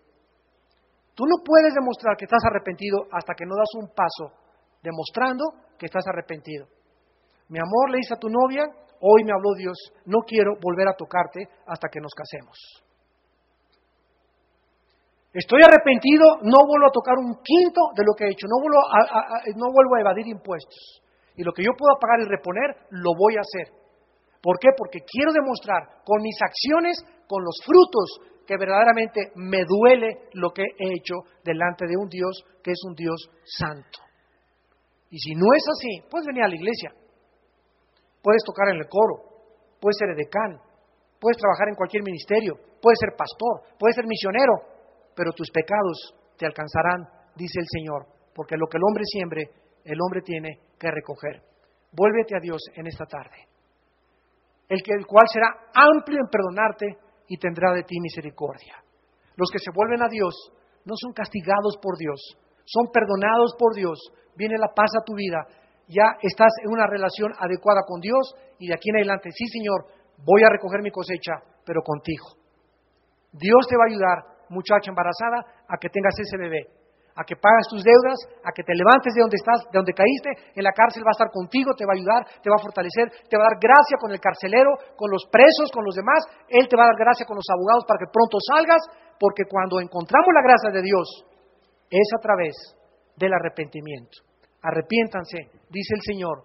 Tú 1.14 1.26
no 1.26 1.43
puedes 1.45 1.74
demostrar 1.74 2.16
que 2.16 2.24
estás 2.24 2.45
arrepentido 2.47 3.05
hasta 3.12 3.35
que 3.35 3.45
no 3.45 3.57
das 3.57 3.68
un 3.74 3.91
paso 3.93 4.33
demostrando 4.81 5.45
que 5.76 5.87
estás 5.87 6.07
arrepentido. 6.07 6.66
Mi 7.49 7.59
amor, 7.59 7.91
le 7.91 7.99
dice 7.99 8.14
a 8.14 8.18
tu 8.18 8.28
novia, 8.28 8.64
hoy 9.01 9.24
me 9.24 9.32
habló 9.32 9.55
Dios, 9.57 9.76
no 10.07 10.20
quiero 10.26 10.55
volver 10.61 10.88
a 10.88 10.96
tocarte 10.96 11.48
hasta 11.66 11.88
que 11.88 12.01
nos 12.01 12.12
casemos. 12.14 12.57
Estoy 15.32 15.62
arrepentido, 15.62 16.42
no 16.42 16.66
vuelvo 16.66 16.88
a 16.88 16.92
tocar 16.92 17.14
un 17.18 17.38
quinto 17.42 17.94
de 17.94 18.03
lo 18.03 18.14
que 18.18 18.24
he 18.24 18.32
hecho, 18.32 18.48
no 18.51 18.59
vuelvo 18.61 18.82
a, 18.82 19.72
vuelvo 19.72 19.94
a 19.94 20.01
evadir 20.01 20.26
impuestos. 20.26 21.03
Y 21.36 21.44
lo 21.44 21.53
que 21.53 21.62
yo 21.62 21.70
pueda 21.78 21.94
pagar 22.01 22.18
y 22.20 22.28
reponer, 22.28 22.90
lo 22.90 23.14
voy 23.16 23.36
a 23.36 23.46
hacer. 23.46 23.72
¿Por 24.42 24.59
qué? 24.59 24.68
Porque 24.76 25.01
quiero 25.07 25.32
demostrar 25.32 26.03
con 26.05 26.20
mis 26.22 26.36
acciones, 26.42 26.98
con 27.28 27.44
los 27.44 27.55
frutos, 27.64 28.42
que 28.44 28.57
verdaderamente 28.59 29.30
me 29.36 29.62
duele 29.64 30.26
lo 30.32 30.51
que 30.51 30.62
he 30.62 30.88
hecho 30.98 31.22
delante 31.44 31.86
de 31.86 31.96
un 31.96 32.09
Dios 32.09 32.42
que 32.64 32.72
es 32.72 32.80
un 32.84 32.94
Dios 32.96 33.30
santo. 33.44 34.01
Y 35.11 35.18
si 35.18 35.34
no 35.34 35.46
es 35.55 35.62
así, 35.70 36.09
puedes 36.11 36.26
venir 36.26 36.42
a 36.42 36.48
la 36.48 36.57
iglesia, 36.57 36.90
puedes 38.23 38.43
tocar 38.45 38.68
en 38.68 38.81
el 38.81 38.89
coro, 38.89 39.25
puedes 39.81 39.97
ser 39.99 40.11
edecán, 40.11 40.61
puedes 41.21 41.37
trabajar 41.37 41.68
en 41.68 41.75
cualquier 41.75 42.03
ministerio, 42.03 42.55
puedes 42.81 42.99
ser 42.99 43.16
pastor, 43.16 43.77
puedes 43.79 43.97
ser 43.97 44.07
misionero, 44.07 44.55
pero 45.14 45.33
tus 45.33 45.51
pecados 45.51 46.14
te 46.37 46.47
alcanzarán, 46.47 47.05
dice 47.37 47.61
el 47.61 47.68
Señor, 47.68 48.07
porque 48.35 48.57
lo 48.57 48.66
que 48.66 48.79
el 48.79 48.85
hombre 48.85 49.05
siembre, 49.05 49.51
el 49.85 50.01
hombre 50.01 50.23
tiene 50.23 50.61
que 50.79 50.91
recoger. 50.91 51.43
Vuélvete 51.93 52.37
a 52.37 52.41
Dios 52.41 52.61
en 52.75 52.87
esta 52.87 53.05
tarde, 53.05 53.49
el, 54.68 54.83
que, 54.83 54.93
el 54.93 55.07
cual 55.07 55.27
será 55.29 55.49
amplio 55.75 56.21
en 56.21 56.29
perdonarte 56.29 56.87
y 57.29 57.37
tendrá 57.37 57.73
de 57.75 57.83
ti 57.83 58.01
misericordia. 58.01 58.77
Los 59.37 59.51
que 59.51 59.59
se 59.59 59.73
vuelven 59.75 60.03
a 60.03 60.09
Dios 60.09 60.35
no 60.85 60.95
son 60.97 61.12
castigados 61.12 61.77
por 61.83 61.99
Dios, 61.99 62.21
son 62.64 62.87
perdonados 62.93 63.55
por 63.59 63.75
Dios, 63.75 63.99
viene 64.37 64.57
la 64.59 64.73
paz 64.75 64.91
a 64.97 65.05
tu 65.05 65.14
vida, 65.14 65.45
ya 65.91 66.14
estás 66.22 66.53
en 66.62 66.70
una 66.70 66.86
relación 66.86 67.34
adecuada 67.38 67.82
con 67.86 68.01
Dios 68.01 68.34
y 68.59 68.68
de 68.68 68.74
aquí 68.74 68.91
en 68.91 69.03
adelante, 69.03 69.30
sí 69.34 69.47
Señor, 69.51 69.86
voy 70.24 70.43
a 70.47 70.51
recoger 70.51 70.80
mi 70.82 70.91
cosecha, 70.91 71.43
pero 71.66 71.82
contigo. 71.82 72.38
Dios 73.32 73.66
te 73.68 73.76
va 73.76 73.84
a 73.84 73.91
ayudar, 73.91 74.18
muchacha 74.51 74.91
embarazada, 74.91 75.66
a 75.66 75.76
que 75.78 75.91
tengas 75.91 76.14
ese 76.18 76.38
bebé, 76.38 76.66
a 77.14 77.22
que 77.26 77.34
pagas 77.34 77.66
tus 77.70 77.82
deudas, 77.82 78.18
a 78.47 78.51
que 78.55 78.62
te 78.62 78.74
levantes 78.74 79.14
de 79.14 79.22
donde 79.22 79.38
estás, 79.38 79.66
de 79.66 79.78
donde 79.78 79.95
caíste, 79.95 80.55
en 80.55 80.62
la 80.62 80.70
cárcel 80.70 81.03
va 81.03 81.11
a 81.11 81.18
estar 81.18 81.30
contigo, 81.30 81.74
te 81.74 81.86
va 81.86 81.95
a 81.95 81.99
ayudar, 81.99 82.22
te 82.43 82.51
va 82.51 82.59
a 82.59 82.62
fortalecer, 82.62 83.11
te 83.26 83.34
va 83.38 83.47
a 83.47 83.51
dar 83.51 83.59
gracia 83.59 83.99
con 83.99 84.11
el 84.14 84.22
carcelero, 84.22 84.78
con 84.95 85.11
los 85.11 85.26
presos, 85.30 85.70
con 85.74 85.84
los 85.84 85.95
demás, 85.95 86.22
Él 86.47 86.70
te 86.70 86.78
va 86.78 86.86
a 86.86 86.91
dar 86.95 86.99
gracia 86.99 87.26
con 87.26 87.34
los 87.34 87.47
abogados 87.51 87.82
para 87.86 87.99
que 87.99 88.11
pronto 88.11 88.38
salgas, 88.38 88.82
porque 89.18 89.47
cuando 89.47 89.82
encontramos 89.82 90.30
la 90.34 90.43
gracia 90.43 90.70
de 90.70 90.82
Dios, 90.82 91.07
es 91.91 92.09
a 92.14 92.22
través 92.22 92.55
del 93.18 93.34
arrepentimiento. 93.34 94.30
Arrepiéntanse, 94.62 95.38
dice 95.70 95.94
el 95.94 96.02
Señor, 96.02 96.44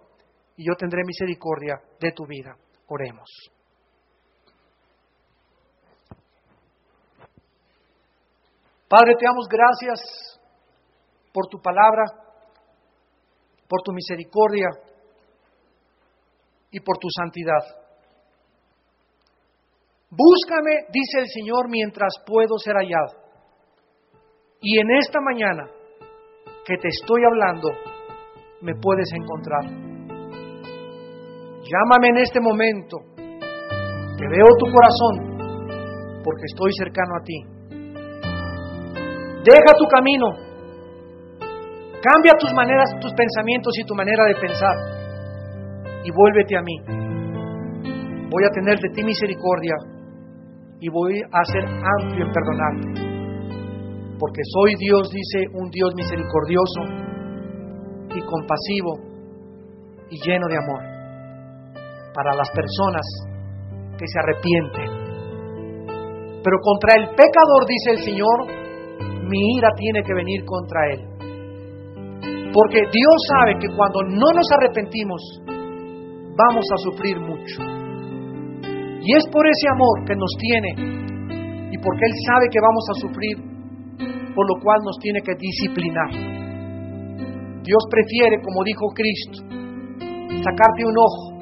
y 0.56 0.66
yo 0.66 0.74
tendré 0.76 1.02
misericordia 1.04 1.80
de 2.00 2.12
tu 2.12 2.26
vida. 2.26 2.56
Oremos. 2.88 3.28
Padre, 8.88 9.14
te 9.18 9.24
damos 9.26 9.46
gracias 9.48 10.40
por 11.32 11.48
tu 11.48 11.60
palabra, 11.60 12.04
por 13.68 13.82
tu 13.82 13.92
misericordia 13.92 14.68
y 16.70 16.80
por 16.80 16.96
tu 16.98 17.08
santidad. 17.10 17.86
Búscame, 20.08 20.86
dice 20.92 21.18
el 21.18 21.26
Señor, 21.28 21.68
mientras 21.68 22.14
puedo 22.24 22.56
ser 22.58 22.74
hallado. 22.76 23.26
Y 24.60 24.78
en 24.78 24.90
esta 24.98 25.20
mañana 25.20 25.68
que 26.64 26.76
te 26.78 26.88
estoy 26.88 27.22
hablando, 27.24 27.68
me 28.60 28.74
puedes 28.74 29.08
encontrar. 29.12 29.64
Llámame 31.64 32.08
en 32.10 32.16
este 32.18 32.40
momento, 32.40 32.98
que 33.16 34.28
veo 34.28 34.46
tu 34.58 34.66
corazón, 34.72 35.36
porque 36.22 36.44
estoy 36.46 36.72
cercano 36.78 37.14
a 37.16 37.22
ti. 37.24 37.38
Deja 39.44 39.78
tu 39.78 39.86
camino, 39.86 40.26
cambia 42.02 42.32
tus 42.38 42.52
maneras, 42.52 42.90
tus 43.00 43.12
pensamientos 43.14 43.72
y 43.78 43.84
tu 43.84 43.94
manera 43.94 44.24
de 44.26 44.34
pensar, 44.34 44.76
y 46.04 46.10
vuélvete 46.10 46.56
a 46.56 46.62
mí. 46.62 46.76
Voy 48.30 48.44
a 48.44 48.50
tener 48.50 48.78
de 48.78 48.88
ti 48.90 49.04
misericordia 49.04 49.74
y 50.80 50.88
voy 50.88 51.20
a 51.20 51.44
ser 51.44 51.64
amplio 51.64 52.26
en 52.26 52.32
perdonarte 52.32 53.16
porque 54.18 54.40
soy 54.52 54.74
Dios, 54.78 55.10
dice, 55.10 55.46
un 55.52 55.70
Dios 55.70 55.92
misericordioso 55.94 56.80
y 58.16 58.20
compasivo 58.22 58.98
y 60.10 60.16
lleno 60.24 60.46
de 60.48 60.56
amor 60.56 60.82
para 62.14 62.34
las 62.34 62.50
personas 62.50 63.04
que 63.98 64.06
se 64.06 64.18
arrepienten. 64.18 65.06
Pero 66.42 66.56
contra 66.62 66.94
el 66.96 67.08
pecador, 67.10 67.66
dice 67.68 67.90
el 67.90 67.98
Señor, 67.98 68.46
mi 69.28 69.56
ira 69.58 69.68
tiene 69.76 70.02
que 70.02 70.14
venir 70.14 70.44
contra 70.44 70.80
él. 70.92 71.00
Porque 72.52 72.80
Dios 72.80 73.16
sabe 73.36 73.58
que 73.60 73.68
cuando 73.76 74.00
no 74.08 74.32
nos 74.32 74.48
arrepentimos, 74.56 75.20
vamos 76.36 76.64
a 76.72 76.78
sufrir 76.78 77.20
mucho. 77.20 77.60
Y 79.02 79.16
es 79.16 79.26
por 79.30 79.46
ese 79.46 79.68
amor 79.72 80.04
que 80.06 80.16
nos 80.16 80.30
tiene 80.38 80.96
y 81.70 81.78
porque 81.78 82.04
Él 82.06 82.14
sabe 82.26 82.46
que 82.50 82.60
vamos 82.60 82.84
a 82.90 82.94
sufrir 83.00 83.56
por 84.34 84.46
lo 84.48 84.62
cual 84.62 84.78
nos 84.84 84.96
tiene 85.00 85.20
que 85.22 85.34
disciplinar. 85.38 86.35
Dios 87.66 87.82
prefiere, 87.90 88.38
como 88.46 88.62
dijo 88.62 88.86
Cristo, 88.94 89.42
sacarte 90.38 90.86
un 90.86 90.94
ojo, 90.94 91.34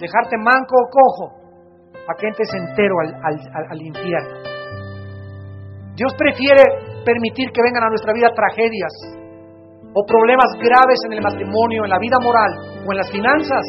dejarte 0.00 0.40
manco 0.40 0.74
o 0.80 0.88
cojo, 0.88 1.26
a 2.08 2.12
que 2.16 2.28
entres 2.28 2.48
entero 2.56 2.94
al, 3.20 3.82
infierno. 3.82 4.36
Dios 5.92 6.12
prefiere 6.16 6.64
permitir 7.04 7.52
que 7.52 7.60
vengan 7.60 7.84
a 7.84 7.92
nuestra 7.92 8.16
vida 8.16 8.32
tragedias 8.32 8.94
o 9.92 10.00
problemas 10.08 10.56
graves 10.56 11.00
en 11.04 11.12
el 11.12 11.22
matrimonio, 11.22 11.84
en 11.84 11.90
la 11.90 11.98
vida 11.98 12.16
moral 12.22 12.80
o 12.86 12.92
en 12.92 12.96
las 12.96 13.10
finanzas, 13.10 13.64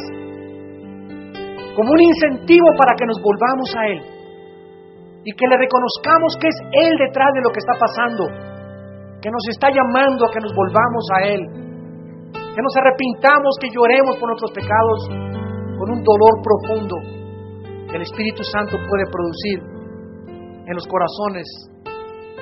como 1.76 1.92
un 1.92 2.00
incentivo 2.00 2.68
para 2.80 2.96
que 2.96 3.04
nos 3.04 3.20
volvamos 3.20 3.68
a 3.76 3.86
Él 3.92 4.00
y 5.24 5.32
que 5.36 5.46
le 5.46 5.56
reconozcamos 5.60 6.32
que 6.40 6.48
es 6.48 6.58
Él 6.72 6.96
detrás 6.96 7.28
de 7.34 7.42
lo 7.44 7.50
que 7.52 7.60
está 7.60 7.76
pasando, 7.76 8.24
que 9.20 9.30
nos 9.30 9.44
está 9.50 9.68
llamando 9.70 10.26
a 10.26 10.30
que 10.30 10.40
nos 10.40 10.54
volvamos 10.54 11.04
a 11.14 11.18
Él, 11.26 11.42
que 12.54 12.62
nos 12.62 12.74
arrepintamos, 12.78 13.58
que 13.60 13.70
lloremos 13.70 14.16
por 14.18 14.30
nuestros 14.30 14.52
pecados 14.52 14.98
con 15.78 15.90
un 15.90 16.02
dolor 16.02 16.34
profundo 16.42 16.96
que 17.90 17.96
el 17.96 18.02
Espíritu 18.02 18.42
Santo 18.44 18.76
puede 18.76 19.06
producir 19.10 19.58
en 20.66 20.74
los 20.74 20.86
corazones 20.86 21.46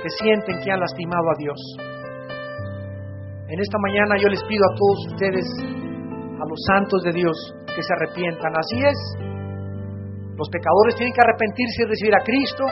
que 0.02 0.10
sienten 0.20 0.60
que 0.60 0.72
han 0.72 0.80
lastimado 0.80 1.26
a 1.30 1.38
Dios. 1.38 1.60
En 3.48 3.60
esta 3.60 3.78
mañana 3.78 4.16
yo 4.18 4.28
les 4.28 4.42
pido 4.44 4.64
a 4.66 4.74
todos 4.74 4.98
ustedes, 5.14 5.46
a 5.62 6.44
los 6.44 6.60
santos 6.66 7.02
de 7.04 7.12
Dios, 7.12 7.36
que 7.64 7.82
se 7.82 7.92
arrepientan. 7.94 8.52
Así 8.58 8.78
es. 8.82 8.98
Los 10.34 10.48
pecadores 10.50 10.96
tienen 10.96 11.14
que 11.14 11.22
arrepentirse 11.22 11.82
y 11.82 11.86
recibir 11.86 12.14
a 12.14 12.24
Cristo 12.24 12.64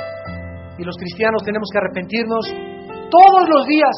y 0.76 0.82
los 0.82 0.96
cristianos 0.96 1.42
tenemos 1.44 1.68
que 1.72 1.78
arrepentirnos 1.78 2.74
todos 3.15 3.45
los 3.49 3.62
días. 3.67 3.97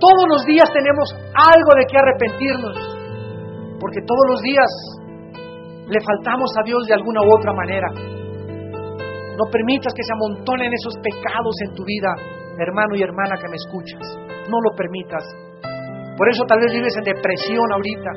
Todos 0.00 0.26
los 0.28 0.42
días 0.46 0.66
tenemos 0.72 1.06
algo 1.36 1.70
de 1.78 1.84
que 1.86 1.96
arrepentirnos, 2.00 2.76
porque 3.78 4.00
todos 4.02 4.26
los 4.32 4.40
días 4.40 4.70
le 5.86 6.00
faltamos 6.00 6.50
a 6.58 6.64
Dios 6.64 6.82
de 6.88 6.94
alguna 6.94 7.20
u 7.22 7.28
otra 7.30 7.52
manera. 7.52 7.88
No 9.36 9.44
permitas 9.52 9.92
que 9.94 10.02
se 10.02 10.12
amontonen 10.12 10.72
esos 10.72 10.96
pecados 10.98 11.54
en 11.68 11.74
tu 11.74 11.84
vida, 11.84 12.10
hermano 12.58 12.96
y 12.96 13.02
hermana 13.02 13.36
que 13.36 13.48
me 13.48 13.56
escuchas. 13.56 14.02
No 14.48 14.58
lo 14.58 14.74
permitas. 14.74 15.22
Por 16.16 16.28
eso 16.28 16.44
tal 16.48 16.60
vez 16.60 16.72
vives 16.72 16.96
en 16.98 17.04
depresión 17.04 17.66
ahorita, 17.72 18.12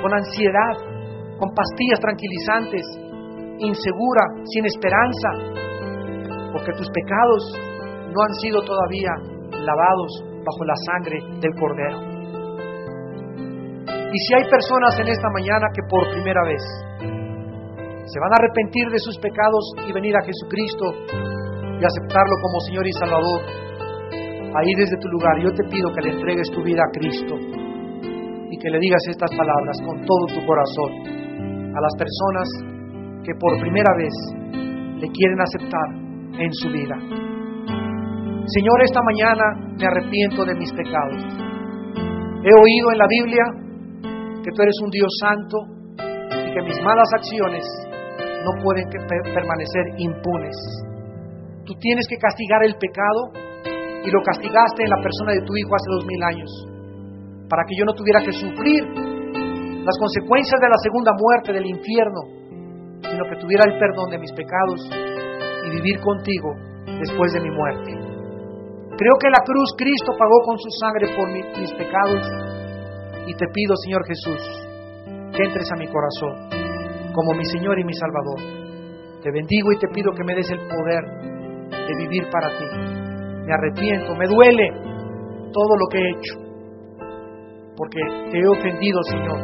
con 0.00 0.14
ansiedad, 0.14 0.74
con 1.38 1.50
pastillas 1.54 2.00
tranquilizantes, 2.00 2.84
insegura, 3.58 4.24
sin 4.48 4.66
esperanza, 4.66 5.30
porque 6.52 6.72
tus 6.72 6.88
pecados 6.90 7.71
no 8.12 8.20
han 8.20 8.34
sido 8.44 8.60
todavía 8.62 9.12
lavados 9.64 10.12
bajo 10.44 10.62
la 10.64 10.76
sangre 10.86 11.18
del 11.40 11.52
Cordero. 11.58 11.98
Y 14.12 14.18
si 14.28 14.34
hay 14.36 14.44
personas 14.44 14.92
en 15.00 15.08
esta 15.08 15.28
mañana 15.32 15.66
que 15.72 15.82
por 15.88 16.04
primera 16.12 16.44
vez 16.44 16.62
se 18.04 18.20
van 18.20 18.32
a 18.32 18.38
arrepentir 18.44 18.88
de 18.92 18.98
sus 18.98 19.16
pecados 19.18 19.64
y 19.88 19.92
venir 19.92 20.14
a 20.16 20.24
Jesucristo 20.26 20.84
y 21.08 21.82
aceptarlo 21.84 22.36
como 22.42 22.60
Señor 22.68 22.86
y 22.86 22.92
Salvador, 22.92 23.40
ahí 24.52 24.72
desde 24.76 25.00
tu 25.00 25.08
lugar 25.08 25.40
yo 25.40 25.50
te 25.56 25.64
pido 25.64 25.88
que 25.96 26.02
le 26.02 26.10
entregues 26.12 26.50
tu 26.52 26.62
vida 26.62 26.82
a 26.84 26.92
Cristo 26.92 27.34
y 28.50 28.58
que 28.58 28.68
le 28.68 28.78
digas 28.78 29.00
estas 29.08 29.30
palabras 29.30 29.76
con 29.86 30.04
todo 30.04 30.26
tu 30.28 30.44
corazón 30.44 30.92
a 31.72 31.80
las 31.80 31.94
personas 31.96 32.48
que 33.24 33.32
por 33.40 33.60
primera 33.60 33.96
vez 33.96 34.12
le 35.00 35.08
quieren 35.08 35.40
aceptar 35.40 35.88
en 36.38 36.52
su 36.52 36.68
vida. 36.68 37.31
Señor, 38.42 38.82
esta 38.82 39.00
mañana 39.06 39.44
me 39.78 39.86
arrepiento 39.86 40.44
de 40.44 40.54
mis 40.56 40.72
pecados. 40.72 41.22
He 42.42 42.50
oído 42.50 42.86
en 42.90 42.98
la 42.98 43.06
Biblia 43.06 43.44
que 44.42 44.50
tú 44.50 44.62
eres 44.62 44.74
un 44.82 44.90
Dios 44.90 45.12
santo 45.22 45.56
y 46.42 46.50
que 46.50 46.62
mis 46.66 46.82
malas 46.82 47.06
acciones 47.14 47.62
no 48.42 48.50
pueden 48.64 48.90
permanecer 48.90 49.94
impunes. 49.98 50.56
Tú 51.64 51.74
tienes 51.78 52.04
que 52.10 52.18
castigar 52.18 52.64
el 52.64 52.74
pecado 52.74 53.30
y 54.02 54.10
lo 54.10 54.20
castigaste 54.26 54.82
en 54.82 54.90
la 54.90 54.98
persona 54.98 55.38
de 55.38 55.46
tu 55.46 55.54
Hijo 55.54 55.70
hace 55.78 55.90
dos 55.94 56.04
mil 56.04 56.22
años, 56.24 56.50
para 57.48 57.62
que 57.62 57.78
yo 57.78 57.84
no 57.84 57.94
tuviera 57.94 58.18
que 58.26 58.32
sufrir 58.32 58.82
las 59.86 59.96
consecuencias 60.02 60.58
de 60.58 60.66
la 60.68 60.78
segunda 60.82 61.12
muerte 61.14 61.52
del 61.52 61.66
infierno, 61.66 62.26
sino 63.06 63.22
que 63.30 63.38
tuviera 63.38 63.70
el 63.70 63.78
perdón 63.78 64.10
de 64.10 64.18
mis 64.18 64.32
pecados 64.32 64.90
y 64.90 65.70
vivir 65.70 66.00
contigo 66.00 66.50
después 66.98 67.32
de 67.34 67.40
mi 67.40 67.50
muerte. 67.54 68.11
Creo 68.96 69.14
que 69.20 69.30
la 69.30 69.42
cruz 69.44 69.74
Cristo 69.76 70.12
pagó 70.18 70.38
con 70.44 70.58
su 70.58 70.70
sangre 70.78 71.16
por 71.16 71.28
mis 71.32 71.72
pecados 71.72 72.22
y 73.26 73.34
te 73.34 73.46
pido, 73.52 73.74
Señor 73.84 74.02
Jesús, 74.06 74.42
que 75.34 75.44
entres 75.44 75.70
a 75.72 75.76
mi 75.76 75.86
corazón 75.88 76.62
como 77.14 77.34
mi 77.34 77.44
Señor 77.44 77.78
y 77.78 77.84
mi 77.84 77.94
Salvador. 77.94 78.40
Te 79.22 79.30
bendigo 79.30 79.72
y 79.72 79.78
te 79.78 79.88
pido 79.88 80.12
que 80.12 80.24
me 80.24 80.34
des 80.34 80.50
el 80.50 80.60
poder 80.66 81.04
de 81.70 81.94
vivir 81.96 82.28
para 82.30 82.48
ti. 82.48 82.64
Me 83.46 83.52
arrepiento, 83.52 84.14
me 84.14 84.26
duele 84.26 84.68
todo 85.52 85.76
lo 85.78 85.86
que 85.90 85.98
he 85.98 86.10
hecho, 86.10 86.34
porque 87.76 88.00
te 88.30 88.38
he 88.38 88.46
ofendido, 88.46 88.98
Señor, 89.10 89.38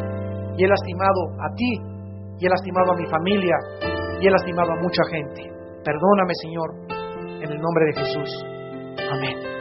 y 0.57 0.64
he 0.64 0.68
lastimado 0.68 1.20
a 1.40 1.55
ti, 1.55 1.70
y 2.38 2.46
he 2.46 2.49
lastimado 2.49 2.92
a 2.92 2.96
mi 2.96 3.07
familia, 3.07 3.57
y 4.20 4.26
he 4.26 4.30
lastimado 4.30 4.72
a 4.72 4.82
mucha 4.82 5.03
gente. 5.11 5.42
Perdóname, 5.84 6.32
Señor, 6.42 6.70
en 7.42 7.51
el 7.51 7.61
nombre 7.61 7.84
de 7.86 8.01
Jesús. 8.01 8.57
Amén. 9.07 9.57